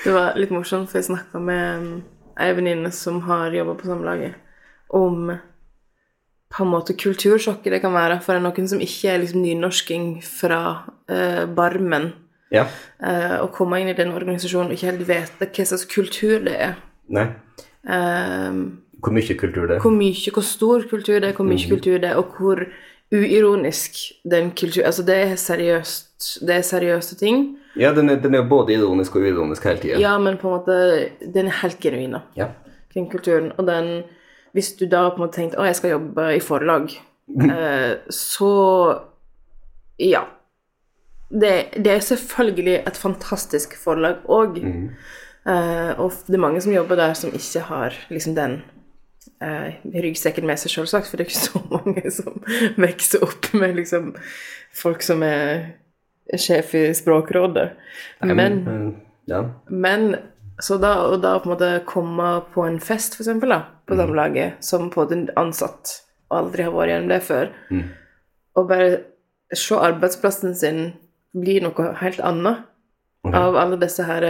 Det 0.00 0.12
var 0.14 0.38
litt 0.38 0.52
morsomt, 0.54 0.88
for 0.88 0.96
jeg 1.00 1.10
snakka 1.10 1.42
med 1.44 1.82
um, 1.82 1.88
ei 2.40 2.54
venninne 2.56 2.88
som 2.94 3.18
har 3.26 3.52
jobba 3.52 3.74
på 3.80 3.90
Samlaget, 3.90 4.38
om 4.96 5.34
på 6.50 6.64
en 6.64 6.70
måte 6.70 6.96
kultursjokket 6.98 7.74
det 7.74 7.82
kan 7.82 7.92
være 7.94 8.16
for 8.24 8.40
noen 8.42 8.70
som 8.70 8.80
ikke 8.82 9.10
er 9.12 9.20
liksom 9.22 9.42
nynorsking 9.44 10.06
fra 10.24 10.62
uh, 11.10 11.44
Barmen, 11.58 12.12
Ja. 12.50 12.64
Uh, 13.02 13.44
å 13.44 13.48
komme 13.54 13.78
inn 13.80 13.88
i 13.92 13.94
den 13.94 14.10
organisasjonen 14.12 14.72
og 14.72 14.76
ikke 14.76 14.90
helt 14.90 15.06
vite 15.08 15.48
hva 15.50 15.66
slags 15.70 15.86
kultur 15.90 16.40
det 16.44 16.56
er. 16.68 16.74
Nei. 17.08 17.28
Uh, 17.86 18.76
Hvor 19.00 19.14
mye 19.16 19.36
kultur 19.40 19.66
det 19.66 19.76
er. 19.76 19.80
hvor 19.80 19.94
mye, 19.96 20.32
hvor 20.34 20.44
stor 20.44 20.82
kultur 20.90 21.20
det 21.20 21.30
er, 21.30 21.36
hvor 21.36 21.46
mye 21.48 21.68
kultur 21.70 21.98
det 22.02 22.10
er, 22.10 22.16
og 22.20 22.34
hvor 22.36 22.64
uironisk 23.12 23.96
den 24.30 24.50
kultur 24.54 24.84
Altså, 24.86 25.02
det 25.02 25.16
er 25.16 25.36
seriøst. 25.36 26.06
Det 26.46 26.54
er 26.54 26.62
seriøse 26.62 27.16
ting. 27.16 27.56
Ja, 27.80 27.92
den 27.96 28.10
er, 28.10 28.18
den 28.20 28.34
er 28.34 28.42
både 28.48 28.74
ironisk 28.74 29.16
og 29.16 29.22
uironisk 29.24 29.64
hele 29.64 29.80
tida. 29.80 29.98
Ja, 30.02 30.18
men 30.18 30.36
på 30.38 30.50
en 30.50 30.58
måte 30.58 30.76
Den 31.34 31.46
er 31.48 31.56
helt 31.62 31.80
genuin, 31.80 32.12
da, 32.12 32.20
Ja. 32.36 32.46
kring 32.92 33.08
kulturen. 33.10 33.52
Og 33.58 33.66
den 33.66 34.02
Hvis 34.52 34.72
du 34.76 34.86
da 34.86 35.08
på 35.10 35.14
en 35.22 35.28
måte 35.28 35.38
tenkte 35.38 35.58
å, 35.62 35.64
jeg 35.64 35.76
skal 35.76 35.90
jobbe 35.90 36.24
i 36.34 36.40
forlag, 36.40 36.90
eh, 37.40 37.94
så 38.10 39.00
Ja. 39.98 40.24
Det, 41.30 41.54
det 41.78 41.92
er 41.92 42.02
selvfølgelig 42.02 42.76
et 42.86 42.96
fantastisk 42.98 43.76
forlag 43.78 44.24
òg. 44.26 44.58
Eh, 45.46 45.92
og 46.00 46.12
det 46.26 46.36
er 46.36 46.42
mange 46.42 46.60
som 46.60 46.72
jobber 46.74 46.98
der 47.00 47.14
som 47.14 47.32
ikke 47.32 47.62
har 47.68 47.94
liksom 48.10 48.34
den 48.36 48.58
uh, 49.42 49.70
ryggsekken 49.94 50.46
med 50.46 50.60
seg, 50.60 50.74
selvsagt, 50.74 51.08
for 51.08 51.16
det 51.16 51.26
er 51.26 51.30
ikke 51.30 51.44
så 51.46 51.62
mange 51.76 52.10
som 52.12 52.42
vokser 52.80 53.24
opp 53.24 53.52
med 53.56 53.78
liksom 53.78 54.10
folk 54.76 55.02
som 55.06 55.22
er 55.26 55.70
sjef 56.38 56.74
i 56.78 56.90
Språkrådet. 56.94 57.70
Men, 58.22 58.36
men, 58.36 58.96
Ja. 59.30 59.44
men 59.68 60.16
så 60.60 60.76
da, 60.78 60.92
og 61.08 61.22
da 61.22 61.38
på 61.38 61.48
en 61.48 61.54
måte 61.54 61.70
komme 61.88 62.28
på 62.52 62.66
en 62.66 62.80
fest, 62.80 63.14
for 63.16 63.24
eksempel, 63.24 63.48
da, 63.54 63.62
på 63.88 63.96
Samlaget, 63.96 64.60
som 64.64 64.90
på 64.92 65.06
en 65.10 65.28
ansatt, 65.40 66.02
og 66.28 66.36
aldri 66.44 66.66
har 66.66 66.74
vært 66.74 66.92
gjennom 66.92 67.08
det 67.14 67.20
før, 67.26 67.50
og 68.56 68.68
bare 68.68 68.90
se 69.56 69.74
arbeidsplassen 69.74 70.54
sin 70.54 70.82
bli 71.36 71.60
noe 71.62 71.94
helt 72.00 72.20
annet 72.20 72.66
av 73.36 73.56
alle 73.60 73.76
disse 73.80 74.02
her 74.08 74.24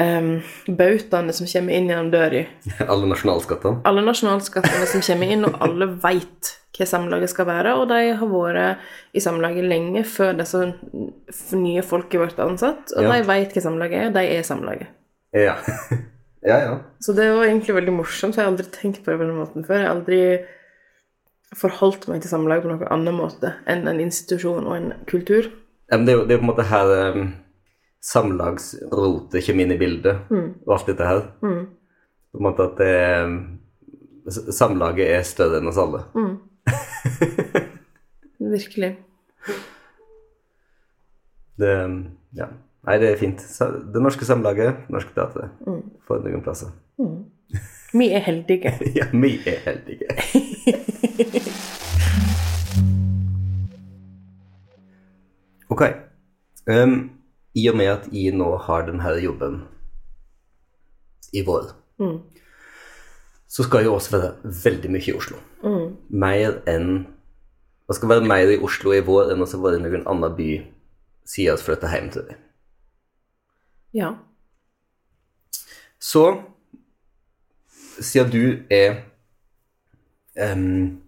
um, 0.00 0.40
bautaene 0.66 1.34
som 1.34 1.48
kommer 1.50 1.74
inn 1.76 1.88
gjennom 1.90 2.10
døra. 2.12 2.44
Alle 2.92 3.08
nasjonalskattene. 3.10 3.82
Alle 3.88 4.04
nasjonalskattene 4.06 4.86
som 4.90 5.02
kommer 5.04 5.32
inn, 5.34 5.44
og 5.48 5.58
alle 5.64 5.88
veit 6.02 6.54
hva 6.74 6.86
Samlaget 6.90 7.30
skal 7.30 7.46
være, 7.46 7.74
og 7.78 7.86
de 7.90 8.00
har 8.18 8.30
vært 8.30 8.88
i 9.14 9.22
Samlaget 9.22 9.66
lenge 9.70 10.02
før 10.10 10.32
disse 10.40 10.64
nye 11.58 11.84
folka 11.86 12.18
ble 12.22 12.46
ansatt, 12.48 12.90
og 12.96 13.02
Ja. 13.06 13.12
de 13.12 13.28
veit 13.28 13.54
hva 13.54 13.62
Samlaget 13.62 14.00
er, 14.00 14.08
og 14.10 14.16
de 14.18 14.24
er 14.38 14.42
Samlaget. 14.46 14.90
Ja. 15.34 15.54
ja, 16.50 16.58
ja. 16.64 16.74
Så 17.02 17.14
det 17.14 17.28
var 17.34 17.46
egentlig 17.46 17.76
veldig 17.78 17.94
morsomt, 17.94 18.34
for 18.34 18.42
jeg 18.42 18.48
har 18.48 18.52
aldri 18.56 18.70
tenkt 18.74 19.04
på 19.04 19.12
det 19.12 19.20
på 19.22 19.26
den 19.28 19.38
måten 19.38 19.66
før. 19.66 19.78
Jeg 19.78 19.86
har 19.86 19.94
aldri 19.94 20.22
forholdt 21.58 22.08
meg 22.10 22.22
til 22.22 22.32
Samlaget 22.32 22.64
på 22.64 22.72
noen 22.72 22.90
annen 22.92 23.16
måte 23.16 23.54
enn 23.70 23.88
en 23.90 24.02
institusjon 24.02 24.66
og 24.66 24.76
en 24.76 24.92
kultur. 25.10 25.50
Ja, 25.92 25.98
det, 25.98 26.12
er 26.12 26.18
jo, 26.18 26.26
det 26.28 26.36
er 26.36 26.40
på 26.40 26.46
en 26.46 26.50
måte 26.50 26.66
her 26.68 26.92
um, 27.14 27.32
samlagsrotet 28.04 29.44
kommer 29.46 29.64
inn 29.64 29.74
i 29.74 29.80
bildet, 29.80 30.26
og 30.64 30.74
alt 30.76 30.90
dette 30.90 31.08
her. 31.08 31.22
På 31.40 32.40
en 32.40 32.46
måte 32.48 32.68
at 32.70 32.80
det 32.80 32.96
um, 33.24 33.36
Samlaget 34.24 35.10
er 35.12 35.24
større 35.28 35.58
enn 35.60 35.68
oss 35.68 35.76
alle. 35.76 35.98
Virkelig. 38.54 38.94
Det, 41.60 41.74
um, 41.84 41.98
ja. 42.32 42.48
Nei, 42.84 42.96
det 43.00 43.10
er 43.10 43.20
fint. 43.20 43.44
Det 43.92 44.00
norske 44.02 44.24
samlaget, 44.28 44.88
Norsk 44.92 45.12
Teater, 45.16 45.52
får 46.08 46.24
noen 46.24 46.42
plasser. 46.44 46.72
Vi 47.94 48.10
er 48.12 48.18
heldige. 48.18 48.72
Ja, 48.98 49.06
vi 49.12 49.40
er 49.46 49.58
heldige. 49.64 50.06
ok. 55.72 55.82
Um, 56.70 57.10
I 57.54 57.68
og 57.68 57.76
med 57.76 57.86
at 57.86 58.08
jeg 58.12 58.34
nå 58.34 58.56
har 58.66 58.86
denne 58.88 59.14
jobben 59.22 59.62
i 61.32 61.44
vår, 61.46 61.62
så 63.48 63.62
skal 63.62 63.78
jeg 63.80 63.90
også 63.90 64.16
være 64.16 64.34
veldig 64.64 64.90
mye 64.90 65.08
i 65.10 65.14
Oslo. 65.14 65.36
Mer 66.08 66.62
enn 66.70 67.06
Man 67.84 67.94
skal 67.94 68.08
være 68.08 68.24
mer 68.24 68.48
i 68.48 68.58
Oslo 68.64 68.92
i 68.96 69.02
vår 69.04 69.30
enn 69.34 69.42
å 69.44 69.46
være 69.60 69.76
i 69.76 69.82
noen 69.84 70.06
annen 70.08 70.32
by 70.38 70.50
siden 71.28 71.58
vi 71.58 71.62
flytter 71.66 71.88
hjem 71.92 72.10
til 72.14 72.22
deg. 72.30 72.36
Ja. 73.92 74.08
Så, 76.00 76.22
siden 78.00 78.30
du 78.30 78.44
er 78.70 78.94
um, 80.54 81.00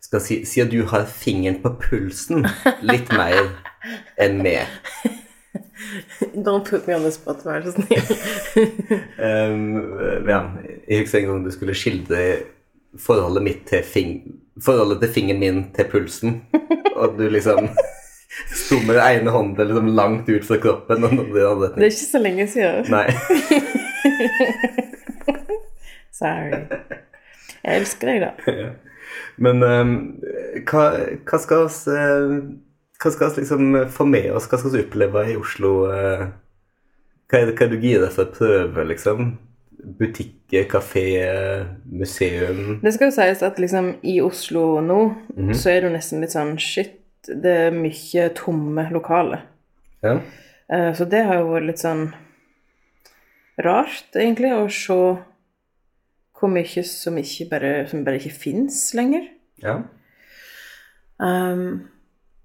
Skal 0.00 0.22
si 0.24 0.44
Siden 0.48 0.70
du 0.72 0.84
har 0.88 1.04
fingeren 1.04 1.60
på 1.62 1.74
pulsen 1.82 2.46
litt 2.80 3.12
mer 3.12 3.52
enn 4.20 4.42
meg 4.44 4.66
Don't 6.34 6.66
put 6.66 6.86
me 6.86 6.94
on 6.94 7.02
the 7.02 7.10
spot, 7.14 7.44
vær 7.46 7.62
så 7.62 7.72
snill. 7.72 8.02
um, 9.28 9.62
ja, 10.28 10.40
Jeg 10.88 11.04
husker 11.04 11.20
en 11.20 11.30
gang 11.30 11.44
du 11.46 11.52
skulle 11.54 11.76
skildre 11.78 12.22
forholdet 12.98 13.44
mitt 13.46 13.62
til 13.70 13.84
fing 13.86 14.18
Forholdet 14.64 15.04
til 15.04 15.12
fingeren 15.14 15.40
min 15.40 15.60
til 15.76 15.86
pulsen. 15.86 16.40
Og 16.96 17.14
du 17.18 17.28
liksom 17.30 17.68
sto 18.64 18.80
med 18.82 18.98
den 18.98 19.04
ene 19.06 19.30
hånden 19.30 19.68
liksom 19.68 19.92
langt 19.94 20.28
ut 20.28 20.44
fra 20.44 20.58
kroppen. 20.62 21.06
Det 21.30 21.44
er 21.46 21.84
ikke 21.92 22.10
så 22.10 22.22
lenge 22.22 22.48
siden. 22.50 22.90
Nei. 22.90 23.06
Sorry. 26.18 26.64
Jeg 27.64 27.80
elsker 27.82 28.10
deg, 28.12 28.24
da. 28.26 28.68
Men 29.42 29.62
um, 29.64 29.92
hva, 30.68 30.84
hva 31.24 31.38
skal 31.40 31.64
oss 31.68 31.78
eh, 31.88 32.34
Hva 33.00 33.10
skal 33.14 33.30
oss 33.30 33.38
liksom 33.38 33.76
få 33.94 34.04
med 34.10 34.26
oss? 34.34 34.48
Hva 34.50 34.58
skal 34.60 34.74
vi 34.74 34.82
oppleve 34.84 35.22
i 35.32 35.36
Oslo? 35.38 35.72
eh? 35.94 36.26
Hva 37.28 37.38
er 37.40 37.46
det 37.50 37.54
hva 37.58 37.68
det 37.70 37.78
du 37.78 37.86
gir 37.86 38.02
deg 38.02 38.12
for 38.14 38.26
å 38.26 38.34
prøve, 38.34 38.84
liksom? 38.90 39.30
Butikker, 39.98 40.64
kafé, 40.68 41.04
museum 41.86 42.80
Det 42.82 42.90
skal 42.96 43.10
jo 43.12 43.14
sies 43.14 43.44
at 43.46 43.60
liksom 43.62 43.92
i 44.10 44.16
Oslo 44.24 44.80
nå, 44.82 44.96
så 45.54 45.70
er 45.70 45.80
det 45.84 45.86
jo 45.88 45.92
nesten 45.94 46.24
litt 46.24 46.34
sånn 46.34 46.56
shit, 46.58 46.96
det 47.28 47.52
er 47.68 47.76
mye 47.76 48.24
tomme 48.34 48.88
lokaler. 48.90 49.44
Ja. 50.02 50.16
Eh, 50.72 50.90
Så 50.98 51.06
det 51.08 51.22
har 51.28 51.38
jo 51.44 51.52
vært 51.54 51.68
litt 51.70 51.82
sånn 51.84 52.08
rart, 53.64 54.08
egentlig, 54.18 54.52
å 54.54 54.66
se 54.70 54.98
hvor 56.38 56.48
mye 56.52 56.82
som 56.86 57.16
ikke 57.18 57.48
bare, 57.50 57.70
som 57.90 58.04
bare 58.06 58.20
ikke 58.20 58.30
fins 58.46 58.94
lenger. 58.94 59.26
ja. 59.62 59.80
Um, 61.18 61.88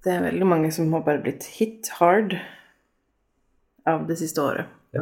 det 0.04 0.12
er 0.12 0.24
veldig 0.26 0.46
mange 0.50 0.72
som 0.74 0.90
har 0.94 1.04
bare 1.06 1.22
blitt 1.22 1.44
hit 1.60 1.90
hard 2.00 2.34
av 3.86 4.08
det 4.08 4.18
siste 4.18 4.42
året. 4.42 4.66
ja. 4.94 5.02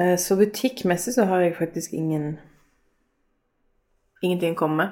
Uh, 0.00 0.16
Så 0.18 0.36
butikkmessig 0.36 1.14
så 1.14 1.24
har 1.24 1.40
jeg 1.40 1.56
faktisk 1.56 1.92
ingen 1.92 2.38
Ingenting 4.22 4.52
å 4.54 4.58
komme 4.60 4.76
med. 4.76 4.88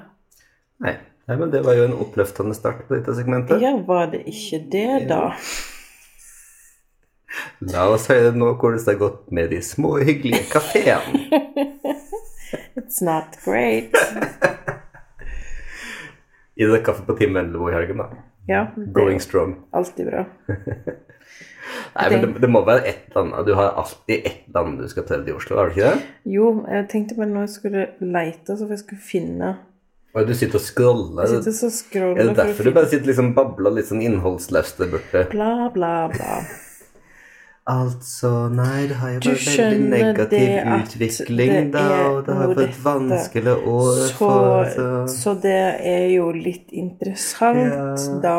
Nei. 0.83 0.95
Nei, 1.29 1.35
men 1.37 1.51
det 1.53 1.61
var 1.63 1.73
jo 1.77 1.85
en 1.85 1.93
oppløftende 2.03 2.55
start 2.57 2.81
på 2.87 2.97
dette 2.97 3.13
segmentet. 3.15 3.61
Ja, 3.63 3.71
var 3.87 4.09
det 4.11 4.25
ikke 4.27 4.57
det, 4.73 5.05
da? 5.07 5.29
La 7.71 7.85
oss 7.93 8.09
høre 8.11 8.33
nå 8.35 8.49
hvordan 8.59 8.81
det 8.81 8.91
har 8.91 8.97
gått 8.99 9.29
med 9.31 9.49
de 9.53 9.61
små, 9.63 9.93
hyggelige 10.01 10.49
kafeene. 10.51 11.29
It's 12.75 13.01
not 13.05 13.37
great. 13.45 13.95
I 16.55 16.65
det 16.67 16.83
kaffe 16.85 17.05
på 17.07 17.15
Tim 17.17 17.33
Vendelbo 17.33 17.69
i 17.71 17.73
helgen, 17.73 17.97
da. 18.03 18.09
Ja, 18.49 18.65
Going 18.93 19.19
strong. 19.21 19.55
alltid 19.71 20.07
bra. 20.11 20.25
Nei, 21.95 22.05
men 22.11 22.21
det, 22.21 22.29
det 22.43 22.49
må 22.51 22.61
være 22.67 22.85
et 22.89 23.01
eller 23.11 23.21
annet. 23.21 23.45
Du 23.47 23.53
har 23.55 23.73
alltid 23.79 24.15
et 24.27 24.47
eller 24.47 24.61
annet 24.65 24.81
du 24.83 24.91
skal 24.91 25.05
telle 25.07 25.29
i 25.29 25.35
Oslo, 25.35 25.57
har 25.59 25.69
du 25.69 25.75
ikke 25.77 25.91
det? 25.91 26.07
Jo, 26.33 26.47
jeg 26.67 26.87
tenkte 26.91 27.17
bare 27.19 27.29
når 27.31 27.45
jeg 27.47 27.53
skulle 27.55 27.83
leite, 28.03 28.55
så 28.59 28.67
jeg 28.71 28.81
skulle 28.83 29.03
finne 29.03 29.51
Og 30.15 30.27
du 30.27 30.33
sitter 30.35 30.59
og 30.59 30.65
scroller. 30.65 31.21
Jeg 31.23 31.37
sitter 31.37 31.55
så 31.59 31.69
og 31.69 31.75
scroller 31.77 32.19
Er 32.19 32.31
det 32.31 32.37
derfor 32.41 32.67
du 32.67 32.73
bare 32.75 32.89
sitter 32.91 33.07
liksom 33.11 33.31
babler 33.37 33.77
litt 33.77 33.87
sånn 33.91 34.03
innholdsløst 34.03 34.81
der 34.81 34.91
borte? 34.91 35.23
Bla, 35.31 35.51
bla, 35.75 35.93
bla. 36.11 36.41
Altså, 37.69 38.49
nei, 38.49 38.87
det 38.89 38.95
har 38.97 39.11
jo 39.13 39.19
vært 39.21 39.43
veldig 39.45 39.89
negativ 39.91 40.71
utvikling, 40.79 41.67
da, 41.73 41.83
og 42.09 42.23
det 42.25 42.37
har 42.39 42.53
vært 42.57 42.79
vanskelig 42.81 43.53
år 43.69 43.99
Så, 43.99 44.15
for 44.17 44.71
så... 44.73 44.87
så 45.13 45.33
det 45.43 45.59
er 45.85 46.07
jo 46.15 46.31
litt 46.33 46.73
interessant, 46.73 47.61
Ja. 47.61 48.17
da. 48.23 48.37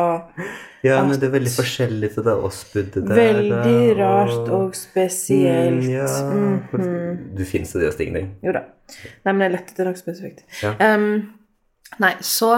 Ja, 0.82 0.96
men 1.06 1.14
det 1.22 1.28
er 1.28 1.34
veldig 1.36 1.52
forskjellig 1.54 2.08
fra 2.16 2.24
da 2.26 2.34
oss 2.42 2.64
bodde 2.72 3.04
der. 3.06 3.14
Veldig 3.14 3.94
da, 3.94 4.02
rart 4.02 4.48
og 4.50 4.74
spesielt. 4.74 5.84
Mm, 5.84 5.92
ja. 5.92 6.08
Mhm. 6.74 7.20
Du 7.38 7.44
finner 7.46 7.70
seriøst 7.70 8.02
ingenting. 8.02 8.32
Jo 8.42 8.56
da. 8.58 8.64
Nei, 9.22 9.30
men 9.36 9.44
jeg 9.46 9.52
lette 9.54 9.70
etter 9.76 9.86
noe 9.86 10.00
spesifikt. 10.00 10.42
Ja. 10.64 10.74
Um, 10.82 11.30
nei, 12.02 12.16
så 12.26 12.50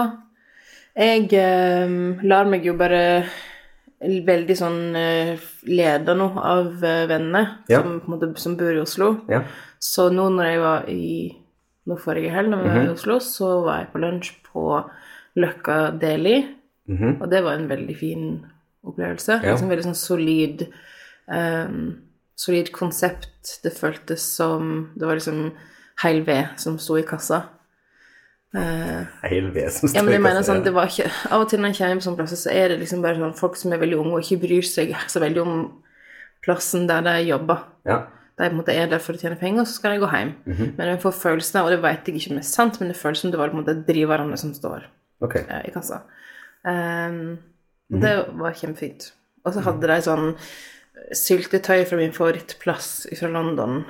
Jeg 0.97 1.27
um, 1.37 2.17
lar 2.23 2.47
meg 2.49 2.65
jo 2.65 2.73
bare 2.79 3.25
veldig 4.01 4.55
sånn 4.57 4.79
leder 5.65 6.15
nå 6.19 6.27
av 6.37 6.73
vennene 6.81 7.57
Ja. 7.69 7.81
som, 7.81 8.01
måte, 8.07 8.37
som 8.37 8.55
bor 8.57 8.73
i 8.75 8.81
Oslo. 8.81 9.21
Ja. 9.29 9.43
Så 9.79 10.09
nå 10.11 10.29
når 10.29 10.45
jeg 10.51 10.59
var 10.59 10.89
i 10.89 11.41
Nå 11.87 11.99
forrige 12.01 12.31
helg, 12.33 12.49
når 12.49 12.63
vi 12.63 12.69
Mhm. 12.69 12.75
var 12.75 12.85
i 12.85 12.93
Oslo, 12.95 13.15
så 13.19 13.63
var 13.63 13.77
jeg 13.77 13.91
på 13.93 13.99
lunsj 14.01 14.31
på 14.51 14.89
Løkka 15.37 15.99
Deli. 15.99 16.55
Mhm. 16.89 17.21
Og 17.21 17.29
det 17.29 17.43
var 17.43 17.51
en 17.53 17.67
veldig 17.69 17.95
fin 17.97 18.45
opplevelse. 18.83 19.43
Ja. 19.43 19.51
Liksom 19.53 19.69
veldig 19.69 19.83
sånn 19.85 19.95
solid 19.95 20.67
um, 21.27 22.01
Solid 22.35 22.71
konsept. 22.71 23.61
Det 23.63 23.71
føltes 23.71 24.19
som 24.19 24.89
Det 24.97 25.05
var 25.05 25.15
liksom 25.15 25.51
heil 26.03 26.23
ved 26.23 26.49
som 26.59 26.77
sto 26.79 26.95
i 26.97 27.03
kassa. 27.03 27.43
Heil 28.55 29.49
ja, 29.57 30.01
men 30.03 30.13
jeg 30.13 30.21
mener 30.23 30.43
sånn, 30.45 30.61
det 30.63 30.71
var 30.75 30.87
ikke 30.87 31.09
Av 31.33 31.41
og 31.43 31.49
til 31.51 31.59
når 31.59 31.73
jeg 31.73 31.79
kommer 31.81 32.05
sånne 32.05 32.19
plasser, 32.21 32.39
så 32.39 32.53
er 32.53 32.71
det 32.71 32.77
liksom 32.83 33.01
bare 33.03 33.19
sånn 33.19 33.33
folk 33.35 33.57
som 33.59 33.73
er 33.75 33.81
veldig 33.81 33.97
unge 33.99 34.13
og 34.15 34.23
ikke 34.23 34.43
bryr 34.45 34.67
seg 34.67 34.93
så 35.11 35.19
veldig 35.23 35.41
om 35.43 35.57
plassen 36.45 36.85
der 36.87 37.01
de 37.05 37.15
jobber. 37.25 37.65
Ja. 37.89 38.03
De 38.35 38.43
på 38.43 38.51
en 38.51 38.59
måte 38.59 38.75
er 38.75 38.89
der 38.91 39.01
for 39.01 39.15
å 39.15 39.19
tjene 39.19 39.39
penger, 39.39 39.63
og 39.63 39.69
så 39.69 39.79
skal 39.79 39.95
de 39.95 40.03
gå 40.03 40.11
hjem. 40.11 40.35
Mhm. 40.45 40.71
Men 40.77 40.91
jeg 40.91 41.01
får 41.01 41.17
følelsen 41.21 41.59
av, 41.59 41.67
og 41.67 41.73
det 41.73 41.81
vet 41.83 42.07
jeg 42.07 42.19
ikke 42.19 42.31
om 42.33 42.39
det 42.39 42.45
er 42.45 42.51
sant, 42.51 42.79
men 42.79 42.91
det 42.91 42.99
føles 42.99 43.23
som 43.23 43.33
det 43.33 43.39
var 43.41 43.51
på 43.51 43.57
en 43.57 43.63
måte 43.63 43.77
driverne 43.87 44.37
som 44.37 44.53
står 44.53 44.87
okay. 45.25 45.43
eh, 45.47 45.69
i 45.69 45.73
kassa. 45.73 46.03
Um, 46.63 46.71
mm 46.71 47.37
-hmm. 47.89 48.01
Det 48.01 48.15
var 48.33 48.53
kjempefint. 48.53 49.13
Og 49.45 49.53
så 49.53 49.59
hadde 49.59 49.87
de 49.87 50.01
sånn 50.01 50.35
syltetøy 51.13 51.85
fra 51.85 51.97
min 51.97 52.13
favorittplass 52.13 53.07
fra 53.19 53.27
London, 53.27 53.83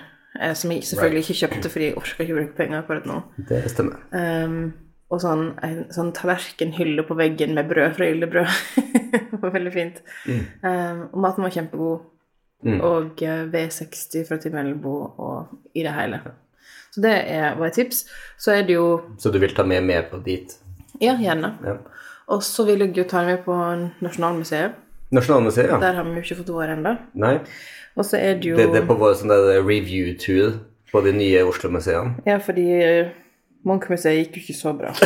som 0.53 0.71
jeg 0.71 0.83
selvfølgelig 0.83 1.23
ikke 1.23 1.37
kjøpte 1.41 1.69
fordi 1.71 1.85
jeg 1.85 1.97
orker 1.99 2.25
ikke 2.25 2.39
bruke 2.39 2.57
penger 2.57 2.81
akkurat 2.81 3.05
nå. 3.09 3.21
Det 3.49 3.61
stemmer. 3.71 4.01
Um, 4.11 4.73
og 5.13 5.21
sånn, 5.21 5.45
en 5.63 5.83
sånn 5.93 6.11
tallerkenhylle 6.17 7.05
på 7.05 7.17
veggen 7.17 7.53
med 7.57 7.69
brød 7.69 7.97
fra 7.97 8.07
Yldebrød. 8.09 8.55
det 9.13 9.41
var 9.41 9.53
veldig 9.53 9.73
fint. 9.73 10.01
Ehm, 10.25 11.05
og 11.11 11.19
maten 11.21 11.45
var 11.45 11.53
kjempegod. 11.53 12.07
Mm. 12.65 12.79
Og 12.81 13.21
eh, 13.21 13.43
V60 13.51 14.25
fra 14.25 14.39
Tim 14.41 14.55
Elbo 14.57 14.95
og 15.21 15.75
i 15.77 15.83
det 15.85 15.93
hele. 15.93 16.21
Så 16.95 17.03
det 17.03 17.13
er, 17.13 17.53
var 17.59 17.69
et 17.69 17.77
tips. 17.77 18.05
Så 18.41 18.55
er 18.55 18.65
det 18.65 18.79
jo 18.79 18.87
Så 19.21 19.29
du 19.29 19.37
vil 19.43 19.53
ta 19.53 19.63
med 19.67 19.83
med 19.85 20.09
på 20.09 20.17
dit? 20.25 20.55
Ja, 21.01 21.13
gjerne. 21.21 21.53
Ja. 21.61 21.77
Og 22.33 22.41
så 22.43 22.65
vil 22.65 22.81
jeg 22.81 22.97
jo 22.97 23.05
ta 23.05 23.21
med 23.27 23.43
på 23.45 23.53
Nasjonalmuseet. 24.01 24.81
Nasjonalmuseet, 25.11 25.69
ja. 25.69 25.77
Der 25.79 25.93
har 25.99 26.03
vi 26.07 26.15
jo 26.17 26.21
ikke 26.23 26.37
fått 26.41 26.49
vært 26.55 26.73
ennå. 26.77 26.95
Og 27.95 28.05
så 28.05 28.17
er 28.17 28.33
det 28.41 28.49
jo 28.49 28.55
det, 28.57 28.65
det 28.73 28.81
er 28.81 28.87
på 28.89 28.95
vår 28.99 29.13
sånn 29.19 29.31
review-tour 29.67 30.57
på 30.91 31.01
de 31.05 31.11
nye 31.15 31.43
Oslo-museene. 31.47 32.15
Ja, 32.27 32.37
fordi 32.43 32.65
eh, 32.81 33.11
Munch-museet 33.65 34.17
gikk 34.19 34.35
jo 34.37 34.41
ikke 34.43 34.57
så 34.57 34.73
bra. 34.77 34.91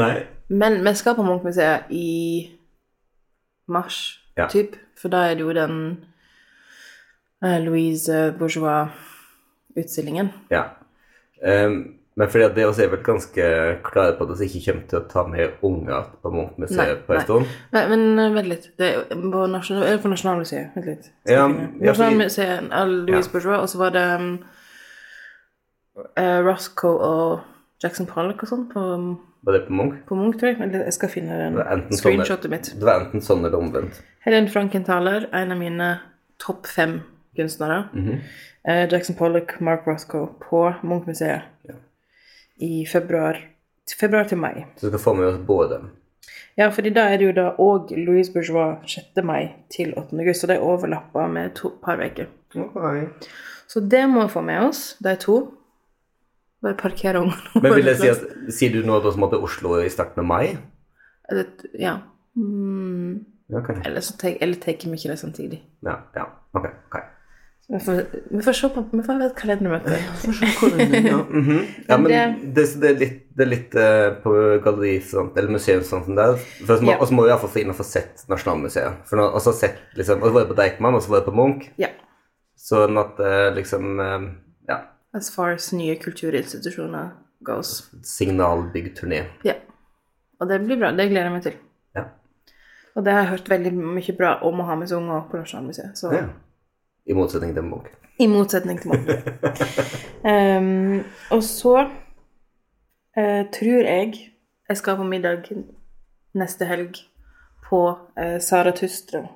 Nei. 0.00 0.12
Men 0.48 0.78
vi 0.86 0.92
skal 0.98 1.16
på 1.18 1.24
Munch-museet 1.26 1.90
i 1.90 2.06
mars, 3.68 4.20
Ja. 4.36 4.46
typ. 4.52 4.76
For 5.00 5.08
da 5.12 5.24
er 5.30 5.34
det 5.34 5.42
jo 5.44 5.52
den 5.52 5.74
eh, 7.42 7.58
Louise 7.64 8.32
Bourgeois-utstillingen. 8.38 10.30
Ja. 10.50 10.62
Ehm, 11.42 11.98
men 12.16 12.30
fordi 12.32 12.46
det 12.56 12.64
også 12.64 12.82
er 12.82 12.92
vel 12.94 13.02
ganske 13.04 13.46
klare 13.84 14.14
på 14.16 14.24
at 14.24 14.38
vi 14.40 14.46
ikke 14.48 14.60
kommer 14.70 14.84
til 14.88 14.98
å 14.98 15.08
ta 15.10 15.24
med 15.28 15.58
unger 15.68 16.06
på 16.22 16.30
Munch-museet 16.32 17.02
på 17.04 17.12
en 17.12 17.18
nei. 17.18 17.24
stund. 17.26 17.50
Men, 17.74 17.90
men 17.92 18.22
eh, 18.22 18.30
vent 18.32 18.48
litt. 18.48 18.68
Det 18.80 18.88
er 18.88 19.02
på, 19.10 19.42
nasjonal, 19.52 19.98
Nasjonalmuseet. 20.14 20.70
Vent 20.78 20.88
litt. 20.88 21.10
Ja, 21.28 21.44
Nasjonalmuseet 21.50 22.72
Louise 22.72 23.28
Ja. 23.28 23.32
Bourgeois, 23.34 23.60
og 23.60 23.68
så 23.68 23.82
var 23.82 23.92
det 23.98 24.06
um, 24.16 24.30
uh, 26.16 26.40
Roscoe 26.46 26.96
og 27.10 27.84
Jackson 27.84 28.08
Pollock 28.08 28.46
og 28.46 28.52
sånn 28.54 28.66
på, 28.72 28.88
Var 29.44 29.58
det 29.58 29.64
på 29.68 29.76
Munch? 29.76 30.02
på 30.08 30.16
Munch, 30.16 30.40
tror 30.40 30.54
jeg. 30.54 30.60
Eller 30.64 30.88
jeg 30.88 30.96
skal 30.96 31.12
finne 31.12 31.40
den 31.42 31.60
sånn 31.60 32.00
screenshotet 32.00 32.52
mitt. 32.54 32.72
Det 32.80 32.88
var 32.88 33.04
enten 33.04 33.24
sånn 33.28 33.44
eller 33.44 33.60
omvendt. 33.60 34.00
Helen 34.24 34.48
Frankenthaler, 34.48 35.28
en 35.36 35.52
av 35.52 35.60
mine 35.60 35.94
topp 36.40 36.64
fem 36.64 37.02
kunstnere. 37.36 37.90
Mm 37.92 38.06
-hmm. 38.08 38.28
uh, 38.72 38.92
Jackson 38.92 39.20
Pollock, 39.20 39.60
Mark 39.60 39.84
Roscoe 39.86 40.32
på 40.48 40.72
Munch-museet 40.82 41.42
Ja. 41.68 41.76
I 42.62 42.86
februar, 42.86 43.38
februar 44.00 44.24
til 44.28 44.38
mai. 44.38 44.64
Så 44.76 44.86
vi 44.86 44.92
skal 44.94 45.02
få 45.02 45.14
med 45.14 45.26
oss 45.26 45.38
både. 45.46 45.80
Ja, 46.56 46.70
fordi 46.72 46.90
da 46.96 47.08
er 47.12 47.20
det 47.20 47.26
jo 47.28 47.34
da 47.36 47.50
òg 47.60 47.92
Louise 47.96 48.32
Bourgeois 48.32 48.78
6. 48.88 49.22
mai 49.24 49.52
til 49.70 49.92
8. 49.96 50.16
august, 50.20 50.44
og 50.44 50.48
det 50.48 50.58
overlapper 50.64 51.28
med 51.28 51.50
et 51.50 51.62
par 51.84 52.00
uker. 52.00 52.26
Ok. 52.56 53.28
Så 53.68 53.80
det 53.80 54.08
må 54.08 54.22
vi 54.22 54.32
få 54.32 54.40
med 54.40 54.68
oss, 54.68 54.96
de 55.04 55.16
to. 55.20 55.38
Bare 56.62 56.74
parkere 56.74 57.20
ungene. 57.20 57.60
Men 57.62 57.74
vil 57.74 57.90
jeg 57.92 58.00
si 58.00 58.08
at 58.08 58.52
Sier 58.56 58.72
du 58.72 58.86
nå 58.86 58.96
at 58.96 59.04
vi 59.04 59.20
måtte 59.20 59.40
Oslo 59.42 59.76
i 59.82 59.90
starten 59.92 60.24
av 60.24 60.28
mai? 60.30 60.56
Ja. 61.78 61.98
Mm, 62.36 63.24
Okay. 63.54 63.76
Eller 63.84 64.00
så 64.00 64.16
tar 64.18 64.28
vi 64.28 64.96
ikke 64.96 65.08
det 65.08 65.18
samtidig. 65.18 65.62
Ja, 65.82 65.94
ja. 66.16 66.24
Ok. 66.52 66.64
ok. 66.90 66.96
Vi 67.68 67.80
får, 67.80 68.04
vi 68.30 68.42
får 68.42 68.52
se 68.52 68.68
på 68.68 68.84
Vi 68.92 69.02
får 69.02 69.12
ha 69.18 69.26
et 69.26 69.38
kalendermøte. 69.38 69.96
Ja, 71.08 71.16
mhm. 71.30 71.64
ja 71.88 71.96
men 71.98 72.12
det, 72.54 72.64
det 72.78 72.90
er 72.92 73.00
litt, 73.00 73.16
det 73.34 73.42
er 73.42 73.50
litt 73.50 73.74
uh, 73.74 74.10
på 74.22 74.34
galleri 74.62 75.00
sånt, 75.02 75.34
eller 75.34 75.50
museumsfronten 75.56 76.14
sånt 76.14 76.20
der. 76.20 76.38
Og 76.62 76.70
så 76.70 76.78
må, 76.86 76.94
Ja. 76.94 77.08
Må 77.10 77.26
vi 77.26 77.32
iallfall 77.32 77.52
få 77.56 77.62
inn 77.64 77.74
og 77.74 77.78
få 77.80 77.88
sett 77.88 78.22
Nasjonalmuseet. 78.30 79.02
For 79.10 79.18
nå, 79.18 79.26
også 79.34 79.54
sett, 79.64 79.82
liksom, 79.98 80.22
og 80.22 80.30
så 80.30 80.36
var 80.36 80.44
jeg 80.44 80.52
på 80.52 80.58
Deichman, 80.62 80.98
og 80.98 81.02
så 81.02 81.10
var 81.10 81.22
jeg 81.22 81.26
på 81.26 81.36
Munch. 81.40 81.66
Ja. 81.82 81.90
Sånn 82.68 83.02
at 83.02 83.18
uh, 83.18 83.50
liksom 83.58 83.98
uh, 83.98 84.30
Ja. 84.70 84.80
As 85.18 85.34
far 85.34 85.58
as 85.58 85.72
nye 85.74 85.98
kulturinstitusjoner 85.98 87.16
goes. 87.46 87.80
Signalbyggturné. 88.06 89.24
Ja. 89.48 89.58
Og 90.38 90.50
det 90.52 90.62
blir 90.62 90.78
bra. 90.78 90.94
Det 90.94 91.10
gleder 91.10 91.32
jeg 91.32 91.34
meg 91.34 91.46
til. 91.50 91.60
Ja. 91.98 92.10
Og 92.94 93.04
det 93.04 93.12
har 93.12 93.24
jeg 93.24 93.34
hørt 93.34 93.50
veldig 93.50 93.74
mye 93.74 94.14
bra 94.18 94.36
om 94.46 94.62
å 94.62 94.70
ha 94.70 94.78
med 94.78 94.90
seg 94.90 95.02
unger 95.02 95.26
på 95.30 95.40
Nasjonalmuseet. 95.40 95.98
Så 95.98 96.14
ja. 96.14 96.28
I 97.06 97.14
motsetning 97.14 97.54
til 97.54 97.62
Munch. 97.62 97.90
i 98.18 98.26
motsetning 98.26 98.80
til 98.80 98.88
Munch. 98.90 99.10
um, 100.32 101.04
og 101.30 101.42
så 101.42 101.74
uh, 101.86 103.42
tror 103.52 103.82
jeg 103.86 104.14
jeg 104.68 104.76
skal 104.76 104.96
på 104.96 105.04
middag 105.06 105.44
neste 106.34 106.66
helg 106.66 106.96
på 107.68 107.82
uh, 108.18 108.38
Zarathustra. 108.40 109.26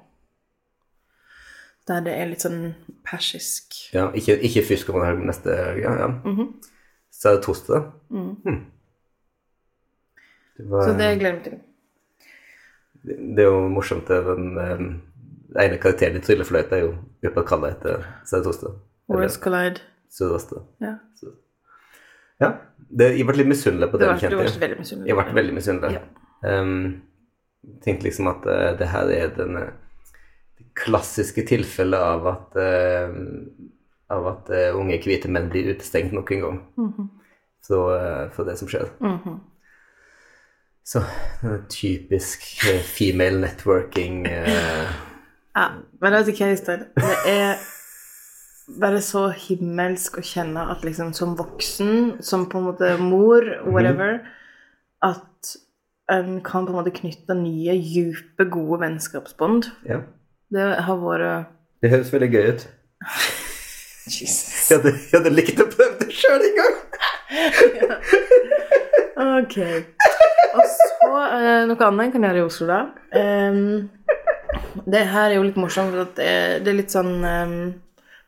Der 1.89 2.01
det 2.05 2.15
er 2.15 2.29
litt 2.31 2.43
sånn 2.45 2.75
persisk. 3.07 3.75
Ja, 3.95 4.11
ikke, 4.15 4.37
ikke 4.47 4.63
først 4.69 4.87
kommer 4.87 5.07
helg 5.09 5.25
neste 5.27 5.55
helg. 5.57 5.81
Ja, 5.83 5.95
ja. 6.03 6.11
Mhm. 6.25 6.53
det 7.23 7.43
Mm. 8.11 8.37
Hm. 8.45 8.61
Det, 10.57 10.71
var, 10.71 10.83
Så 10.83 10.93
det 10.99 11.19
gleder 11.19 11.27
jeg 11.27 11.35
meg 11.35 11.45
til. 11.45 11.59
det 13.37 13.45
er 13.45 13.49
jo 13.49 13.69
morsomt. 13.69 14.09
det, 14.09 15.01
Den 15.51 15.63
ene 15.65 15.79
karakteren 15.83 16.19
i 16.19 16.23
Tryllefløyta 16.25 16.79
er 16.79 16.87
jo 16.87 17.31
oppkalla 17.31 17.73
etter 17.75 18.05
Zarathustra. 18.29 18.73
Eller 19.11 19.25
Worlds 19.25 19.39
Collide. 19.43 19.85
Sydøstre. 20.11 20.65
Ja. 20.83 20.97
Ja. 22.41 22.51
Det, 22.91 23.13
jeg 23.19 23.27
ble 23.29 23.37
litt 23.39 23.51
misunnelig 23.51 23.91
på 23.93 23.99
Det 24.01 24.09
var, 24.09 24.19
du 24.19 24.37
var 24.39 24.49
veldig 24.65 24.79
misunnelig. 24.81 25.09
Jeg 25.11 25.19
ble 25.19 25.35
veldig 25.37 25.55
misunnelig. 25.55 26.01
Um, 26.43 26.79
tenkte 27.85 28.09
liksom 28.09 28.31
at 28.33 28.47
uh, 28.49 28.71
det 28.79 28.89
her 28.91 29.13
er 29.15 29.35
den 29.37 29.59
eh, 29.61 29.69
det 30.59 30.67
klassiske 30.81 31.45
tilfellet 31.47 32.01
av 32.01 32.27
at 32.31 32.57
uh, 32.59 33.13
av 34.11 34.27
at 34.33 34.51
uh, 34.51 34.79
unge 34.81 34.99
hvite 35.05 35.31
menn 35.31 35.51
blir 35.53 35.71
utestengt 35.75 36.15
nok 36.17 36.33
en 36.35 36.47
gang 36.47 36.61
så, 37.71 37.97
eh, 37.97 38.31
for 38.31 38.45
det 38.45 38.57
som 38.59 38.69
skjer. 38.69 38.89
Mhm. 39.01 39.41
Så 40.85 40.99
eh, 40.99 41.61
typisk 41.69 42.43
female 42.83 43.41
networking 43.41 44.27
Ja, 45.57 45.67
men 46.01 46.15
vet 46.15 46.29
du 46.29 46.33
hva, 46.37 46.51
Øystein? 46.55 46.85
Det 46.97 47.17
er 47.31 47.63
bare 48.81 49.01
så 49.03 49.25
himmelsk 49.35 50.21
å 50.21 50.25
kjenne 50.25 50.63
at 50.71 50.85
liksom 50.87 51.11
som 51.17 51.35
voksen, 51.39 52.21
som 52.23 52.47
på 52.51 52.61
en 52.61 52.69
måte 52.69 52.93
mor, 53.03 53.47
whatever, 53.67 54.21
at 55.03 55.57
en 56.11 56.41
kan 56.47 56.67
på 56.67 56.75
en 56.75 56.79
måte 56.79 56.95
knytte 56.95 57.35
nye, 57.39 57.75
dype, 57.83 58.47
gode 58.51 58.81
vennskapsbånd. 58.85 59.71
Ja. 59.89 60.03
Det 60.51 60.67
har 60.87 60.99
vært 61.03 61.51
Det 61.83 61.91
høres 61.91 62.13
veldig 62.13 62.31
gøy 62.35 62.53
ut. 62.55 62.67
Jesus. 64.11 64.71
Jeg 64.71 64.79
hadde, 64.79 64.95
jeg 64.97 65.19
hadde 65.19 65.35
likt 65.35 65.61
å 65.63 65.69
prøve 65.71 65.99
det 66.01 66.15
sjøl 66.15 66.47
en 66.47 66.59
gang. 66.61 66.79
Ok. 69.21 69.57
Og 70.57 70.63
så 70.73 71.09
eh, 71.37 71.67
noe 71.69 71.87
annet 71.87 72.07
jeg 72.07 72.13
kan 72.15 72.25
gjøre 72.25 72.41
i 72.41 72.45
Oslo, 72.47 72.69
da. 72.71 72.79
Em, 73.21 73.59
det 74.87 75.05
her 75.13 75.31
er 75.31 75.37
jo 75.39 75.45
litt 75.47 75.59
morsomt, 75.61 75.93
for 75.95 76.11
det, 76.17 76.25
er- 76.27 76.59
det 76.65 76.73
er 76.73 76.79
litt 76.79 76.95
sånn 76.95 77.13
um, 77.25 77.55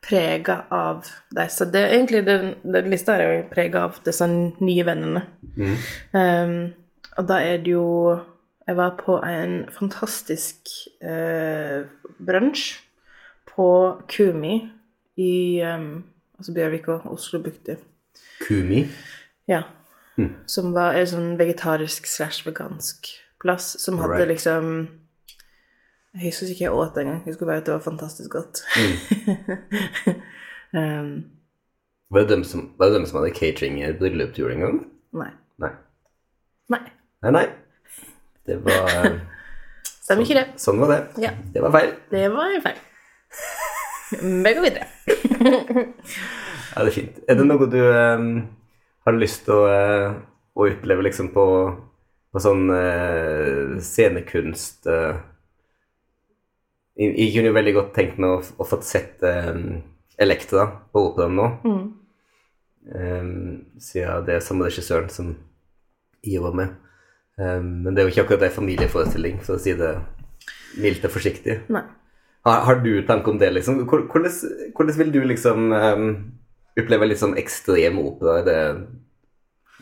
prega 0.03 0.65
av 0.75 1.07
disse 1.35 1.67
det, 1.71 1.81
er 1.87 1.95
Egentlig, 1.97 2.25
den, 2.27 2.55
den 2.65 2.91
lista 2.91 3.15
er 3.17 3.23
jo 3.27 3.43
prega 3.53 3.85
av 3.89 3.99
disse 4.07 4.27
nye 4.29 4.85
vennene. 4.87 5.23
Em, 6.19 6.57
og 7.19 7.27
da 7.29 7.41
er 7.45 7.59
det 7.63 7.75
jo 7.75 7.85
Jeg 8.67 8.77
var 8.79 8.95
på 8.99 9.19
en 9.27 9.67
fantastisk 9.75 10.71
uh, 11.03 11.83
brunsj 12.23 12.77
på 13.53 13.69
Kumi 14.09 14.55
i 15.19 15.33
um, 15.67 16.05
altså 16.39 16.55
Bjørvika, 16.57 17.01
Oslo-bukta. 17.11 17.75
Kumi. 18.47 18.85
Ja. 19.51 19.65
Som 20.47 20.71
var 20.77 20.95
en 20.97 21.07
sånn 21.11 21.31
vegetarisk 21.41 22.07
slash 22.07 22.47
vegansk 22.47 23.11
plass 23.43 23.73
som 23.83 23.99
hadde 23.99 24.21
right. 24.23 24.31
liksom 24.31 24.71
Jeg 26.13 26.29
husker 26.29 26.51
ikke 26.53 26.65
jeg 26.65 26.75
åt 26.77 26.97
engang. 27.01 27.23
Jeg 27.25 27.33
husker 27.33 27.47
bare 27.47 27.63
at 27.63 27.67
det 27.67 27.75
var 27.75 27.81
fantastisk 27.81 28.31
godt. 28.31 28.61
um, 30.77 31.25
Var 32.11 32.21
det 32.21 32.29
dem 32.29 32.45
som, 32.45 32.75
var 32.79 32.87
det 32.87 32.95
dem 32.95 33.07
som 33.07 33.19
hadde 33.19 33.35
catering 33.35 33.81
i 33.81 33.85
et 33.89 34.39
jul 34.39 34.53
en 34.53 34.61
gang? 34.61 34.87
nei. 35.13 35.31
Nei. 35.59 35.71
Nei. 36.69 36.81
Nei, 37.23 37.31
nei. 37.31 37.47
Det 38.47 38.65
var 38.65 38.89
eh, 39.05 39.19
Stemmer 40.05 40.23
ikke 40.27 40.41
det. 40.41 40.47
Sånn 40.61 40.81
var 40.83 40.89
det. 40.93 41.01
Ja. 41.23 41.31
Det 41.55 41.63
var 41.63 41.73
feil. 41.73 41.93
Det 42.11 42.27
var 42.33 42.57
feil. 42.65 42.81
Vi 44.21 44.55
går 44.55 44.63
videre. 44.69 44.87
Ja, 46.73 46.87
det 46.87 46.89
er 46.89 46.95
fint. 46.95 47.17
Er 47.29 47.37
det 47.37 47.45
noe 47.45 47.67
du 47.69 47.83
um, 47.85 48.29
har 49.05 49.17
lyst 49.19 49.43
til 49.45 49.59
å, 49.59 49.65
uh, 49.69 50.15
å 50.57 50.69
oppleve 50.71 51.05
liksom 51.05 51.29
på, 51.35 51.43
på 52.33 52.41
sånn 52.41 52.63
uh, 52.73 53.75
scenekunst 53.77 54.89
eh, 54.89 55.19
jeg, 56.99 57.31
kunne 57.35 57.51
jo 57.51 57.57
veldig 57.57 57.75
godt 57.79 57.95
tenkt 57.97 58.21
meg 58.21 58.37
å, 58.37 58.43
å 58.61 58.69
fått 58.69 58.87
sett 58.89 59.23
um, 59.25 59.81
Elektra 60.21 60.67
på 60.93 61.07
operaen 61.09 61.39
nå. 61.39 61.47
Eh, 62.93 63.31
siden 63.81 64.27
det 64.27 64.35
er 64.37 64.45
samme 64.45 64.69
regissøren 64.69 65.09
som 65.11 65.33
jeg 66.23 66.43
var 66.43 66.55
med. 66.59 66.75
Um, 67.41 67.83
men 67.83 67.95
det 67.95 68.03
er 68.03 68.07
jo 68.07 68.13
ikke 68.13 68.25
akkurat 68.27 68.45
ei 68.47 68.55
familieforestilling, 68.55 69.41
for 69.43 69.57
å 69.57 69.63
si 69.63 69.73
det 69.79 69.95
mildt 70.83 71.07
og 71.09 71.15
forsiktig. 71.15 71.57
Nei. 71.73 71.83
Har, 72.47 72.65
har 72.67 72.83
du 72.85 72.93
tanke 73.07 73.31
om 73.31 73.39
det, 73.41 73.49
liksom? 73.55 73.81
Hvordan, 73.89 74.37
hvordan 74.77 74.99
vil 74.99 75.13
du 75.15 75.21
liksom 75.31 75.73
um, 75.73 76.07
oppleve 76.79 77.09
litt 77.09 77.23
sånn 77.23 77.39
ekstrem 77.41 77.99
opera? 78.03 78.41
Er 78.43 78.47
det, 78.47 78.61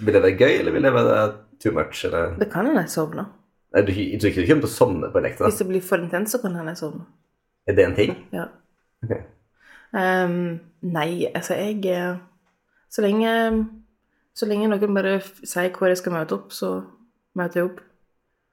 vil 0.00 0.16
det 0.16 0.24
være 0.24 0.38
gøy, 0.38 0.54
eller 0.60 0.76
vil 0.76 0.88
det 0.88 0.94
være 0.94 1.20
too 1.62 1.74
much? 1.76 2.04
Eller? 2.08 2.36
Det 2.40 2.50
kan 2.52 2.68
hende 2.68 2.84
jeg 2.86 2.94
sovner. 2.94 3.32
Nei, 3.70 3.82
du, 3.86 3.92
du 3.92 4.26
ikke 4.26 4.42
du 4.42 4.48
kommer 4.48 4.64
til 4.64 4.70
å 4.70 4.72
sovne 4.72 5.10
på 5.12 5.20
Elektra. 5.20 5.46
Hvis 5.46 5.60
det 5.60 5.68
blir 5.68 5.84
for 5.84 6.02
intenst, 6.02 6.34
så 6.34 6.40
kan 6.42 6.56
hende 6.58 6.74
jeg 6.74 6.80
sovner. 6.82 7.06
Er 7.70 7.76
det 7.76 7.84
en 7.84 7.94
ting? 7.94 8.16
Ja. 8.34 8.48
Okay. 9.04 9.22
Um, 9.94 10.58
nei, 10.80 11.26
altså 11.34 11.56
jeg 11.56 11.86
eh, 11.90 12.18
Så 12.92 13.02
lenge 13.02 13.30
Så 14.36 14.46
lenge 14.46 14.68
noen 14.70 14.92
bare 14.94 15.16
sier 15.24 15.72
hvor 15.74 15.88
jeg 15.90 15.98
skal 15.98 16.14
møte 16.14 16.36
opp, 16.36 16.52
så 16.54 16.76
møter 17.34 17.60
jeg 17.60 17.70
opp. 17.70 17.80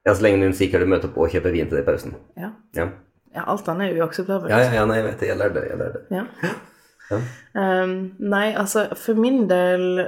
Ja, 0.08 0.16
Så 0.16 0.24
lenge 0.26 0.42
noen 0.42 0.56
sier 0.58 0.72
hva 0.72 0.82
du 0.82 0.90
møter 0.90 1.12
opp 1.12 1.20
og 1.22 1.34
kjøper 1.34 1.54
vin 1.54 1.70
til 1.70 1.78
deg 1.78 1.84
i 1.84 1.88
pausen. 1.88 2.16
Ja. 2.40 2.52
Ja. 2.78 2.88
ja 3.36 3.46
alt 3.54 3.70
annet 3.70 3.92
er 3.92 4.02
uakseptabelt. 4.02 4.54
Ja, 4.54 4.64
ja, 4.66 4.74
ja, 4.80 4.86
nei, 4.90 5.02
jeg 5.02 5.10
vet 5.10 5.22
det. 5.22 5.30
Jeg 5.32 5.42
lærer 5.42 5.58
det. 5.58 5.66
Jeg 5.70 5.82
lærer 5.82 5.98
det. 5.98 6.04
Ja. 6.18 6.54
Ja. 7.12 7.20
Ehm, 7.62 7.98
nei, 8.20 8.48
altså 8.60 8.88
for 9.00 9.20
min 9.20 9.46
del 9.50 10.08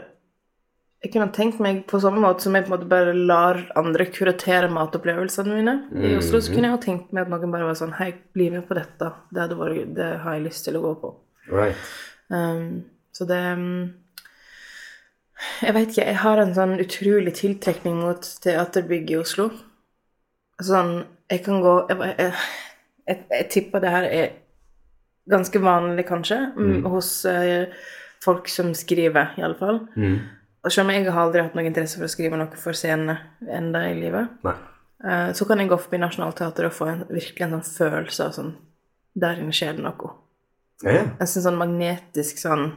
Jeg 1.00 1.14
kunne 1.14 1.30
tenkt 1.32 1.62
meg 1.64 1.86
på 1.88 2.00
samme 2.04 2.20
måte 2.20 2.44
som 2.44 2.56
jeg 2.58 2.66
på 2.66 2.74
en 2.74 2.76
måte 2.76 2.90
bare 2.92 3.14
lar 3.16 3.62
andre 3.80 4.10
kuratere 4.12 4.68
matopplevelsene 4.74 5.56
mine 5.56 5.76
i 5.96 6.12
Oslo, 6.18 6.42
så 6.44 6.52
kunne 6.52 6.68
jeg 6.68 6.76
jo 6.76 6.82
tenkt 6.84 7.14
meg 7.16 7.24
at 7.24 7.32
noen 7.32 7.54
bare 7.54 7.70
var 7.70 7.78
sånn 7.80 7.96
Hei, 7.96 8.10
bli 8.36 8.50
med 8.52 8.66
på 8.68 8.76
dette. 8.76 9.08
Det, 9.32 9.46
vært, 9.56 9.94
det 9.96 10.10
har 10.26 10.36
jeg 10.36 10.44
lyst 10.50 10.68
til 10.68 10.76
å 10.76 10.82
gå 10.84 10.92
på. 11.00 11.12
Right. 11.48 11.86
Um, 12.28 12.84
så 13.16 13.26
det 13.30 13.40
um, 13.56 13.94
Jeg 15.64 15.74
vet 15.78 15.88
ikke, 15.88 16.04
jeg 16.12 16.20
har 16.22 16.42
en 16.44 16.52
sånn 16.58 16.76
utrolig 16.84 17.34
tiltrekning 17.40 18.02
mot 18.04 18.28
teaterbygg 18.44 19.14
i 19.16 19.18
Oslo. 19.22 19.48
Sånn 20.60 20.92
Jeg 21.32 21.46
kan 21.46 21.64
gå 21.64 21.78
Jeg, 21.90 22.12
jeg, 22.20 22.34
jeg, 23.08 23.24
jeg 23.38 23.48
tipper 23.56 23.86
det 23.86 23.94
her 23.96 24.10
er 24.10 24.28
ganske 25.30 25.62
vanlig, 25.62 26.04
kanskje, 26.10 26.42
mm. 26.58 26.86
hos 26.90 27.14
uh, 27.30 27.72
folk 28.24 28.52
som 28.52 28.74
skriver, 28.76 29.36
iallfall. 29.38 29.84
Mm. 29.94 30.20
Og 30.64 30.74
selv 30.74 30.88
om 30.88 30.92
jeg 30.92 31.06
har 31.08 31.22
aldri 31.22 31.44
hatt 31.46 31.56
noe 31.56 31.68
interesse 31.68 32.00
for 32.00 32.08
å 32.08 32.12
skrive 32.12 32.40
noe 32.40 32.60
for 32.60 32.76
scene 32.76 33.16
enda 33.48 33.86
i 33.88 33.94
livet, 33.96 34.34
Nei. 34.44 34.56
eh, 35.06 35.30
så 35.36 35.48
kan 35.48 35.62
jeg 35.62 35.72
gå 35.72 35.78
forbi 35.80 36.02
Nationaltheatret 36.02 36.68
og 36.68 36.76
få 36.76 36.90
en, 36.92 37.06
virkelig 37.08 37.46
en 37.46 37.56
sånn 37.58 37.70
følelse 37.78 38.28
av 38.28 38.36
sånn 38.36 38.58
Der 39.20 39.40
inne 39.42 39.56
skjer 39.56 39.78
det 39.78 39.84
noe. 39.84 40.12
Ja, 40.84 40.92
ja. 40.92 41.06
En 41.16 41.28
sånn, 41.28 41.46
sånn 41.48 41.60
magnetisk 41.60 42.40
sånn 42.40 42.70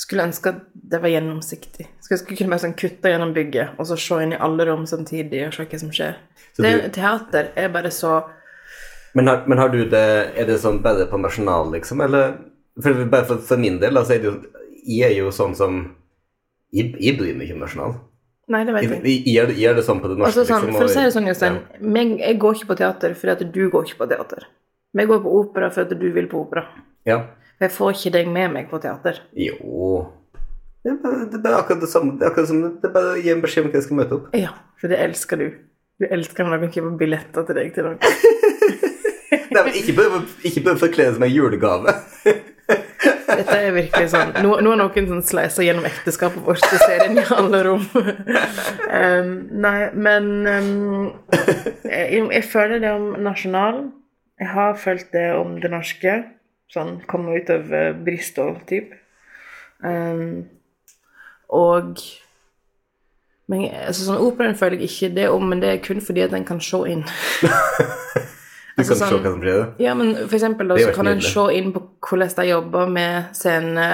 Skulle 0.00 0.24
ønske 0.24 0.52
at 0.52 0.60
det 0.72 1.00
var 1.02 1.12
gjennomsiktig. 1.12 1.84
Skulle 2.00 2.20
skulle 2.20 2.38
kunne 2.38 2.54
bare 2.54 2.64
sånn 2.64 2.76
kutte 2.76 3.10
gjennom 3.12 3.34
bygget 3.36 3.80
og 3.80 3.88
så 3.88 3.98
se 4.00 4.20
inn 4.24 4.36
i 4.36 4.40
alle 4.40 4.68
rom 4.68 4.86
samtidig 4.88 5.42
og 5.46 5.56
se 5.56 5.66
hva 5.68 5.80
som 5.80 5.92
skjer. 5.92 6.16
Du... 6.56 6.62
det, 6.64 6.72
Teater 6.96 7.50
er 7.56 7.72
bare 7.72 7.92
så 7.92 8.20
Men, 9.14 9.28
har, 9.28 9.44
men 9.46 9.60
har 9.60 9.72
du 9.72 9.84
det 9.88 10.06
Er 10.36 10.48
det 10.48 10.58
sånn 10.60 10.82
bare 10.84 11.08
på 11.08 11.20
nasjonal, 11.20 11.72
liksom, 11.72 12.00
eller 12.04 12.36
for, 12.80 13.04
Bare 13.04 13.28
for, 13.28 13.40
for 13.40 13.60
min 13.60 13.80
del, 13.80 13.96
altså, 13.96 14.16
er 14.16 14.24
det 14.24 14.28
jo 14.28 14.36
Jeg 14.84 15.12
er 15.12 15.18
jo 15.22 15.32
sånn 15.32 15.56
som 15.56 15.82
Jeg, 16.72 16.94
jeg 17.04 17.18
bryr 17.18 17.36
meg 17.36 17.46
ikke 17.48 17.58
om 17.58 17.64
nasjonal. 17.66 17.94
Nei, 18.52 18.62
det 18.66 18.72
vet 18.74 18.84
jeg. 18.86 18.90
Jeg, 19.04 19.18
jeg, 19.28 19.34
jeg 19.52 19.58
gjør 19.62 19.76
det 19.78 19.84
sånn 19.86 20.00
på 20.02 20.08
det 20.10 20.16
norske, 20.18 20.30
Altså, 20.32 20.44
sånn, 20.48 20.64
liksom? 20.66 20.78
for 20.80 20.88
å 20.88 20.92
si 20.92 21.04
det 21.04 21.12
sånn, 21.14 21.28
Jostein, 21.30 21.58
Ja. 21.78 22.06
jeg 22.26 22.38
går 22.42 22.56
ikke 22.58 22.70
på 22.72 22.76
teater 22.80 23.14
fordi 23.18 23.32
at 23.36 23.44
du 23.54 23.62
går 23.70 23.86
ikke 23.86 24.00
på 24.00 24.08
teater. 24.10 24.48
Jeg 24.98 25.08
går 25.08 25.20
på 25.24 25.34
opera 25.40 25.70
fordi 25.72 25.94
at 25.94 26.00
du 26.02 26.08
vil 26.16 26.28
på 26.28 26.40
opera. 26.42 26.64
Ja. 27.08 27.18
Jeg 27.62 27.70
får 27.76 27.94
ikke 27.94 28.12
deg 28.16 28.32
med 28.34 28.52
meg 28.56 28.70
på 28.72 28.80
teater. 28.82 29.20
Jo 29.38 30.08
Det 30.82 30.90
er 30.90 30.96
bare, 31.04 31.26
det 31.30 31.46
er 31.46 31.58
akkurat 31.60 31.84
det 31.84 31.90
samme. 31.92 32.16
Det 32.18 32.26
er 32.26 32.32
akkurat 32.32 32.48
som 32.50 32.62
det 32.64 32.88
er 32.88 32.94
bare 32.96 33.12
å 33.14 33.20
gi 33.22 33.30
en 33.30 33.42
beskjed 33.44 33.64
om 33.64 33.70
hva 33.70 33.78
jeg 33.78 33.86
skal 33.86 34.00
møte 34.00 34.16
opp. 34.18 34.32
Ja, 34.34 34.50
for 34.80 34.90
det 34.90 34.98
elsker 34.98 35.38
du. 35.38 35.46
Du 36.02 36.08
elsker 36.08 36.48
når 36.48 36.58
noen 36.64 36.72
kjøper 36.74 36.96
billetter 36.98 37.46
til 37.46 37.60
deg 37.60 37.70
til 37.76 37.86
noe. 37.86 37.98
Nei, 39.52 39.62
men 39.62 39.76
ikke 39.78 39.94
prøv 40.00 40.16
å 40.18 40.80
forkle 40.80 41.06
det 41.06 41.14
som 41.14 41.22
en 41.28 41.30
julegave. 41.32 41.94
Dette 43.28 43.56
er 43.56 43.74
virkelig 43.74 44.10
sånn 44.12 44.32
Nå, 44.44 44.56
nå 44.64 44.72
har 44.74 44.80
noen 44.80 45.08
sånn 45.10 45.24
sleiser 45.26 45.66
gjennom 45.66 45.86
ekteskapet 45.88 46.44
vårt 46.46 46.64
og 46.66 46.84
ser 46.84 47.04
inn 47.06 47.20
i 47.20 47.26
alle 47.36 47.62
rom. 47.66 47.84
um, 47.94 49.32
nei, 49.64 49.76
men 49.94 50.30
um, 50.46 51.10
jeg, 51.86 52.22
jeg 52.22 52.46
føler 52.50 52.82
det 52.82 52.94
om 52.94 53.12
nasjonal. 53.22 53.84
Jeg 54.42 54.50
har 54.54 54.74
følt 54.80 55.12
det 55.14 55.28
om 55.36 55.54
det 55.62 55.70
norske. 55.72 56.16
Sånn 56.72 56.98
komme 57.10 57.36
ut 57.38 57.52
av 57.52 57.70
uh, 57.70 57.92
Bristol, 58.04 58.56
type. 58.68 58.98
Um, 59.82 60.44
og 61.52 62.00
men 63.50 63.66
altså, 63.74 64.06
sånn 64.06 64.22
Operaen 64.22 64.56
føler 64.56 64.80
jeg 64.80 64.88
ikke 64.88 65.16
det 65.16 65.26
om, 65.28 65.44
men 65.50 65.60
det 65.60 65.68
er 65.68 65.82
kun 65.84 66.00
fordi 66.04 66.22
at 66.24 66.32
en 66.36 66.46
kan 66.48 66.62
se 66.62 66.78
inn. 66.88 67.02
Du 68.76 68.80
Altså, 68.82 68.94
kan 68.94 68.96
se 68.96 69.14
sånn- 69.14 69.22
hva 69.22 69.30
som 69.32 69.40
det. 69.40 69.74
Ja, 69.84 69.94
men 69.94 70.14
for 70.16 70.36
eksempel 70.38 70.68
da, 70.68 70.76
så 70.80 70.94
kan 70.94 71.06
en 71.10 71.20
se 71.20 71.42
inn 71.58 71.72
på 71.74 71.82
hvordan 72.08 72.34
de 72.36 72.46
jobber 72.48 72.86
med 72.88 73.24
scene, 73.36 73.88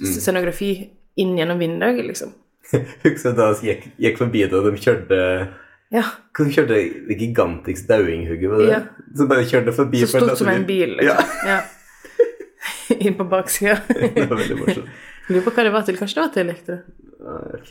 Mm. 0.00 0.06
scenografi 0.16 0.90
inn 1.16 1.36
gjennom 1.36 1.58
vinduet, 1.60 2.00
liksom. 2.06 2.32
Husker 3.04 3.34
da 3.36 3.52
vi 3.60 3.68
gikk, 3.68 3.82
gikk 4.00 4.16
forbi 4.18 4.46
da 4.50 4.62
de 4.64 4.70
kjørte 4.80 5.18
Ja, 5.92 6.02
De 6.38 6.44
kjørte 6.48 6.68
det 7.08 7.18
gigantiske 7.20 7.86
dauinghugget, 7.86 8.48
var 8.50 8.58
det? 8.58 8.68
Ja. 8.70 8.80
Som 9.14 9.28
bare 9.28 9.44
kjørte 9.44 9.74
forbi. 9.76 10.00
så 10.00 10.08
for 10.08 10.18
stort 10.24 10.30
at 10.32 10.38
som 10.38 10.48
en 10.48 10.64
bil, 10.64 10.96
liksom. 10.96 11.32
Ja. 11.46 11.60
Inn 13.06 13.14
på 13.14 13.24
baksida. 13.28 13.76
det 13.88 14.24
var 14.30 14.38
veldig 14.40 14.58
morsomt. 14.58 14.88
Lurer 15.28 15.44
på 15.44 15.52
hva 15.52 15.62
det 15.68 15.72
var 15.72 15.82
til. 15.86 15.96
Kanskje 16.00 16.14
det 16.14 16.24
var 16.24 16.32
til 16.32 16.42
Elektro. 16.48 16.78
Ja, 17.20 17.36
ok. 17.58 17.68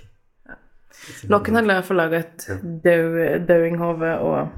Noen 1.34 1.56
hadde 1.58 1.66
i 1.66 1.74
hvert 1.74 1.88
fall 1.90 1.98
laga 1.98 2.22
et 2.22 3.48
dauinghove, 3.48 4.12
og 4.22 4.50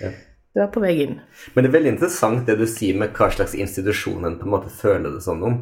Ja. 0.00 0.10
Det 0.52 0.60
var 0.60 0.72
på 0.74 0.82
vei 0.84 0.92
inn. 1.04 1.14
Men 1.54 1.64
det 1.64 1.70
er 1.70 1.76
veldig 1.78 1.92
interessant 1.94 2.46
det 2.48 2.58
du 2.60 2.66
sier 2.68 2.98
med 3.00 3.14
hva 3.16 3.30
slags 3.32 3.54
institusjon 3.56 4.26
en 4.28 4.38
på 4.40 4.48
en 4.48 4.54
måte 4.54 4.72
føler 4.72 5.14
det 5.14 5.22
sånn 5.24 5.42
om. 5.48 5.58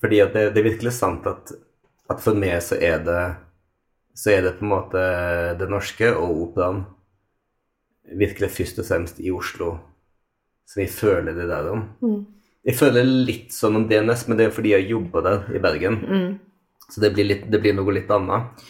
Fordi 0.00 0.22
det, 0.32 0.44
det 0.54 0.62
er 0.62 0.68
virkelig 0.70 0.94
sant 0.96 1.26
at, 1.28 1.50
at 2.10 2.22
for 2.22 2.38
meg 2.38 2.60
så 2.64 2.78
er 2.78 3.02
det 3.04 3.22
så 4.20 4.34
er 4.34 4.42
det 4.44 4.56
på 4.58 4.66
en 4.66 4.72
måte 4.72 5.02
det 5.58 5.68
norske 5.70 6.10
og 6.12 6.42
operaen 6.44 6.82
virkelig 8.20 8.50
først 8.52 8.80
og 8.82 8.88
fremst 8.88 9.20
i 9.22 9.30
Oslo 9.32 9.76
som 10.70 10.82
jeg 10.82 10.92
føler 10.94 11.34
det 11.34 11.48
der 11.50 11.66
om. 11.72 11.82
Mm. 12.02 12.20
Jeg 12.68 12.76
føler 12.78 13.06
litt 13.06 13.54
sånn 13.54 13.78
om 13.80 13.86
DNS, 13.90 14.26
men 14.28 14.38
det 14.38 14.46
er 14.46 14.54
fordi 14.54 14.74
jeg 14.74 14.90
jobber 14.92 15.24
der 15.24 15.48
i 15.56 15.62
Bergen. 15.62 15.96
Mm. 16.04 16.28
Så 16.90 17.02
det 17.02 17.12
blir, 17.14 17.26
litt, 17.26 17.46
det 17.50 17.60
blir 17.62 17.74
noe 17.74 17.94
litt 17.94 18.10
annet. 18.12 18.62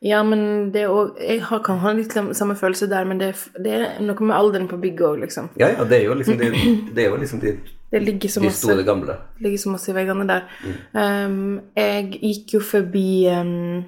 Ja, 0.00 0.22
men 0.24 0.70
det 0.72 0.86
òg 0.88 1.18
Jeg 1.20 1.42
har, 1.44 1.60
kan 1.64 1.78
ha 1.82 1.92
litt 1.92 2.14
samme 2.14 2.54
følelse 2.56 2.88
der, 2.88 3.04
men 3.04 3.20
det 3.20 3.34
det 3.60 3.74
er 3.76 3.98
noe 4.00 4.24
med 4.24 4.36
alderen 4.36 4.68
på 4.68 4.78
bygget 4.80 5.06
òg, 5.08 5.20
liksom. 5.26 5.50
Ja, 5.60 5.68
ja, 5.74 5.84
det 5.84 5.98
er 5.98 6.06
jo 6.08 6.14
liksom 6.16 6.38
de, 6.40 6.50
det 6.96 7.04
er 7.04 7.10
jo 7.10 7.18
liksom 7.20 7.42
de, 7.42 7.52
Det 7.92 8.02
ligger 8.02 8.28
så 8.28 8.40
de 8.40 8.46
masse 8.46 8.64
store 8.64 8.84
gamle. 8.84 9.16
ligger 9.40 9.58
så 9.58 9.70
masse 9.70 9.90
i 9.90 9.94
veggene 9.94 10.26
der. 10.28 10.46
Um, 10.94 11.60
jeg 11.76 12.20
gikk 12.22 12.54
jo 12.54 12.60
forbi 12.64 13.26
um, 13.28 13.84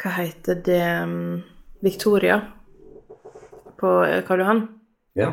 Hva 0.00 0.14
heter 0.16 0.62
det 0.64 0.82
um, 1.04 1.42
Victoria 1.82 2.40
på 3.80 4.04
eh, 4.04 4.22
Karl 4.24 4.40
Johan. 4.40 4.68
Ja. 5.16 5.32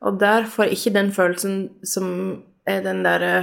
Og 0.00 0.20
der 0.20 0.46
får 0.46 0.64
jeg 0.64 0.72
ikke 0.72 0.94
den 0.98 1.12
følelsen 1.12 1.56
som 1.86 2.06
er 2.66 2.82
den 2.82 3.04
derre 3.04 3.34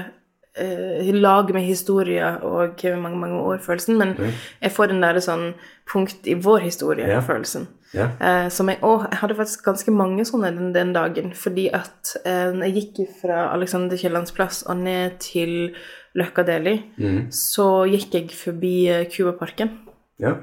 uh, 0.57 1.13
lag 1.15 1.53
med 1.53 1.65
historie 1.67 2.33
og 2.45 2.83
mange, 3.01 3.17
mange 3.17 3.41
år-følelsen, 3.41 3.97
men 3.97 4.15
jeg 4.61 4.71
får 4.71 4.91
den 4.91 5.01
derre 5.05 5.23
sånn 5.23 5.51
punkt 5.87 6.27
i 6.27 6.35
vår 6.35 6.65
historie-følelsen. 6.67 7.67
Ja. 7.95 8.09
Eh, 8.19 8.47
som 8.51 8.67
jeg, 8.67 8.81
å, 8.83 8.97
jeg 9.05 9.19
hadde 9.21 9.37
faktisk 9.37 9.63
ganske 9.65 9.93
mange 9.95 10.25
sånne 10.27 10.51
den, 10.55 10.73
den 10.75 10.91
dagen, 10.95 11.31
fordi 11.37 11.69
at 11.75 12.17
eh, 12.27 12.51
jeg 12.65 12.73
gikk 12.75 13.13
fra 13.21 13.47
Alexander 13.53 13.99
Kiellands 13.99 14.35
plass 14.35 14.63
og 14.67 14.81
ned 14.81 15.19
til 15.23 15.71
Løkka 16.17 16.43
Deli, 16.47 16.75
mm. 16.97 17.27
så 17.33 17.85
gikk 17.87 18.17
jeg 18.19 18.35
forbi 18.35 18.75
eh, 18.91 19.05
Cubaparken, 19.11 19.83
Yeah. 20.17 20.39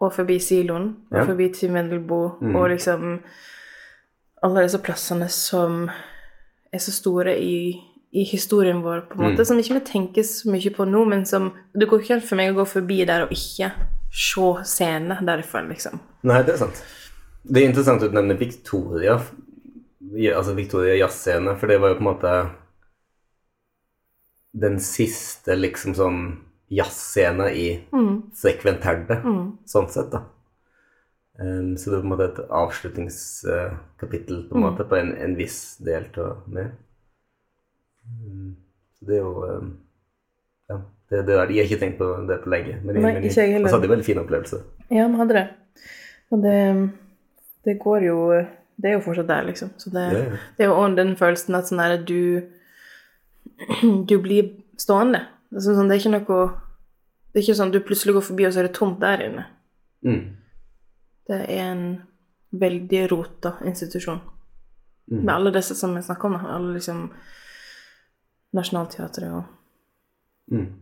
og 0.00 0.14
forbi 0.16 0.38
siloen, 0.40 0.86
og 1.10 1.26
forbi 1.28 1.50
Tim 1.52 1.74
mm. 1.76 2.54
og 2.56 2.70
liksom 2.70 3.18
alle 4.40 4.62
disse 4.64 4.78
plassene 4.80 5.26
som 5.28 5.82
er 6.72 6.80
så 6.80 6.94
store 6.96 7.34
i, 7.36 7.76
i 8.10 8.24
historien 8.24 8.80
vår, 8.82 9.00
på 9.10 9.18
en 9.18 9.30
måte, 9.30 9.44
som 9.44 9.58
ikke 9.60 9.76
vi 9.78 9.84
tenker 9.84 10.24
så 10.24 10.48
mye 10.48 10.70
på 10.72 10.86
nå, 10.88 11.04
men 11.04 11.26
som 11.28 11.50
Det 11.74 11.88
går 11.88 12.00
ikke 12.02 12.14
an 12.16 12.24
for 12.24 12.40
meg 12.40 12.52
å 12.52 12.60
gå 12.60 12.64
forbi 12.70 13.02
der 13.08 13.26
og 13.26 13.34
ikke 13.34 13.72
se 14.08 14.46
scenen 14.64 15.26
derfra, 15.28 15.60
liksom. 15.68 16.00
Nei, 16.28 16.40
det 16.46 16.54
er 16.54 16.62
sant. 16.62 16.80
Det 17.44 17.60
er 17.60 17.68
interessant 17.68 18.02
at 18.02 18.10
du 18.10 18.16
nevner 18.16 18.38
Victoria, 18.40 19.18
altså 20.32 20.56
Victoria 20.56 20.96
jazzscene, 20.96 21.54
for 21.60 21.68
det 21.68 21.78
var 21.82 21.92
jo 21.92 21.98
på 21.98 22.04
en 22.04 22.08
måte 22.08 22.32
den 24.58 24.80
siste 24.82 25.54
liksom 25.58 25.94
sånn 25.94 26.22
jazzscene 26.72 27.52
i 27.52 27.68
Sekventerde, 28.36 29.20
sånn 29.68 29.92
sett, 29.92 30.10
da. 30.16 30.24
Um, 31.38 31.76
så 31.78 31.92
det 31.92 31.98
er 31.98 32.02
på 32.02 32.08
en 32.08 32.10
måte 32.10 32.26
et 32.32 32.38
avslutningskapittel 32.50 34.40
på 34.48 34.56
en 34.58 34.64
måte 34.64 34.88
på 34.88 34.96
en, 34.98 35.12
en 35.22 35.36
viss 35.38 35.76
del 35.86 36.08
av 36.18 36.48
meg. 36.50 36.72
Det 39.08 39.14
er 39.16 39.22
jo 39.22 39.44
um, 39.46 39.72
Ja, 40.68 40.76
det, 41.10 41.18
det 41.26 41.26
der, 41.26 41.50
jeg 41.54 41.62
har 41.62 41.70
ikke 41.70 41.80
tenkt 41.80 41.98
på 41.98 42.08
det 42.28 42.40
på 42.44 42.50
lenge, 42.52 42.78
men 42.84 42.94
jeg, 42.96 43.02
Nei, 43.02 43.12
men 43.14 43.24
ikke 43.24 43.40
jeg 43.40 43.52
heller. 43.52 43.72
hadde 43.72 43.88
en 43.88 43.94
veldig 43.94 44.04
fin 44.06 44.20
opplevelse. 44.20 44.60
Ja, 44.90 45.06
vi 45.08 45.20
hadde 45.20 45.36
det. 45.36 45.46
Og 46.30 46.42
det, 46.44 46.56
det 47.64 47.78
går 47.80 48.06
jo 48.08 48.18
Det 48.78 48.90
er 48.90 48.92
jo 48.98 49.00
fortsatt 49.00 49.26
der, 49.28 49.42
liksom. 49.42 49.70
Så 49.78 49.90
det, 49.90 50.04
Ja, 50.12 50.18
ja. 50.18 50.36
det 50.58 50.64
er 50.64 50.68
jo 50.70 50.94
den 50.96 51.16
følelsen 51.16 51.54
at 51.58 51.68
sånn 51.68 51.80
der 51.82 51.96
du 52.04 52.42
Du 54.08 54.18
blir 54.22 54.52
stående. 54.78 55.24
Det 55.50 55.58
er, 55.58 55.74
sånn, 55.74 55.88
det 55.88 55.96
er 55.96 56.02
ikke 56.02 56.14
noe 56.14 56.42
Det 57.32 57.40
er 57.40 57.46
ikke 57.46 57.58
sånn 57.58 57.72
du 57.72 57.80
plutselig 57.80 58.14
går 58.14 58.26
forbi, 58.28 58.46
og 58.46 58.52
så 58.52 58.60
er 58.60 58.68
det 58.68 58.76
tomt 58.76 59.00
der 59.00 59.24
inne. 59.24 59.46
Mm. 60.06 60.22
Det 61.28 61.38
er 61.44 61.72
en 61.72 61.82
veldig 62.50 63.02
rota 63.10 63.56
institusjon. 63.64 64.20
Med 65.10 65.34
alle 65.34 65.52
disse 65.52 65.74
som 65.76 65.94
vi 65.96 66.02
snakker 66.04 66.28
om. 66.28 66.36
Alle 66.46 66.74
liksom 66.76 67.10
Nationaltheatret 68.56 69.32
og 69.32 69.54
Mm. 70.48 70.72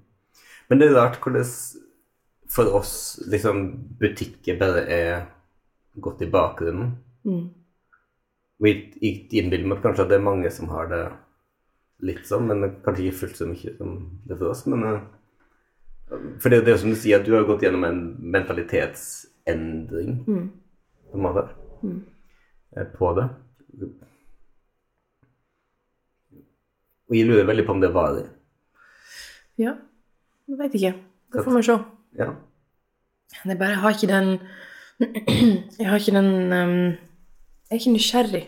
Men 0.68 0.78
det 0.78 0.86
er 0.86 0.94
rart 0.94 1.16
hvordan 1.18 1.44
for 2.50 2.74
oss 2.78 3.20
liksom 3.26 3.64
butikker 3.98 4.58
bare 4.60 4.84
er 4.86 5.26
gått 6.00 6.22
i 6.22 6.30
bakgrunnen. 6.30 6.96
mm. 7.24 7.48
Vi 8.58 8.70
innbiller 9.36 9.66
meg 9.68 9.82
kanskje 9.82 10.06
at 10.06 10.08
det 10.08 10.16
er 10.16 10.24
mange 10.24 10.50
som 10.50 10.70
har 10.72 10.86
det 10.88 11.02
litt 12.06 12.22
sånn, 12.28 12.46
men 12.48 12.78
kanskje 12.84 13.08
ikke 13.08 13.18
fullt 13.18 13.36
så 13.36 13.48
mye 13.50 13.74
som 13.76 13.96
det 14.24 14.38
for 14.38 14.52
oss. 14.52 14.62
Men 14.66 14.84
eh, 14.84 15.00
for 16.40 16.48
det, 16.48 16.62
det 16.64 16.72
er 16.72 16.76
jo 16.76 16.82
som 16.84 16.94
du 16.94 16.96
sier, 16.96 17.20
at 17.20 17.26
du 17.26 17.34
har 17.34 17.44
gått 17.44 17.66
gjennom 17.66 17.84
en 17.84 18.00
mentalitetsendring 18.32 20.24
Mm. 20.26 20.50
på 21.10 21.18
en 21.18 21.22
måte 21.26 21.48
mm. 21.82 22.00
på 22.96 23.12
det. 23.18 23.28
Og 27.08 27.16
jeg 27.16 27.26
lurer 27.28 27.46
veldig 27.46 27.64
på 27.66 27.72
om 27.76 27.80
det 27.82 27.92
var 27.94 28.14
det. 28.16 28.24
Ja. 29.62 29.76
Jeg 30.48 30.58
veit 30.58 30.74
ikke. 30.78 30.92
Det 31.32 31.44
får 31.44 31.56
vi 31.56 31.62
se. 31.66 31.76
Ja. 32.18 32.30
Det 33.44 33.52
er 33.54 33.58
bare 33.60 33.74
Jeg 33.74 33.82
har 33.82 33.90
ikke 33.96 34.10
den 34.10 34.28
Jeg 35.80 35.88
har 35.90 35.98
ikke 36.00 36.14
den 36.16 36.28
um, 36.52 36.76
Jeg 37.66 37.74
er 37.74 37.80
ikke 37.80 37.92
nysgjerrig 37.96 38.44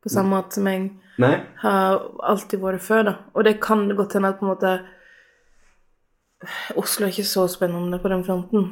på 0.00 0.08
samme 0.08 0.32
måte 0.32 0.56
som 0.56 0.64
jeg 0.70 0.86
Nei? 1.20 1.34
har 1.60 1.98
alltid 2.24 2.62
vært 2.62 2.80
før, 2.80 3.02
da. 3.04 3.12
Og 3.36 3.44
det 3.44 3.58
kan 3.60 3.82
godt 3.98 4.14
hende 4.16 4.30
at 4.32 4.38
på 4.40 4.46
en 4.46 4.52
måte 4.54 4.70
Oslo 6.80 7.04
er 7.04 7.12
ikke 7.12 7.26
så 7.28 7.44
spennende 7.52 7.98
på 8.00 8.08
den 8.08 8.22
fronten. 8.24 8.70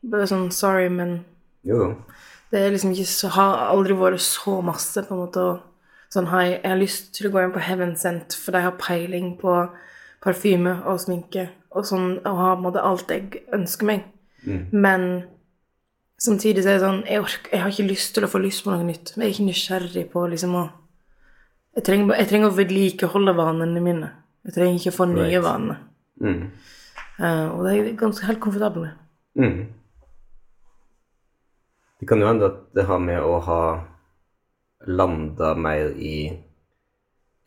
Bare 0.00 0.24
sånn 0.30 0.46
sorry, 0.52 0.88
men 0.88 1.18
Jo, 1.64 1.76
jo. 1.82 1.90
det 2.52 2.62
er 2.62 2.72
liksom 2.72 2.94
ikke 2.96 3.08
så 3.12 3.28
Har 3.36 3.66
aldri 3.74 3.96
vært 4.00 4.24
så 4.24 4.56
masse, 4.64 5.04
på 5.04 5.12
en 5.12 5.20
måte. 5.26 5.44
Og 5.44 5.60
sånn, 6.14 6.28
hei, 6.30 6.46
jeg 6.60 6.70
har 6.70 6.78
lyst 6.80 7.12
til 7.16 7.28
å 7.28 7.32
gå 7.34 7.42
inn 7.42 7.52
på 7.54 7.62
Heaven 7.66 7.96
Sent, 7.98 8.36
for 8.38 8.54
de 8.54 8.62
har 8.64 8.76
peiling 8.78 9.32
på 9.40 9.54
parfyme 10.24 10.76
og 10.88 11.00
sminke 11.02 11.48
og 11.74 11.86
sånn, 11.88 12.20
og 12.22 12.36
har 12.38 12.54
på 12.54 12.60
en 12.60 12.66
måte 12.68 12.82
alt 12.86 13.10
jeg 13.10 13.42
ønsker 13.56 13.88
meg. 13.90 14.04
Men 14.70 15.24
samtidig 16.20 16.62
så 16.64 16.68
er 16.70 16.78
det 16.78 16.84
sånn 16.84 16.98
jeg, 17.08 17.20
orker, 17.24 17.50
jeg 17.50 17.62
har 17.64 17.72
ikke 17.72 17.86
lyst 17.88 18.12
til 18.14 18.26
å 18.26 18.28
få 18.30 18.40
lyst 18.44 18.62
på 18.64 18.70
noe 18.72 18.84
nytt. 18.86 19.14
Jeg 19.16 19.24
er 19.24 19.32
ikke 19.32 19.46
nysgjerrig 19.48 20.04
på 20.12 20.26
liksom 20.32 20.54
å 20.60 20.64
Jeg 21.74 21.82
trenger, 21.88 22.14
jeg 22.14 22.28
trenger 22.30 22.52
å 22.52 22.54
vedlikeholde 22.54 23.32
vanene 23.34 23.80
mine. 23.82 24.08
Jeg 24.46 24.54
trenger 24.54 24.76
ikke 24.78 24.92
å 24.92 24.94
få 25.00 25.06
nye 25.10 25.24
Right. 25.24 25.42
vaner. 25.42 25.80
Mm. 26.22 26.44
Uh, 27.18 27.46
og 27.50 27.64
det 27.64 27.70
er 27.72 27.78
jeg 27.80 27.96
ganske 27.98 28.26
helt 28.28 28.40
komfortabel 28.44 28.84
med. 28.84 28.92
Mm. 29.34 29.64
Det 31.98 32.08
kan 32.08 32.20
jo 32.22 32.28
hende 32.28 32.46
at 32.46 32.60
det 32.78 32.84
har 32.86 32.98
med 33.02 33.18
å 33.26 33.40
ha 33.42 33.58
landa 34.86 35.54
mer 35.54 35.92
i 35.96 36.32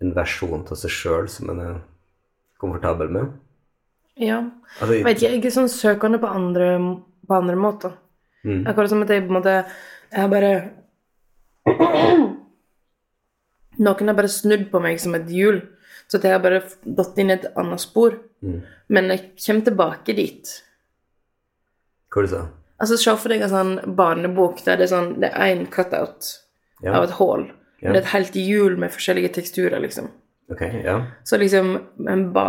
en 0.01 0.13
versjon 0.13 0.65
av 0.65 0.77
seg 0.77 0.93
sjøl 0.93 1.29
som 1.31 1.49
en 1.53 1.61
er 1.63 1.77
komfortabel 2.61 3.09
med. 3.13 3.31
Ja. 4.17 4.41
Altså, 4.79 4.93
Jeg 4.97 5.05
vet 5.05 5.21
ikke, 5.21 5.31
jeg 5.35 5.45
er 5.45 5.55
sånn 5.55 5.69
søkende 5.71 6.19
på 6.21 6.29
andre, 6.29 6.67
på 7.27 7.37
andre 7.37 7.57
måter. 7.59 7.95
Mm. 8.43 8.65
Akkurat 8.69 8.89
som 8.89 9.03
at 9.03 9.09
jeg 9.11 9.25
på 9.25 9.31
en 9.33 9.39
måte 9.39 9.53
Jeg 9.57 10.21
har 10.21 10.29
bare 10.31 10.51
Noen 13.83 14.09
har 14.09 14.15
bare 14.17 14.29
snudd 14.31 14.69
på 14.71 14.79
meg 14.81 15.01
som 15.01 15.17
et 15.17 15.27
hjul. 15.29 15.59
Så 16.07 16.21
jeg 16.23 16.31
har 16.31 16.41
bare 16.41 16.63
gått 16.85 17.17
inn 17.19 17.29
i 17.29 17.35
et 17.35 17.49
annet 17.59 17.81
spor. 17.83 18.15
Mm. 18.41 18.61
Men 18.93 19.11
jeg 19.11 19.33
kommer 19.43 19.67
tilbake 19.67 20.15
dit. 20.17 20.53
Hva 22.13 22.23
du 22.23 22.31
sa 22.31 22.45
Altså, 22.77 22.97
Se 22.97 23.13
for 23.17 23.33
deg 23.33 23.41
en 23.43 23.51
sånn 23.51 23.95
barnebok 23.97 24.61
der 24.65 24.77
det 24.79 24.85
er 24.87 24.91
sånn 24.93 25.15
Det 25.19 25.31
er 25.33 25.49
én 25.49 25.65
cutout 25.73 26.29
Ja. 26.81 26.97
av 26.97 27.07
et 27.07 27.15
hull. 27.17 27.47
Ja. 27.81 27.91
Det 27.91 27.99
er 27.99 28.03
et 28.03 28.13
helt 28.13 28.35
hjul 28.35 28.77
med 28.77 28.93
forskjellige 28.93 29.33
teksturer, 29.37 29.79
liksom. 29.81 30.09
Okay, 30.51 30.81
ja. 30.85 31.01
Så 31.23 31.37
liksom 31.37 31.77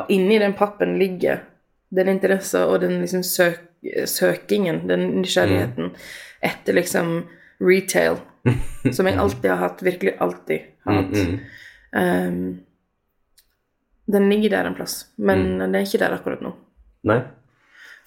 inni 0.08 0.38
den 0.38 0.54
pappen 0.54 0.98
ligger 0.98 1.42
den 1.88 2.08
interessen 2.08 2.62
og 2.68 2.80
den 2.80 3.00
liksom 3.00 3.22
søk, 3.26 3.60
søkingen, 4.06 4.86
den 4.88 5.08
nysgjerrigheten 5.22 5.92
etter 6.44 6.76
liksom 6.76 7.22
retail, 7.58 8.20
som 8.92 9.06
jeg 9.06 9.18
alltid 9.18 9.50
har 9.50 9.62
hatt, 9.64 9.82
virkelig 9.82 10.14
alltid 10.22 10.68
har 10.84 11.00
hatt. 11.00 11.16
Mm. 11.16 11.38
Um, 11.92 12.60
den 14.08 14.30
ligger 14.30 14.50
der 14.50 14.64
en 14.64 14.76
plass, 14.78 15.06
men 15.16 15.58
den 15.58 15.74
er 15.74 15.84
ikke 15.84 16.00
der 16.00 16.14
akkurat 16.16 16.44
nå. 16.44 16.54
Nei? 17.08 17.18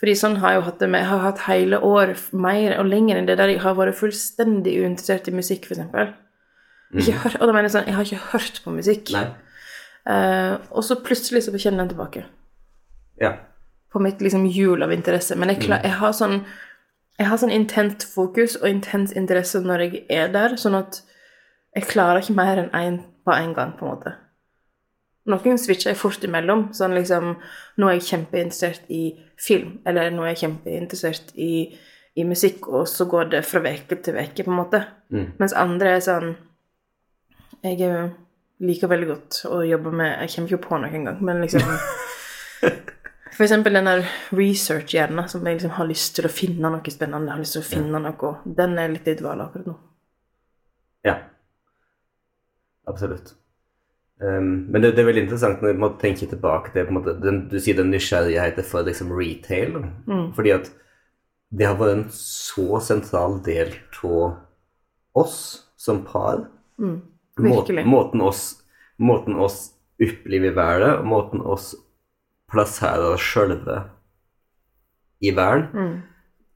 Fordi 0.02 0.16
sånn 0.18 0.40
har 0.42 0.56
jeg 0.56 0.60
jo 0.62 0.66
hatt 0.66 0.80
det 0.82 0.88
med 0.90 1.02
Jeg 1.04 1.10
har 1.12 1.20
hatt 1.28 1.40
hele 1.46 1.78
år 1.86 2.16
mer 2.34 2.74
og 2.82 2.88
lenger 2.90 3.20
enn 3.20 3.28
det 3.30 3.36
der 3.38 3.52
jeg 3.54 3.60
har 3.62 3.76
vært 3.78 3.94
fullstendig 4.00 4.74
uinteressert 4.82 5.28
i 5.30 5.32
musikk, 5.38 5.68
f.eks. 5.70 5.84
Hør- 5.92 7.38
Og 7.40 7.46
da 7.48 7.54
mener 7.54 7.70
jeg 7.70 7.76
sånn 7.76 7.86
Jeg 7.88 7.96
har 7.96 8.04
ikke 8.10 8.32
hørt 8.34 8.62
på 8.66 8.74
musikk. 8.76 9.12
Eh, 10.10 10.58
og 10.72 10.84
så 10.84 10.96
plutselig 11.06 11.44
så 11.46 11.54
kjenner 11.54 11.86
den 11.86 11.90
tilbake 11.94 12.24
Ja. 13.22 13.36
på 13.94 14.02
mitt 14.02 14.20
liksom 14.20 14.48
hjul 14.50 14.82
av 14.84 14.92
interesse. 14.92 15.36
Men 15.38 15.50
jeg, 15.50 15.60
klar, 15.68 15.82
jeg 15.84 15.92
har 16.02 16.12
sånn 16.12 16.44
jeg 17.20 17.28
har 17.28 17.38
sånn 17.38 17.52
intent 17.54 18.02
fokus 18.04 18.56
og 18.56 18.68
intens 18.70 19.12
interesse 19.14 19.60
når 19.62 19.80
jeg 19.84 20.06
er 20.10 20.28
der, 20.34 20.56
sånn 20.58 20.74
at 20.80 21.02
jeg 21.76 21.84
klarer 21.86 22.18
ikke 22.24 22.34
mer 22.36 22.58
enn 22.58 22.72
én 22.74 23.04
på 23.28 23.32
en 23.36 23.54
gang, 23.54 23.74
på 23.78 23.86
en 23.86 23.92
måte. 23.96 24.14
Noen 25.30 25.60
switcher 25.62 25.92
jeg 25.92 26.00
fort 26.00 26.24
imellom. 26.26 26.70
Sånn 26.74 26.96
liksom 26.98 27.36
Nå 27.78 27.90
er 27.90 28.00
jeg 28.00 28.08
kjempeinteressert 28.08 28.90
i 28.90 29.04
film, 29.42 29.80
eller 29.86 30.10
nå 30.14 30.26
er 30.26 30.34
jeg 30.34 30.44
kjempeinteressert 30.46 31.36
i, 31.38 31.54
i 32.18 32.26
musikk, 32.28 32.68
og 32.70 32.88
så 32.90 33.08
går 33.10 33.32
det 33.36 33.44
fra 33.48 33.62
uke 33.62 33.98
til 34.02 34.18
uke, 34.18 34.44
på 34.44 34.52
en 34.52 34.58
måte. 34.58 34.84
Mm. 35.14 35.28
Mens 35.42 35.56
andre 35.58 35.96
er 35.98 36.06
sånn 36.06 36.34
Jeg 37.62 37.82
eh, 37.86 38.14
liker 38.66 38.90
veldig 38.90 39.10
godt 39.10 39.42
å 39.50 39.62
jobbe 39.66 39.94
med 39.94 40.16
Jeg 40.24 40.34
kommer 40.36 40.54
ikke 40.54 40.68
på 40.68 40.80
noe 40.82 40.96
engang, 41.02 41.22
men 41.26 41.44
liksom 41.44 41.66
For 43.32 43.46
eksempel 43.46 43.78
den 43.78 43.88
der 43.88 44.04
research-hjernen 44.36 45.30
som 45.32 45.46
jeg 45.48 45.58
liksom 45.58 45.76
har 45.78 45.88
lyst 45.90 46.18
til 46.18 46.28
å 46.28 46.34
finne 46.34 46.70
noe 46.70 46.94
spennende, 46.94 47.32
har 47.32 47.40
lyst 47.40 47.56
til 47.56 47.64
å 47.64 47.70
finne 47.70 48.02
noe, 48.04 48.34
den 48.46 48.76
er 48.78 48.92
litt 48.92 49.08
i 49.08 49.16
dvale 49.18 49.48
akkurat 49.48 49.70
nå. 49.72 49.78
Ja. 51.08 51.16
Absolutt. 52.92 53.32
Um, 54.22 54.68
men 54.70 54.84
det, 54.84 54.92
det 54.94 55.02
er 55.02 55.08
veldig 55.08 55.24
interessant 55.26 55.64
når 55.66 55.80
man 55.82 55.96
tenker 56.02 56.30
tilbake 56.30 56.70
til 56.76 56.92
måte, 56.94 57.16
den, 57.18 57.48
Du 57.50 57.56
sier 57.58 57.80
den 57.80 57.90
nysgjerrigheten 57.90 58.68
for 58.68 58.86
liksom 58.86 59.14
retail. 59.18 59.80
Fordi 60.38 60.54
at 60.60 60.70
det 61.52 61.68
har 61.68 61.80
vært 61.80 61.98
en 61.98 62.06
så 62.16 62.80
sentral 62.80 63.40
del 63.44 63.74
av 64.08 64.38
oss 65.18 65.38
som 65.76 66.04
par. 66.06 66.46
virkelig. 67.38 67.86
Måten, 67.86 67.90
måten, 67.90 68.22
oss, 68.22 68.44
måten 68.98 69.36
oss 69.36 69.72
opplever 70.02 70.56
verden, 70.56 71.02
og 71.02 71.10
måten 71.10 71.42
oss 71.42 71.74
plasserer 72.52 73.14
oss 73.14 73.26
sjølve 73.26 73.84
i 75.22 75.34
verden, 75.36 76.02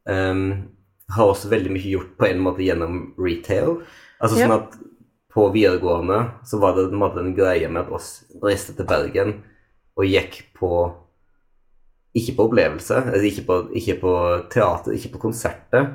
um, 0.09 0.47
har 1.13 1.30
også 1.30 1.51
veldig 1.51 1.74
mye 1.76 1.91
gjort 1.91 2.16
på 2.18 2.28
en 2.30 2.41
måte 2.45 2.66
gjennom 2.66 3.13
retail. 3.22 3.82
Altså 4.20 4.39
yep. 4.39 4.45
sånn 4.45 4.55
at 4.57 4.78
på 5.36 5.49
videregående 5.51 6.21
så 6.47 6.59
var 6.61 6.77
det 6.77 6.88
en 6.89 6.99
måte 6.99 7.19
en 7.19 7.36
greie 7.36 7.67
med 7.67 7.83
at 7.83 7.95
oss 7.97 8.09
reiste 8.43 8.75
til 8.77 8.88
Bergen 8.88 9.33
og 9.95 10.07
gikk 10.07 10.41
på 10.55 10.69
ikke 12.15 12.38
på 12.38 12.45
opplevelse, 12.47 12.95
altså 12.95 13.27
ikke 13.27 13.43
på, 13.47 13.55
ikke 13.75 13.97
på 13.99 14.11
teater, 14.53 14.93
ikke 14.95 15.09
på 15.17 15.19
konserter, 15.25 15.89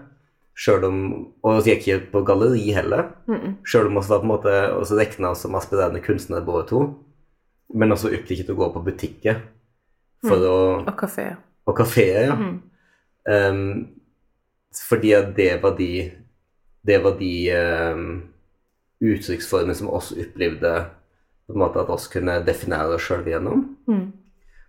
selv 0.52 0.84
om, 0.90 0.98
og 1.40 1.62
vi 1.64 1.72
gikk 1.72 1.86
ikke 1.86 2.10
på 2.12 2.20
galleri 2.28 2.66
heller, 2.76 3.06
selv 3.64 3.88
om 3.88 3.96
vi 3.96 4.02
var 4.10 4.20
på 4.20 4.28
en 4.28 4.32
måte, 4.34 4.56
også 4.76 4.98
oss 5.30 5.40
som 5.40 5.56
aspirerende 5.56 6.02
kunstnere 6.04 6.44
både 6.44 6.66
to, 6.68 6.82
men 7.72 7.92
også 7.92 8.12
opptatt 8.12 8.50
av 8.50 8.52
å 8.52 8.58
gå 8.60 8.68
på 8.74 8.84
butikker 8.90 9.40
for 10.26 10.44
å 10.44 10.58
Og 10.84 10.92
kafeer. 10.98 11.38
og 11.64 11.76
kafeer, 11.76 12.26
ja. 12.28 12.36
Ehm, 13.30 13.88
fordi 14.88 15.14
det 15.36 15.62
var 15.62 15.76
de 15.76 16.10
Det 16.86 16.96
var 17.04 17.18
de 17.18 17.52
um, 17.92 18.22
uttrykksformene 19.00 19.74
som 19.76 19.88
oss 19.90 20.10
opplevde 20.12 20.72
på 21.48 21.54
en 21.56 21.62
måte 21.62 21.80
at 21.82 21.88
oss 21.90 22.06
kunne 22.12 22.38
definere 22.46 22.94
oss 22.96 23.06
sjøl 23.08 23.24
gjennom. 23.26 23.64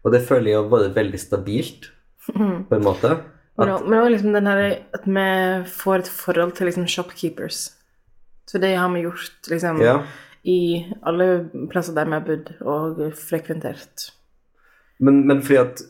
Og 0.02 0.12
det 0.16 0.24
føler 0.26 0.52
jeg 0.54 0.58
har 0.62 0.70
vært 0.72 0.96
veldig 0.96 1.20
stabilt, 1.22 1.92
på 2.26 2.76
en 2.78 2.86
måte. 2.86 3.16
Men 3.60 3.70
også, 3.76 3.86
men 3.90 4.00
også 4.00 4.12
liksom 4.16 4.34
den 4.34 4.48
her 4.50 4.62
at 4.96 5.06
vi 5.06 5.26
får 5.70 5.96
et 6.06 6.08
forhold 6.10 6.54
til 6.58 6.66
liksom 6.70 6.88
shopkeepers. 6.90 7.60
Så 8.50 8.58
det 8.64 8.72
har 8.78 8.90
vi 8.94 9.04
gjort 9.04 9.50
liksom 9.52 9.82
Ja. 9.82 9.98
i 10.44 10.86
alle 11.06 11.50
plasser 11.70 11.94
der 11.94 12.06
vi 12.06 12.12
har 12.18 12.26
bodd 12.26 12.50
og 12.62 13.02
frekventert. 13.14 14.10
Men, 15.00 15.28
men 15.28 15.42
fordi 15.42 15.58
at 15.60 15.82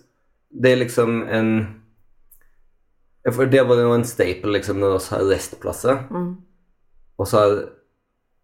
det 0.51 0.71
er 0.71 0.81
liksom 0.81 1.21
en 1.29 1.51
For 3.31 3.45
det 3.45 3.61
var 3.67 3.77
jo 3.77 3.93
en 3.93 4.03
staple 4.03 4.51
liksom 4.51 4.79
når 4.81 4.97
vi 4.97 5.15
har 5.15 5.27
restplasser. 5.29 5.99
Og 7.19 7.27
så 7.27 7.37
har 7.37 7.69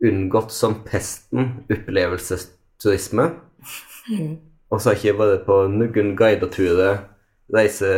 unngått 0.03 0.51
som 0.53 0.81
pesten 0.85 1.63
opplevelsesturisme. 1.73 3.29
Og 4.69 4.81
så 4.81 4.89
har 4.89 4.97
jeg 4.97 5.13
ikke 5.13 5.21
vært 5.21 5.45
på 5.47 5.55
noen 5.71 6.11
guideturer, 6.19 6.99
reise, 7.53 7.89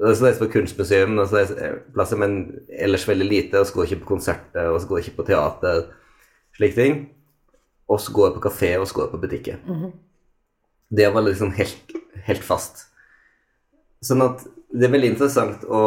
altså 0.00 0.24
reise 0.24 0.40
på 0.40 0.48
kunstmuseum, 0.54 1.18
altså 1.20 1.36
reise 1.42 1.68
plasser, 1.94 2.16
men 2.20 2.38
ellers 2.72 3.04
veldig 3.08 3.28
lite. 3.28 3.60
Og 3.60 3.68
så 3.68 3.76
går 3.76 3.84
jeg 3.84 3.92
ikke 3.92 4.04
på 4.06 4.14
konserter, 4.14 4.70
og 4.72 4.80
så 4.80 4.88
går 4.88 4.98
jeg 4.98 5.06
ikke 5.06 5.20
på 5.20 5.28
teater, 5.30 5.84
slike 6.56 6.78
ting. 6.80 6.98
Og 7.86 8.00
så 8.02 8.12
går 8.16 8.30
jeg 8.30 8.36
på 8.38 8.44
kafé, 8.48 8.72
og 8.80 8.88
så 8.88 8.96
går 8.96 9.06
jeg 9.06 9.14
på 9.14 9.22
butikker. 9.22 9.56
Det 10.96 11.08
var 11.14 11.22
liksom 11.26 11.52
helt, 11.58 11.96
helt 12.26 12.44
fast. 12.46 12.86
Sånn 14.02 14.24
at 14.24 14.42
det 14.72 14.88
er 14.88 14.92
veldig 14.92 15.12
interessant 15.14 15.64
å, 15.68 15.82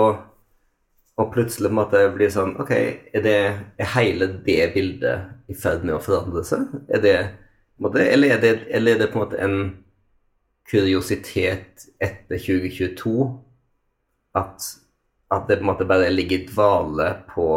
å 1.19 1.27
plutselig 1.33 1.69
en 1.69 1.77
måte 1.77 2.01
bli 2.15 2.29
sånn 2.31 2.55
Ok, 2.61 2.71
er, 2.71 3.23
det, 3.25 3.35
er 3.81 3.93
hele 3.95 4.29
det 4.45 4.71
bildet 4.75 5.51
i 5.51 5.57
ferd 5.57 5.83
med 5.83 5.97
å 5.97 6.03
forandre 6.03 6.45
seg? 6.47 6.67
Er 6.87 7.03
det, 7.03 7.15
på 7.77 7.87
måte, 7.87 8.03
eller, 8.05 8.35
er 8.35 8.43
det, 8.43 8.53
eller 8.75 8.95
er 8.95 9.03
det 9.03 9.09
på 9.11 9.19
en 9.19 9.25
måte 9.25 9.41
en 9.43 9.57
kuriositet 10.69 11.87
etter 11.99 12.37
2022 12.37 13.15
at, 14.37 14.67
at 15.33 15.47
det 15.49 15.57
på 15.57 15.65
en 15.65 15.71
måte 15.71 15.87
bare 15.89 16.11
ligger 16.13 16.43
i 16.43 16.49
dvale 16.51 17.09
på, 17.31 17.47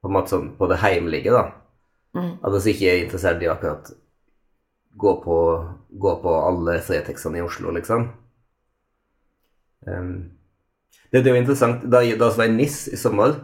på, 0.00 0.22
sånn, 0.30 0.52
på 0.58 0.70
det 0.70 0.78
heimlige, 0.84 1.34
da? 1.34 1.50
At 2.44 2.54
vi 2.64 2.74
ikke 2.74 2.90
er 2.92 3.02
interessert 3.02 3.42
i 3.42 3.48
akkurat 3.50 3.90
gå 5.02 5.14
på, 5.24 5.36
gå 5.88 6.12
på 6.22 6.34
alle 6.46 6.76
fretekstene 6.84 7.40
i 7.40 7.44
Oslo, 7.44 7.72
liksom. 7.72 8.10
Um, 9.88 10.30
det, 11.12 11.20
det 11.20 11.28
er 11.28 11.36
jo 11.36 11.42
interessant. 11.42 11.84
Da, 11.84 12.00
da 12.00 12.30
vi 12.30 12.40
var 12.40 12.48
i 12.48 12.54
NIS 12.54 12.76
i 12.88 12.98
sommer, 13.00 13.34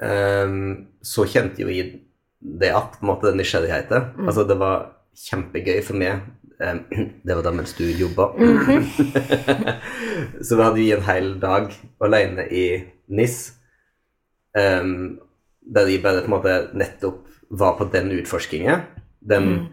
um, 0.00 0.60
så 1.04 1.26
kjente 1.28 1.62
jo 1.62 1.68
jeg 1.72 1.98
det 2.38 2.70
at, 2.72 2.96
på 2.96 3.04
en 3.04 3.10
måte, 3.10 3.28
den 3.28 3.40
nysgjerrigheten. 3.42 4.14
Altså, 4.24 4.46
det 4.48 4.56
var 4.60 4.86
kjempegøy 5.28 5.82
for 5.84 6.00
meg. 6.00 6.22
Um, 6.58 6.80
det 7.26 7.36
var 7.36 7.44
da 7.44 7.52
mens 7.54 7.74
du 7.76 7.84
jobba. 7.90 8.30
så 10.46 10.56
vi 10.56 10.64
hadde 10.64 10.78
vi 10.78 10.90
en 10.96 11.06
hel 11.10 11.32
dag 11.42 11.74
alene 12.04 12.46
i 12.48 12.66
NIS, 13.12 13.40
um, 14.56 15.18
der 15.68 15.90
vi 15.90 16.00
bare 16.00 16.22
på 16.24 16.30
en 16.30 16.36
måte 16.38 16.56
nettopp 16.72 17.26
var 17.48 17.76
på 17.76 17.88
den 17.92 18.14
utforskingen. 18.16 18.86
Den, 19.20 19.68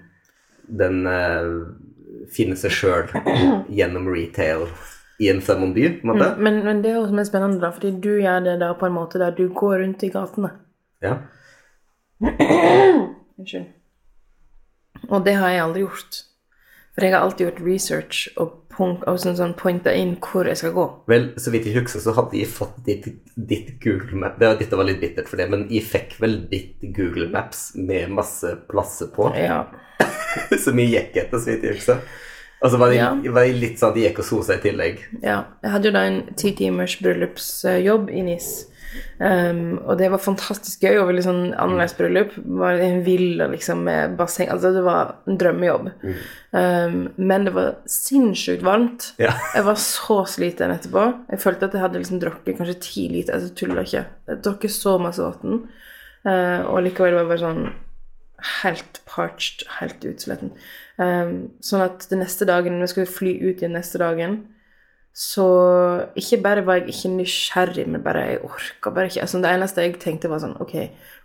den 0.68 1.06
uh, 1.08 1.64
finne 2.36 2.60
seg 2.60 2.76
sjøl 2.76 3.08
gjennom 3.72 4.12
retail 4.12 4.68
i 5.20 5.30
en 5.32 5.42
seremoni. 5.42 5.88
Mm. 6.04 6.18
Men, 6.44 6.62
men 6.66 6.84
det 6.84 6.92
er 6.92 7.00
jo 7.00 7.08
som 7.10 7.22
er 7.22 7.28
spennende, 7.30 7.62
da, 7.64 7.72
fordi 7.76 7.94
du 8.04 8.12
gjør 8.20 8.44
det 8.46 8.60
da 8.64 8.74
på 8.78 8.90
en 8.90 8.98
måte 8.98 9.22
der 9.22 9.36
du 9.38 9.48
går 9.54 9.80
rundt 9.84 10.04
i 10.04 10.12
gatene. 10.14 10.52
Ja. 11.06 11.18
Unnskyld. 13.40 13.68
Og 15.10 15.26
det 15.26 15.36
har 15.38 15.52
jeg 15.52 15.64
aldri 15.64 15.84
gjort. 15.86 16.22
For 16.96 17.04
jeg 17.04 17.12
har 17.12 17.26
alltid 17.26 17.50
gjort 17.50 17.66
research 17.66 18.20
og, 18.40 18.54
punk, 18.72 19.02
og 19.08 19.18
sånn, 19.20 19.36
sånn 19.36 19.56
pointa 19.60 19.92
inn 19.96 20.14
hvor 20.24 20.48
jeg 20.48 20.60
skal 20.62 20.72
gå. 20.76 20.86
Vel, 21.12 21.26
så 21.42 21.52
vidt 21.52 21.68
jeg 21.68 21.76
husker, 21.76 22.00
så 22.04 22.14
hadde 22.16 22.40
jeg 22.40 22.52
fått 22.52 22.78
ditt, 22.88 23.10
ditt 23.36 23.74
Google 23.84 24.22
Map 24.22 24.38
det, 24.40 24.54
Dette 24.62 24.80
var 24.80 24.88
litt 24.88 25.02
bittert 25.04 25.28
for 25.32 25.40
det, 25.42 25.50
men 25.52 25.66
jeg 25.72 25.84
fikk 25.90 26.16
vel 26.24 26.38
ditt 26.52 26.84
Google 26.96 27.28
Maps 27.34 27.74
med 27.76 28.14
masse 28.16 28.56
plasser 28.72 29.12
på, 29.16 29.32
Ja. 29.36 29.66
som 30.64 30.80
jeg 30.80 30.92
gikk 30.92 31.20
etter, 31.20 31.40
så 31.40 31.52
vidt 31.52 31.68
jeg 31.68 31.78
husker. 31.78 32.00
Og 32.64 32.72
så 32.72 32.78
var 32.80 32.90
det, 32.90 32.96
Ja. 33.02 33.10
var 33.32 33.44
de, 33.46 33.54
litt 33.54 33.78
sånn 33.80 33.90
at 33.92 33.96
de 33.96 34.06
gikk 34.08 34.20
og 34.20 34.26
sosa 34.26 34.56
i 34.56 34.62
tillegg. 34.64 35.04
ja. 35.22 35.44
Jeg 35.64 35.72
hadde 35.72 35.86
jo 35.90 35.92
da 35.92 36.06
en 36.08 36.22
ti 36.36 36.52
timers 36.56 36.96
bryllupsjobb 37.02 38.10
i 38.10 38.22
NIS. 38.24 38.66
Um, 39.20 39.80
og 39.84 39.98
det 40.00 40.08
var 40.10 40.22
fantastisk 40.24 40.86
gøy 40.88 41.02
og 41.02 41.10
veldig 41.10 41.24
sånn 41.26 41.42
annerledes 41.60 41.98
bryllup. 41.98 42.32
Var 42.38 42.80
en 42.80 43.02
villa 43.04 43.48
liksom 43.52 43.84
med 43.84 44.16
basseng. 44.18 44.48
Altså 44.50 44.72
det 44.74 44.84
var 44.86 45.16
en 45.28 45.38
drømmejobb. 45.38 45.90
Um, 46.56 47.10
men 47.18 47.44
det 47.46 47.54
var 47.58 47.76
sinnssykt 47.92 48.64
varmt. 48.64 49.10
Ja. 49.20 49.34
Jeg 49.54 49.66
var 49.68 49.76
så 49.76 50.22
sliten 50.32 50.72
etterpå. 50.72 51.06
Jeg 51.30 51.44
følte 51.44 51.68
at 51.68 51.74
jeg 51.76 51.84
hadde 51.84 52.00
liksom 52.00 52.22
drukket 52.24 52.58
kanskje 52.58 52.80
ti 52.80 53.08
liter. 53.12 53.36
Altså, 53.36 53.52
tuller 53.54 53.84
ikke. 53.84 54.06
Jeg 54.32 54.42
drukket 54.48 54.72
så 54.72 54.96
masse 55.02 55.20
vann. 55.28 55.66
Uh, 56.26 56.64
og 56.72 56.80
likevel 56.88 57.14
var 57.20 57.28
det 57.28 57.34
bare 57.34 57.44
sånn 57.44 57.68
helt 58.64 59.02
parched, 59.10 59.66
helt 59.80 60.06
utsletten. 60.08 60.54
Um, 60.98 61.56
sånn 61.64 61.84
at 61.86 62.06
den 62.12 62.22
neste 62.24 62.48
dagen, 62.48 62.78
når 62.78 62.88
jeg 62.88 62.94
skulle 62.94 63.16
fly 63.18 63.34
ut 63.42 63.64
igjen 63.64 63.76
neste 63.76 64.00
dagen, 64.02 64.44
så 65.16 65.46
ikke 66.20 66.42
bare 66.44 66.64
var 66.68 66.82
jeg 66.82 66.92
ikke 66.92 67.10
nysgjerrig, 67.14 67.86
men 67.88 68.02
bare 68.04 68.24
jeg 68.26 68.40
orka 68.44 68.92
bare 68.92 69.08
ikke. 69.08 69.22
Altså, 69.24 69.40
det 69.40 69.52
eneste 69.56 69.86
jeg 69.86 69.94
tenkte, 70.04 70.28
var 70.28 70.42
sånn 70.44 70.58
Ok, 70.60 70.74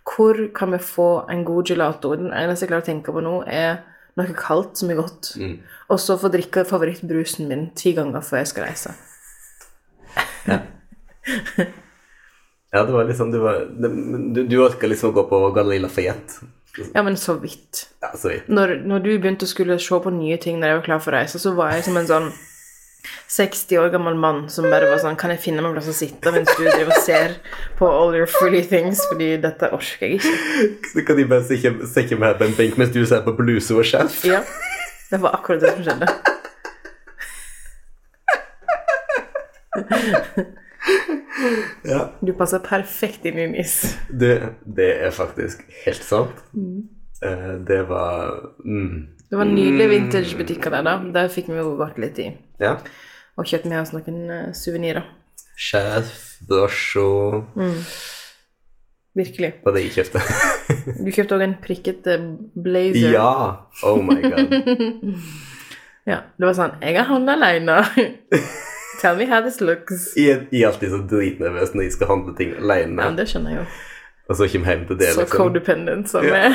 hvor 0.07 0.39
kan 0.55 0.71
vi 0.71 0.79
få 0.79 1.07
en 1.31 1.43
god 1.47 1.67
gelato? 1.67 2.13
Den 2.15 2.31
eneste 2.31 2.63
jeg 2.63 2.71
klarer 2.71 2.85
å 2.85 2.87
tenke 2.87 3.11
på 3.11 3.23
nå, 3.23 3.41
er 3.51 3.81
noe 4.15 4.35
kaldt 4.37 4.79
som 4.79 4.91
er 4.91 5.01
godt. 5.01 5.33
Og 5.91 5.99
så 5.99 6.15
få 6.19 6.31
drikke 6.31 6.63
favorittbrusen 6.67 7.51
min 7.51 7.67
ti 7.75 7.91
ganger 7.97 8.23
før 8.23 8.41
jeg 8.41 8.51
skal 8.53 8.67
reise. 8.69 8.95
Ja, 10.47 10.57
ja, 12.73 12.83
det 12.83 12.93
var 12.95 13.05
liksom 13.05 13.29
Du, 13.31 13.37
var, 13.43 13.59
du, 13.69 14.41
du 14.49 14.55
orka 14.63 14.89
liksom 14.89 15.11
å 15.11 15.17
gå 15.19 15.27
på 15.29 15.41
Galila 15.55 15.89
Lafayette. 15.89 16.47
Ja, 16.93 17.03
men 17.03 17.17
så 17.17 17.33
vidt. 17.41 17.87
Ja, 18.01 18.13
så 18.17 18.29
vidt. 18.31 18.47
Når, 18.47 18.75
når 18.87 19.03
du 19.03 19.09
begynte 19.19 19.47
å 19.47 19.49
skulle 19.51 19.79
se 19.81 19.99
på 20.03 20.13
nye 20.15 20.37
ting 20.41 20.59
når 20.61 20.67
jeg 20.67 20.77
var 20.79 20.85
klar 20.87 21.01
for 21.03 21.11
å 21.11 21.19
reise, 21.19 21.41
så 21.41 21.51
var 21.57 21.75
jeg 21.75 21.83
som 21.87 21.99
en 21.99 22.07
sånn 22.07 22.31
60 23.33 23.79
år 23.81 23.89
gammel 23.95 24.15
mann 24.21 24.43
som 24.53 24.67
bare 24.69 24.85
var 24.85 24.99
sånn 25.01 25.15
Kan 25.17 25.31
jeg 25.33 25.41
finne 25.41 25.63
meg 25.63 25.71
en 25.71 25.77
plass 25.79 25.89
å 25.89 25.95
sitte 25.97 26.31
mens 26.35 26.51
du 26.53 26.61
driver 26.67 26.91
og 26.93 26.99
ser 27.01 27.33
på 27.79 27.89
all 27.89 28.13
your 28.15 28.29
fully 28.29 28.61
things? 28.61 29.01
Fordi 29.09 29.29
dette 29.41 29.71
orker 29.73 30.05
jeg 30.05 30.19
ikke. 30.19 30.35
Så 30.93 31.05
kan 31.07 31.17
de 31.19 31.25
bare 31.31 31.43
sitte 31.49 32.15
meg 32.19 32.27
her 32.29 32.37
på 32.39 32.47
en 32.47 32.57
benk 32.59 32.77
mens 32.79 32.93
du 32.93 33.01
ser 33.09 33.25
på 33.25 33.33
bluse 33.39 33.73
og 33.75 33.87
skjerf. 33.87 34.21
Ja. 34.27 34.41
Det 35.11 35.19
var 35.19 35.31
akkurat 35.39 35.61
det 35.65 35.71
som 35.75 35.83
skjedde. 35.89 36.07
Ja. 41.87 42.01
Du 42.21 42.33
passer 42.37 42.59
perfekt 42.63 43.25
inn 43.25 43.39
i 43.39 43.47
NIS. 43.53 43.75
Det, 44.09 44.33
det 44.65 44.89
er 45.07 45.13
faktisk 45.15 45.63
helt 45.85 46.03
sant. 46.05 46.41
Eh, 47.23 47.53
Det 47.67 47.81
var 47.89 48.33
mm. 48.65 49.07
Det 49.31 49.37
var 49.39 49.47
nydelige 49.47 49.89
vintagebutikker 49.93 50.73
der, 50.75 50.83
da. 50.83 50.95
Der 51.15 51.29
fikk 51.31 51.47
vi 51.49 51.55
jo 51.61 51.75
gått 51.79 51.97
litt 52.03 52.17
i. 52.19 52.31
Ja. 52.59 52.75
Og 53.39 53.47
kjøpt 53.47 53.69
med 53.71 53.79
oss 53.79 53.93
noen 53.95 54.25
uh, 54.27 54.49
suvenirer. 54.57 55.05
Skjerf, 55.55 56.11
brosjo 56.49 57.05
og 57.29 57.61
Virkelig. 59.15 59.53
Var 59.63 59.73
det 59.75 59.81
jeg 59.85 59.93
kjøpte. 59.97 60.19
Du 61.03 61.09
kjøpte 61.11 61.35
òg 61.35 61.41
en 61.43 61.55
prikkete 61.63 62.13
blazer. 62.55 63.11
ja! 63.11 63.31
Oh 63.83 63.99
my 64.03 64.19
god. 64.23 64.53
Ja, 66.09 66.23
Det 66.33 66.47
var 66.47 66.55
sånn 66.57 66.79
Jeg 66.81 66.95
har 66.97 67.05
handla 67.11 67.35
aleine. 67.37 67.75
Tell 69.01 69.15
me 69.17 69.25
how 69.25 69.41
this 69.41 69.59
looks. 69.61 70.11
Jeg, 70.15 70.47
jeg 70.51 70.61
er 70.61 70.67
alltid 70.71 70.91
så 70.93 70.99
dritnervøs 71.09 71.71
når 71.75 71.87
jeg 71.87 71.93
skal 71.95 72.07
handle 72.11 72.35
ting 72.37 72.51
alene, 72.59 73.01
Ja, 73.01 73.09
det 73.17 73.27
skjønner 73.31 73.55
jeg 73.55 73.63
jo. 73.63 73.65
og 74.29 74.35
så 74.37 74.47
kommer 74.53 74.75
hjem 74.75 74.83
til 74.91 74.99
det, 74.99 75.07
Så 75.15 75.23
liksom. 75.23 75.37
codependent 75.41 76.09
som 76.11 76.23
Ja. 76.27 76.35
er. 76.35 76.51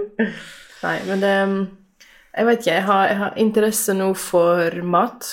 Nei, 0.86 0.96
men 1.06 1.20
det 1.22 1.34
Jeg 2.36 2.46
vet 2.46 2.58
ikke. 2.60 2.74
Jeg 2.74 2.82
har, 2.86 3.06
jeg 3.08 3.16
har 3.20 3.32
interesse 3.36 3.94
nå 3.94 4.10
for 4.14 4.82
mat, 4.86 5.30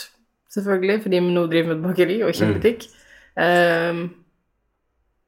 selvfølgelig, 0.54 1.02
fordi 1.04 1.20
vi 1.20 1.34
nå 1.34 1.44
driver 1.48 1.76
med 1.76 1.84
bakeri 1.90 2.22
og 2.24 2.30
ikke 2.34 2.54
butikk. 2.56 2.86
Mm. 3.38 3.44
Ehm, 3.44 4.00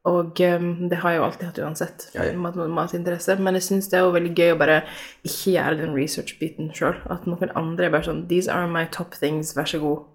og 0.10 0.39
um, 0.41 0.89
det 0.89 0.97
har 1.03 1.12
jeg 1.12 1.20
jo 1.20 1.26
alltid 1.28 1.45
hatt 1.45 1.60
uansett, 1.60 2.05
Ja, 2.16 2.24
ja. 2.26 2.34
mat, 2.38 2.55
matinteresse. 2.55 3.36
Men 3.39 3.53
jeg 3.60 3.64
syns 3.68 3.89
det 3.91 3.99
er 3.99 4.05
jo 4.07 4.14
veldig 4.16 4.32
gøy 4.36 4.53
å 4.55 4.57
bare 4.57 4.80
ikke 5.28 5.51
gjøre 5.53 5.78
den 5.84 5.93
research-biten 5.97 6.72
sjøl. 6.74 6.95
At 7.12 7.28
noen 7.30 7.51
andre 7.55 7.86
er 7.86 7.93
bare 7.93 8.07
sånn 8.07 8.28
These 8.30 8.49
are 8.51 8.68
my 8.68 8.86
top 8.91 9.14
things, 9.20 9.53
vær 9.57 9.70
så 9.70 9.80
god. 9.84 10.05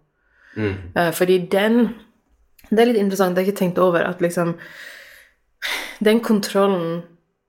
Mm. 0.56 0.74
Eh, 0.96 1.10
fordi 1.12 1.38
den 1.50 1.94
Det 2.70 2.80
er 2.80 2.86
litt 2.86 2.96
interessant, 2.96 3.34
det 3.34 3.42
har 3.42 3.46
jeg 3.46 3.54
ikke 3.54 3.58
tenkt 3.64 3.78
over, 3.78 4.00
at 4.08 4.20
liksom 4.20 4.54
Den 6.02 6.20
kontrollen 6.20 7.02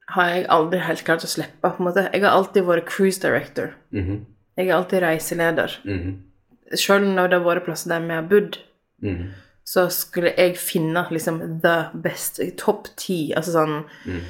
har 0.10 0.28
jeg 0.30 0.46
aldri 0.54 0.80
helt 0.86 1.04
klart 1.04 1.24
å 1.26 1.28
slippe. 1.28 1.62
på 1.62 1.80
en 1.80 1.86
måte. 1.88 2.10
Jeg 2.14 2.22
har 2.22 2.32
alltid 2.32 2.64
vært 2.64 2.86
cruise 2.86 3.20
director. 3.20 3.74
Mhm. 3.92 4.26
Jeg 4.58 4.68
er 4.70 4.76
alltid 4.76 5.02
reiseleder. 5.02 5.72
Mhm. 5.86 6.22
Sjøl 6.78 7.02
når 7.16 7.30
det 7.30 7.40
har 7.42 7.46
vært 7.56 7.66
plasser 7.66 7.90
der 7.90 8.00
vi 8.08 8.14
har 8.14 8.22
bodd, 8.24 8.58
Mhm. 9.02 9.32
så 9.66 9.90
skulle 9.92 10.36
jeg 10.38 10.56
finne 10.58 11.08
liksom 11.12 11.62
the 11.62 11.90
best, 11.96 12.40
topp 12.58 12.88
ti. 12.96 13.34
Altså 13.36 13.52
sånn 13.54 13.84
Mm. 14.06 14.22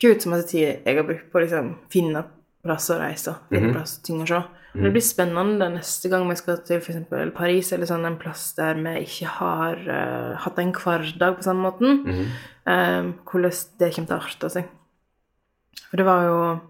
Gud, 0.00 0.16
så 0.20 0.26
masse 0.28 0.48
tid 0.48 0.84
jeg 0.84 0.96
har 0.96 1.04
brukt 1.04 1.30
på 1.32 1.38
å 1.38 1.42
liksom 1.48 1.76
finne 1.90 2.24
plasser 2.64 2.98
å 2.98 3.00
reise. 3.00 3.34
Finne 3.50 3.68
Mhm. 3.68 3.74
plasser, 3.74 4.02
ting 4.02 4.20
å 4.22 4.28
se. 4.28 4.44
Og 4.74 4.82
Det 4.86 4.92
blir 4.94 5.04
spennende 5.04 5.68
neste 5.74 6.08
gang 6.08 6.24
vi 6.30 6.34
skal 6.40 6.56
til 6.64 6.78
eksempel 6.78 7.30
Paris, 7.36 7.72
eller 7.72 7.84
sånn 7.86 8.06
en 8.08 8.16
plass 8.16 8.54
der 8.56 8.78
vi 8.80 9.02
ikke 9.04 9.28
har 9.28 9.76
uh, 9.84 10.36
hatt 10.40 10.58
en 10.58 10.72
hverdag 10.72 11.36
på 11.36 11.44
samme 11.44 11.66
måten. 11.66 11.98
Mm. 12.06 12.26
eh, 12.66 13.12
hvordan 13.28 13.52
det 13.78 13.90
kommer 13.94 14.08
til 14.08 14.16
å 14.16 14.20
arte 14.22 14.50
seg. 14.54 14.70
For 15.90 16.00
det 16.00 16.06
var 16.08 16.22
jo 16.24 16.60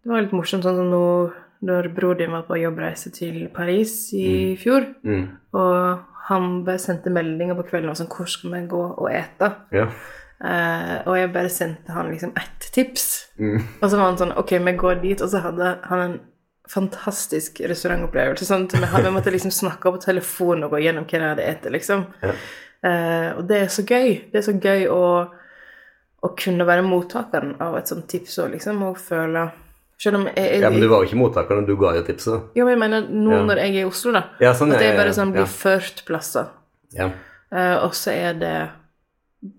Det 0.00 0.08
var 0.12 0.22
litt 0.22 0.32
morsomt, 0.32 0.64
sånn 0.64 0.78
som 0.78 0.88
nå 0.88 1.32
når 1.60 1.90
bror 1.92 2.14
din 2.16 2.30
var 2.32 2.46
på 2.48 2.56
jobbreise 2.56 3.10
til 3.12 3.48
Paris 3.52 4.14
i 4.16 4.56
fjor, 4.56 4.86
Mm. 5.04 5.26
og 5.52 5.98
han 6.30 6.64
bare 6.64 6.78
sendte 6.78 7.10
meldinger 7.12 7.54
på 7.58 7.68
kvelden 7.68 7.90
og 7.90 7.96
sånn 7.96 8.08
'Hvor 8.08 8.28
skal 8.28 8.50
vi 8.50 8.66
gå 8.68 8.98
og 8.98 9.10
ete?' 9.10 9.54
Ja. 9.72 9.88
Eh, 10.40 10.96
og 11.04 11.18
jeg 11.18 11.32
bare 11.34 11.50
sendte 11.52 11.92
han 11.92 12.08
liksom 12.10 12.32
ett 12.40 12.70
tips. 12.72 13.06
Mm. 13.38 13.58
Og 13.80 13.90
så 13.90 13.96
var 13.98 14.06
han 14.06 14.18
sånn 14.20 14.36
Ok, 14.40 14.54
vi 14.56 14.72
går 14.80 15.00
dit. 15.02 15.20
Og 15.20 15.28
så 15.32 15.42
hadde 15.44 15.74
han 15.90 16.04
en 16.06 16.18
fantastisk 16.70 17.60
restaurantopplevelse. 17.66 18.46
Sånn 18.46 18.68
at 18.68 18.76
vi, 18.78 19.02
vi 19.04 19.12
måtte 19.14 19.32
liksom 19.34 19.52
snakke 19.54 19.92
på 19.92 20.02
telefon 20.04 20.64
og 20.64 20.74
gå 20.74 20.84
gjennom 20.84 21.06
hva 21.08 21.18
jeg 21.18 21.28
hadde 21.28 21.48
spist, 21.50 21.72
liksom. 21.76 22.04
Ja. 22.22 22.34
Uh, 22.80 23.28
og 23.36 23.48
det 23.50 23.58
er 23.60 23.72
så 23.74 23.82
gøy. 23.84 24.14
Det 24.32 24.40
er 24.40 24.44
så 24.46 24.54
gøy 24.56 24.86
å, 24.88 25.00
å 26.24 26.30
kunne 26.38 26.64
være 26.68 26.84
mottakeren 26.86 27.58
av 27.60 27.76
et 27.76 27.90
sånt 27.90 28.06
tips 28.08 28.38
òg, 28.40 28.54
liksom, 28.54 28.80
og 28.86 29.00
føle 29.00 29.50
Selv 30.00 30.30
jeg, 30.30 30.32
jeg 30.40 30.62
ja, 30.62 30.70
men 30.72 30.80
du 30.80 30.86
var 30.88 31.02
jo 31.02 31.10
ikke 31.10 31.18
mottakeren, 31.20 31.66
du 31.68 31.74
ga 31.76 31.90
jo 31.98 32.00
tipset. 32.06 32.46
Jo, 32.56 32.64
men 32.64 32.72
jeg 32.72 32.80
mener 32.80 33.08
nå 33.12 33.34
Ja. 33.34 33.40
når 33.50 33.58
jeg 33.60 33.74
er 33.74 33.82
i 33.82 33.84
Oslo, 33.84 34.14
da. 34.16 34.22
Ja, 34.40 34.54
sånn, 34.56 34.72
at 34.72 34.80
det 34.80 34.86
jeg 34.86 34.96
bare 34.96 35.12
sånn 35.12 35.34
blir 35.34 35.44
Ja. 35.44 35.50
ført 35.52 36.00
plasser. 36.08 36.46
Ja. 36.96 37.10
Uh, 37.52 37.84
og 37.84 37.92
så 37.98 38.14
er 38.14 38.38
det 38.40 38.54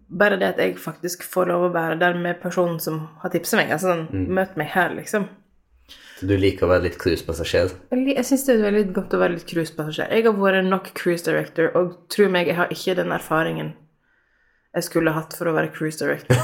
bare 0.10 0.38
det 0.38 0.50
at 0.54 0.60
jeg 0.62 0.76
faktisk 0.78 1.24
får 1.26 1.48
lov 1.50 1.68
å 1.70 1.74
være 1.74 2.00
der 2.00 2.18
med 2.22 2.42
personen 2.42 2.80
som 2.80 3.00
har 3.24 3.32
tipset 3.34 3.58
meg. 3.58 3.72
Altså 3.74 3.94
sånn, 3.94 4.08
Mm. 4.12 4.28
møt 4.38 4.58
meg 4.58 4.68
her, 4.76 4.90
liksom. 4.94 5.28
Så 6.20 6.28
du 6.30 6.36
liker 6.38 6.68
å 6.68 6.70
være 6.70 6.84
litt 6.84 7.00
cruisepassasjer? 7.02 7.72
Jeg, 7.92 8.26
syns 8.26 8.46
det 8.46 8.56
er 8.56 8.72
veldig 8.72 8.94
godt 8.94 9.16
å 9.18 9.20
være 9.20 9.34
litt 9.40 9.48
cruisepassasjer. 9.50 10.12
Jeg 10.14 10.24
har 10.28 10.34
vært 10.38 10.68
nok 10.70 10.92
cruise 10.94 11.26
director, 11.26 11.72
og 11.76 11.96
tro 12.10 12.30
meg, 12.30 12.48
jeg 12.48 12.56
har 12.56 12.68
ikke 12.70 12.96
den 12.96 13.12
erfaringen 13.12 13.74
jeg 14.74 14.84
skulle 14.84 15.12
hatt 15.12 15.34
for 15.36 15.50
å 15.50 15.54
være 15.54 15.74
cruise 15.76 16.00
director. 16.00 16.38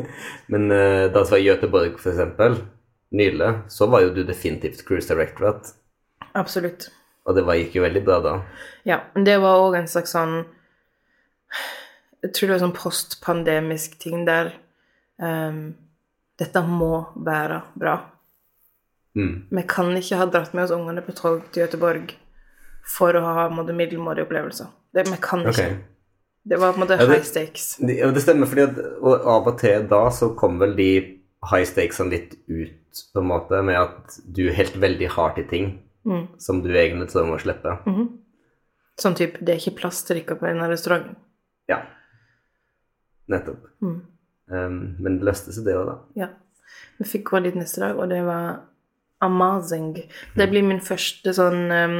Men 0.48 0.70
uh, 0.72 1.10
da 1.12 1.20
vi 1.24 1.30
var 1.34 1.38
i 1.42 1.48
Göteborg, 1.50 1.98
for 2.00 2.14
eksempel, 2.14 2.56
nylig, 3.12 3.50
så 3.68 3.90
var 3.90 4.00
jo 4.06 4.14
du 4.14 4.22
definitivt 4.24 4.86
cruise 4.86 5.10
directorate. 5.10 5.74
Absolutt. 6.34 6.88
Og 7.26 7.36
det 7.36 7.44
var, 7.44 7.58
gikk 7.60 7.76
jo 7.76 7.84
veldig 7.84 8.04
bra 8.06 8.20
da. 8.24 8.32
Ja, 8.88 9.02
men 9.14 9.24
det 9.24 9.36
var 9.40 9.60
òg 9.66 9.76
en 9.78 9.86
slags 9.88 10.12
sånn 10.16 10.44
Jeg 12.24 12.32
tror 12.34 12.48
det 12.48 12.54
var 12.56 12.62
sånn 12.64 12.76
postpandemisk 12.78 13.98
ting 14.02 14.24
der 14.26 14.52
um, 15.20 15.74
Dette 16.40 16.62
må 16.66 17.04
være 17.14 17.60
bra. 17.78 17.98
Mm. 19.14 19.34
Vi 19.54 19.62
kan 19.70 19.92
ikke 19.94 20.16
ha 20.18 20.26
dratt 20.26 20.54
med 20.56 20.64
oss 20.66 20.72
ungene 20.74 21.04
på 21.06 21.14
tog 21.14 21.44
til 21.54 21.62
Göteborg 21.62 22.14
for 22.96 23.14
å 23.14 23.20
ha 23.22 23.44
en 23.46 23.70
middelmådige 23.76 24.26
opplevelser. 24.26 24.72
Det, 24.94 25.04
vi 25.12 25.18
kan 25.22 25.44
ikke. 25.46 25.52
ikke. 25.68 25.84
Det 26.44 26.58
var 26.60 26.74
på 26.74 26.80
en 26.80 26.84
måte 26.84 26.98
Ja, 26.98 27.06
det- 27.06 27.14
high 27.20 27.28
stakes. 27.28 27.76
Det, 27.78 27.98
ja, 28.00 28.10
det 28.10 28.22
stemmer, 28.24 28.46
fordi 28.50 28.62
at 28.66 28.78
og 29.00 29.28
av 29.36 29.46
og 29.52 29.58
til 29.60 29.86
da 29.88 30.02
så 30.10 30.34
kom 30.36 30.58
vel 30.58 30.74
de 30.76 30.88
high 31.50 31.64
stakesene 31.64 32.10
litt 32.10 32.34
ut, 32.48 33.04
på 33.14 33.20
en 33.22 33.28
måte, 33.30 33.62
med 33.64 33.78
at 33.78 34.18
du 34.26 34.50
helt 34.52 34.74
veldig 34.76 35.08
hardt 35.16 35.38
i 35.38 35.48
ting 35.48 35.80
Mm. 36.04 36.26
som 36.38 36.60
du 36.62 36.68
egentlig 36.68 37.08
så 37.10 37.22
å 37.24 37.38
slippe. 37.40 37.78
Mhm. 37.86 38.18
Sånn 39.00 39.14
type 39.16 39.38
Det 39.40 39.54
er 39.54 39.58
ikke 39.70 39.78
plass 39.80 40.02
til 40.04 40.20
dere 40.20 40.36
på 40.36 40.46
denne 40.46 40.68
restauranten. 40.68 41.16
Ja. 41.66 41.78
Nettopp. 43.32 43.68
Mm. 43.84 44.00
Um, 44.52 44.78
men 45.00 45.18
det 45.20 45.28
løste 45.30 45.54
seg, 45.54 45.64
det 45.68 45.76
òg, 45.78 45.86
da. 45.88 45.96
Ja. 46.18 46.28
Vi 46.98 47.06
fikk 47.08 47.30
gå 47.30 47.40
dit 47.44 47.56
neste 47.58 47.80
dag, 47.82 47.98
og 47.98 48.10
det 48.12 48.20
var 48.26 48.64
amazing. 49.24 49.94
Det 50.36 50.48
blir 50.50 50.66
min 50.66 50.82
første 50.84 51.32
sånn 51.36 51.62
um, 51.72 51.98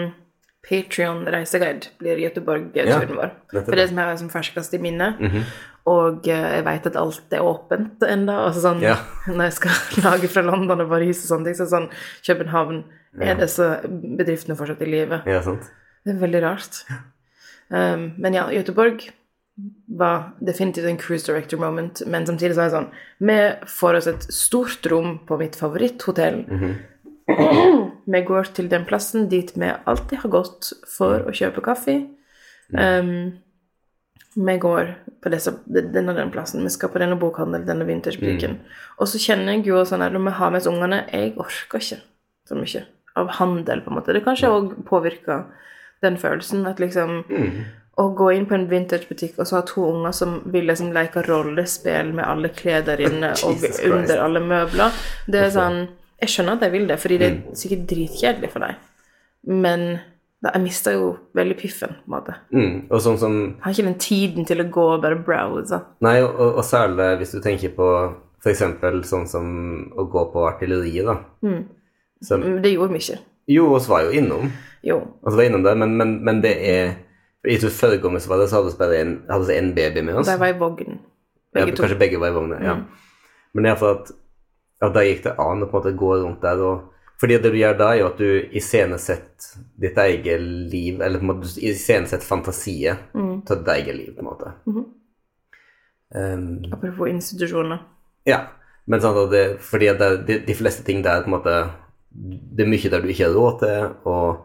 Patrion-reiseguide, 0.64 1.93
blir 2.01 2.20
Göteborg-turen 2.22 3.14
vår. 3.18 3.33
For 3.53 3.77
det 3.77 3.89
som 3.91 4.01
jeg 4.01 4.11
har 4.11 4.18
som 4.20 4.31
ferskest 4.33 4.77
i 4.77 4.81
minnet. 4.81 5.20
Og 5.91 6.25
eh, 6.33 6.45
jeg 6.57 6.64
vet 6.64 6.87
at 6.89 6.95
alt 6.97 7.35
er 7.37 7.45
åpent 7.45 8.05
ennå. 8.09 8.37
Altså 8.47 8.62
sånn, 8.64 8.81
Ja. 8.85 8.95
Når 9.29 9.51
jeg 9.51 9.57
skal 9.59 9.75
lage 10.07 10.31
fra 10.33 10.45
London 10.47 10.85
og 10.87 10.93
Paris 10.93 11.20
og 11.27 11.35
sånne 11.35 11.51
ting, 11.51 11.59
så 11.59 11.68
sånn 11.68 11.91
København 12.25 12.85
er 13.25 13.37
disse 13.39 13.66
bedriftene 13.93 14.57
fortsatt 14.59 14.81
i 14.87 14.89
live. 14.89 15.20
Ja, 15.29 15.43
sant? 15.45 15.68
Det 16.05 16.14
er 16.14 16.22
veldig 16.22 16.41
rart. 16.45 16.81
Um, 17.68 18.14
men 18.20 18.37
ja, 18.37 18.49
Göteborg 18.53 19.05
var 19.87 20.33
definitivt 20.41 20.87
en 20.87 20.99
cruise 20.99 21.27
director 21.27 21.59
moment, 21.59 22.03
men 22.07 22.27
samtidig 22.27 22.57
så 22.57 22.65
er 22.65 22.71
det 22.71 22.75
sånn 22.75 22.89
Vi 23.23 23.39
får 23.71 23.99
oss 24.01 24.09
et 24.11 24.27
stort 24.35 24.87
rom 24.91 25.21
på 25.29 25.39
mitt 25.39 25.57
favoritthotell. 25.59 26.43
vi 28.15 28.21
går 28.27 28.51
til 28.57 28.69
den 28.69 28.85
plassen 28.89 29.29
dit 29.31 29.53
vi 29.55 29.71
alltid 29.71 30.25
har 30.25 30.33
gått 30.35 30.73
for 30.91 31.23
å 31.23 31.35
kjøpe 31.35 31.63
kaffe. 31.65 32.01
Um, 32.75 33.39
vi 34.35 34.57
går 34.59 34.91
på 35.23 35.31
disse, 35.31 35.53
den 35.71 36.11
og 36.11 36.19
den 36.19 36.33
plassen, 36.35 36.65
vi 36.67 36.73
skal 36.75 36.91
på 36.91 36.99
denne 36.99 37.17
bokhandelen, 37.21 37.69
denne 37.69 37.87
vintersbutikken. 37.87 38.59
Og 38.99 39.09
så 39.09 39.21
kjenner 39.23 39.55
jeg 39.55 39.69
jo 39.71 39.85
sånn 39.87 40.03
her, 40.03 40.11
når 40.13 40.27
vi 40.27 40.35
har 40.41 40.51
med 40.51 40.65
oss 40.65 40.69
ungene 40.69 41.05
Jeg 41.13 41.37
orker 41.39 41.79
ikke 41.79 42.01
så 42.49 42.59
mye 42.59 42.83
av 43.15 43.31
handel, 43.39 43.85
på 43.85 43.93
en 43.93 44.01
måte. 44.01 44.13
Det 44.13 44.25
kanskje 44.27 44.51
òg 44.51 44.75
påvirker 44.89 45.47
den 46.03 46.19
følelsen 46.19 46.67
at 46.67 46.83
liksom 46.83 47.23
Å 47.95 48.09
gå 48.19 48.31
inn 48.35 48.47
på 48.51 48.57
en 48.57 48.65
vintagebutikk 48.71 49.37
og 49.39 49.47
så 49.47 49.61
ha 49.61 49.67
to 49.69 49.85
unger 49.87 50.15
som 50.17 50.41
vil 50.51 50.67
liksom 50.67 50.91
leke 50.97 51.23
rollespill 51.29 52.11
med 52.17 52.27
alle 52.27 52.51
klær 52.55 52.89
inne 53.07 53.35
og 53.47 53.69
under 53.87 54.23
alle 54.25 54.43
møbler 54.43 55.05
Det 55.31 55.45
er 55.45 55.53
sånn 55.55 55.79
Jeg 56.23 56.33
skjønner 56.33 56.59
at 56.59 56.67
jeg 56.67 56.75
vil 56.75 56.89
det, 56.91 56.99
fordi 57.03 57.21
det 57.21 57.29
er 57.29 57.39
sikkert 57.61 57.87
dritkjedelig 57.91 58.51
for 58.51 58.65
deg, 58.65 58.83
men 59.51 59.87
da, 60.45 60.53
jeg 60.55 60.63
mister 60.65 60.95
jo 60.97 61.07
veldig 61.37 61.57
piffen, 61.57 61.95
på 62.03 62.09
en 62.09 62.13
måte. 62.13 62.35
Mm. 62.53 62.75
Og 62.91 63.01
sånn 63.01 63.17
som 63.21 63.37
Jeg 63.41 63.63
har 63.65 63.75
ikke 63.75 63.87
den 63.87 64.01
tiden 64.01 64.49
til 64.49 64.61
å 64.61 64.67
gå 64.73 64.85
og 64.95 65.03
bare 65.05 65.17
browse. 65.25 65.79
Nei, 66.05 66.19
og, 66.25 66.59
og 66.61 66.65
særlig 66.69 67.07
hvis 67.21 67.33
du 67.33 67.41
tenker 67.45 67.73
på 67.77 67.89
f.eks. 68.45 68.63
sånn 69.09 69.29
som 69.31 69.47
å 69.97 70.05
gå 70.13 70.27
på 70.33 70.45
artilleriet, 70.49 71.09
da. 71.09 71.17
Som, 72.25 72.45
Men 72.45 72.61
Det 72.65 72.75
gjorde 72.75 72.93
vi 72.93 73.01
ikke. 73.01 73.19
jo, 73.57 73.71
oss 73.77 73.89
var 73.89 74.05
jo 74.05 74.13
innom. 74.17 74.53
Jo. 74.85 75.01
Altså 75.25 75.39
var 75.41 75.49
innom 75.49 75.65
det, 75.65 75.75
men, 75.81 75.97
men, 75.97 76.15
men 76.25 76.43
det 76.45 76.55
er 76.69 76.95
Jeg 77.45 77.61
tror 77.61 77.71
forrige 77.77 78.01
gang 78.03 78.19
så 78.21 78.29
var 78.33 78.39
det, 78.41 78.49
så 78.51 78.57
hadde 78.61 78.71
vi 78.73 78.79
bare 78.81 78.99
en, 79.03 79.15
hadde 79.29 79.57
en 79.59 79.75
baby 79.77 80.01
med 80.07 80.17
oss. 80.21 80.27
De 80.31 80.39
var 80.41 80.49
i 80.55 80.59
vogn, 80.59 80.99
Ja, 81.55 81.67
to. 81.69 81.77
kanskje 81.83 81.99
begge 82.01 82.19
var 82.21 82.33
i 82.33 82.35
vogna. 82.35 82.57
Ja. 82.65 82.75
Men 83.55 83.65
det 83.65 83.71
er 83.75 83.77
for 83.79 83.99
at, 84.01 84.11
at 84.83 84.95
da 84.97 85.03
gikk 85.07 85.23
det 85.27 85.35
an 85.39 85.63
å 85.63 85.69
på 85.71 85.77
en 85.77 85.83
måte 85.83 85.93
gå 86.01 86.11
rundt 86.25 86.41
der 86.43 86.63
og 86.65 86.91
fordi 87.21 87.37
det 87.39 87.53
du 87.55 87.57
gjør 87.61 87.77
da, 87.79 87.93
er 87.95 88.01
jo 88.01 88.07
at 88.09 88.19
du 88.19 88.57
iscenesetter 88.59 89.61
ditt 89.81 89.97
eget 90.03 90.41
liv, 90.43 90.99
eller 91.01 91.21
på 91.21 91.25
en 91.25 91.31
måte 91.31 91.53
iscenesetter 91.63 92.27
fantasiet 92.27 93.05
til 93.15 93.61
ditt 93.61 93.71
eget 93.77 93.95
liv, 93.97 94.09
på 94.17 94.25
en 94.25 94.27
måte. 94.27 94.51
um, 96.15 96.65
Apropos 96.73 97.09
institusjoner. 97.09 97.79
ja, 98.27 98.41
men 98.91 99.01
sånn 99.01 99.17
at 99.23 99.31
det, 99.33 99.45
fordi 99.65 99.89
at 99.93 100.01
det, 100.03 100.11
de, 100.29 100.39
de 100.49 100.57
fleste 100.59 100.85
ting 100.85 101.05
der 101.07 101.23
på 101.25 101.31
en 101.31 101.37
måte 101.39 101.55
Det 102.15 102.63
er 102.67 102.69
mye 102.71 102.91
der 102.93 103.01
du 103.03 103.09
ikke 103.11 103.27
har 103.31 103.35
råd 103.35 103.57
til, 103.63 103.87
og 104.07 104.45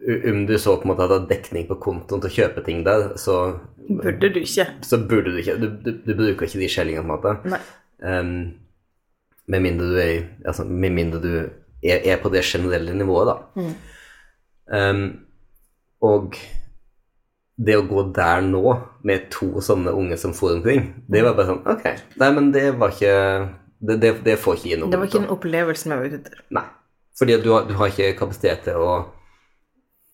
om 0.00 0.46
du 0.48 0.54
så 0.58 0.76
på 0.80 0.86
en 0.86 0.92
måte 0.94 1.04
hadde 1.04 1.28
dekning 1.28 1.66
på 1.68 1.76
kontoen 1.82 2.22
til 2.22 2.30
å 2.30 2.36
kjøpe 2.38 2.64
ting 2.64 2.84
der, 2.86 3.10
så, 3.20 3.36
Burde 3.90 4.30
du 4.32 4.38
ikke? 4.40 4.66
så 4.86 4.98
burde 5.02 5.32
du 5.34 5.40
ikke 5.42 5.56
Du, 5.60 5.66
du, 5.82 5.90
du 6.06 6.12
bruker 6.14 6.46
ikke 6.46 6.60
de 6.62 6.68
skjellingene, 6.70 7.04
på 7.04 7.10
en 7.10 7.16
måte. 7.16 7.52
Nei. 7.52 7.60
Um, 8.00 8.30
med 9.50 9.64
mindre 9.66 9.90
du 9.90 9.98
er 10.00 10.14
altså, 10.46 10.64
Med 10.64 10.94
mindre 10.96 11.20
du 11.20 11.32
er, 11.36 11.98
er 12.00 12.16
på 12.22 12.30
det 12.32 12.44
generelle 12.48 12.94
nivået, 12.96 13.28
da. 13.28 13.66
Um, 14.70 15.04
og 16.00 16.36
det 17.60 17.76
å 17.76 17.84
gå 17.84 18.06
der 18.16 18.40
nå 18.46 18.62
med 19.04 19.28
to 19.32 19.60
sånne 19.64 19.92
unge 19.92 20.16
som 20.20 20.32
for 20.36 20.54
omkring, 20.56 20.94
det 21.12 21.20
var 21.26 21.36
bare 21.36 21.50
sånn 21.50 21.64
Ok. 21.68 21.86
Nei, 22.20 22.30
men 22.36 22.52
det 22.56 22.70
var 22.80 22.94
ikke 22.94 23.14
Det, 23.80 23.96
det, 24.00 24.10
det 24.24 24.36
får 24.40 24.58
ikke 24.58 24.68
gi 24.68 24.76
noe. 24.80 24.92
Det 24.92 25.00
var 25.00 25.08
ikke 25.08 25.22
en 25.22 25.32
opplevelse 25.32 25.88
vi 25.88 25.96
var 25.96 26.08
ute 26.08 26.20
etter. 26.20 26.40
Nei. 26.56 26.66
Fordi 27.20 27.36
du 27.40 27.50
har, 27.52 27.66
du 27.68 27.74
har 27.76 27.88
ikke 27.92 28.14
kapasitet 28.18 28.64
til 28.68 28.80
å 28.80 28.92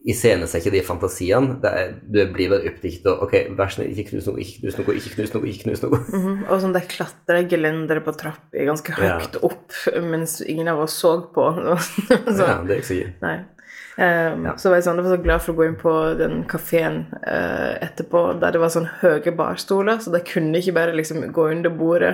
iscenesette 0.06 0.70
de 0.70 0.82
fantasiene. 0.86 1.56
Det 1.62 1.72
er, 1.80 1.88
du 2.02 2.20
blir 2.34 2.52
bare 2.52 2.70
oppdiktet 2.70 3.08
og 3.10 3.24
Ok, 3.26 3.34
vær 3.58 3.72
snill, 3.74 3.90
ikke 3.90 4.12
knus 4.12 4.28
noe, 4.30 4.38
ikke 4.44 4.60
knus 4.62 4.78
noe, 4.78 4.94
ikke 5.00 5.14
knus 5.16 5.34
noe. 5.34 5.50
ikke 5.50 5.64
knus 5.66 5.82
noe. 5.82 5.98
Mhm. 6.12 6.38
Og 6.46 6.62
sånn 6.62 6.76
det 6.76 6.84
klatrer 6.92 7.48
gelendere 7.50 8.04
på 8.06 8.14
trapper 8.18 8.68
ganske 8.70 8.94
høyt 9.00 9.40
opp 9.42 9.74
mens 10.06 10.38
ingen 10.46 10.68
av 10.70 10.84
oss 10.86 10.94
så 11.02 11.16
på. 11.34 11.48
så, 12.36 12.40
Ja, 12.46 12.62
det 12.62 12.76
er 12.76 12.80
ikke 12.80 12.90
så 12.92 13.00
gøy. 13.02 13.12
nei. 13.26 13.36
Um, 13.96 14.42
Så 14.60 14.68
var 14.68 14.76
jeg 14.76 14.84
sånn, 14.84 14.98
jeg 15.00 15.06
var 15.06 15.14
så 15.16 15.22
glad 15.24 15.40
for 15.40 15.54
å 15.54 15.56
gå 15.56 15.64
inn 15.70 15.76
på 15.80 15.92
den 16.18 16.42
kafeen 16.50 16.98
uh, 17.24 17.78
etterpå 17.80 18.26
der 18.42 18.52
det 18.52 18.60
var 18.60 18.68
sånn 18.74 18.90
høye 19.00 19.32
barstoler, 19.32 20.02
så 20.04 20.12
de 20.12 20.20
kunne 20.20 20.60
ikke 20.60 20.74
bare 20.76 20.92
liksom 20.92 21.24
gå 21.32 21.46
under 21.54 21.72
bordet. 21.72 22.12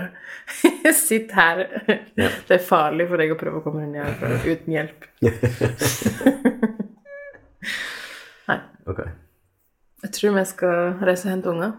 Sitt 0.95 1.35
her. 1.35 1.65
Det 2.15 2.55
er 2.55 2.63
farlig 2.63 3.09
for 3.11 3.19
deg 3.19 3.35
å 3.35 3.39
prøve 3.41 3.59
å 3.59 3.65
komme 3.67 3.83
deg 3.83 3.97
ned 3.97 4.07
herfra 4.07 4.39
uten 4.47 4.79
hjelp. 4.79 5.11
Nei. 8.49 8.59
Okay. 8.91 9.13
Jeg 10.03 10.15
tror 10.17 10.35
vi 10.37 10.45
skal 10.51 10.93
reise 11.03 11.29
og 11.29 11.33
hente 11.35 11.51
unger. 11.53 11.73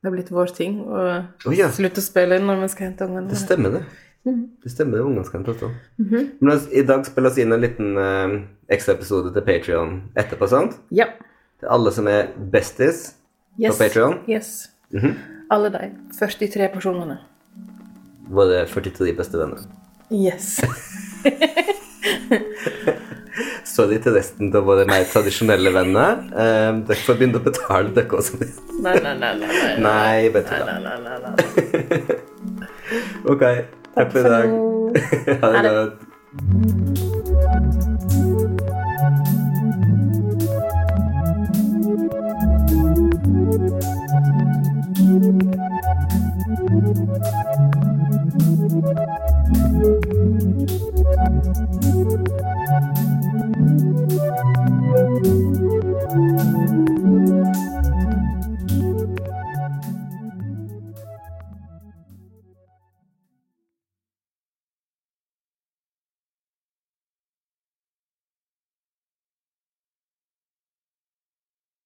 Det 0.00 0.08
er 0.08 0.14
blitt 0.14 0.30
vår 0.32 0.52
ting 0.56 0.78
å 0.80 1.00
oh, 1.00 1.52
ja, 1.56 1.68
slutte 1.72 2.00
å 2.00 2.04
spille 2.04 2.38
inn 2.40 2.46
når 2.48 2.62
vi 2.62 2.68
skal 2.72 2.88
hente 2.88 3.04
ungene. 3.08 3.28
det 3.28 3.40
stemmer 3.40 3.74
det. 3.76 3.82
Det 4.24 4.70
stemmer 4.72 4.98
det, 5.00 5.04
ungene 5.04 5.24
skal 5.24 5.40
hente 5.40 5.52
også. 5.54 5.70
Men 5.96 6.48
la 6.48 6.56
oss- 6.56 6.68
i 6.72 6.82
dag 6.88 7.04
spilles 7.08 7.38
inn 7.40 7.52
en 7.56 7.60
liten 7.64 7.96
uh, 7.96 8.34
ekstra 8.72 8.94
episode 8.96 9.32
til 9.32 9.44
Patreon 9.44 9.94
etterpå, 10.20 10.48
sant? 10.52 10.76
Ja. 10.92 11.06
Til 11.60 11.72
alle 11.72 11.92
som 11.96 12.08
er 12.08 12.28
besties 12.52 13.14
Yes. 13.60 13.74
på 13.74 13.82
Patreon. 13.82 14.20
Yes. 14.30 14.70
Alle 15.52 15.68
de 15.74 15.88
43 16.16 16.68
personene. 16.72 17.18
Våre 18.30 18.62
43 18.70 19.12
beste 19.18 19.40
venner. 19.40 19.64
Yes. 20.08 20.60
Sorry 23.68 23.98
til 24.02 24.12
resten 24.16 24.50
av 24.56 24.64
våre 24.68 24.84
mer 24.88 25.04
tradisjonelle 25.10 25.72
venner. 25.74 26.18
Um, 26.32 26.82
dere 26.88 27.04
får 27.06 27.18
begynne 27.20 27.40
å 27.40 27.44
betale 27.44 27.90
dere 27.96 28.12
også. 28.20 28.40
Nei, 28.80 28.96
nei, 29.04 29.14
nei. 29.20 29.32
nei, 29.40 29.50
nei. 29.52 29.74
Nei, 29.84 30.28
vet 30.34 30.46
du 30.48 30.54
Nei, 30.56 30.62
hva. 30.64 30.74
nei, 30.80 30.98
nei, 31.04 31.18
nei. 31.24 31.34
Ok, 33.30 33.42
takk 33.94 34.08
for 34.14 34.20
i 34.20 34.22
dag. 34.34 34.48
Ha 35.42 35.48
det 35.62 35.70
godt. 35.76 35.94
Thank 48.80 49.29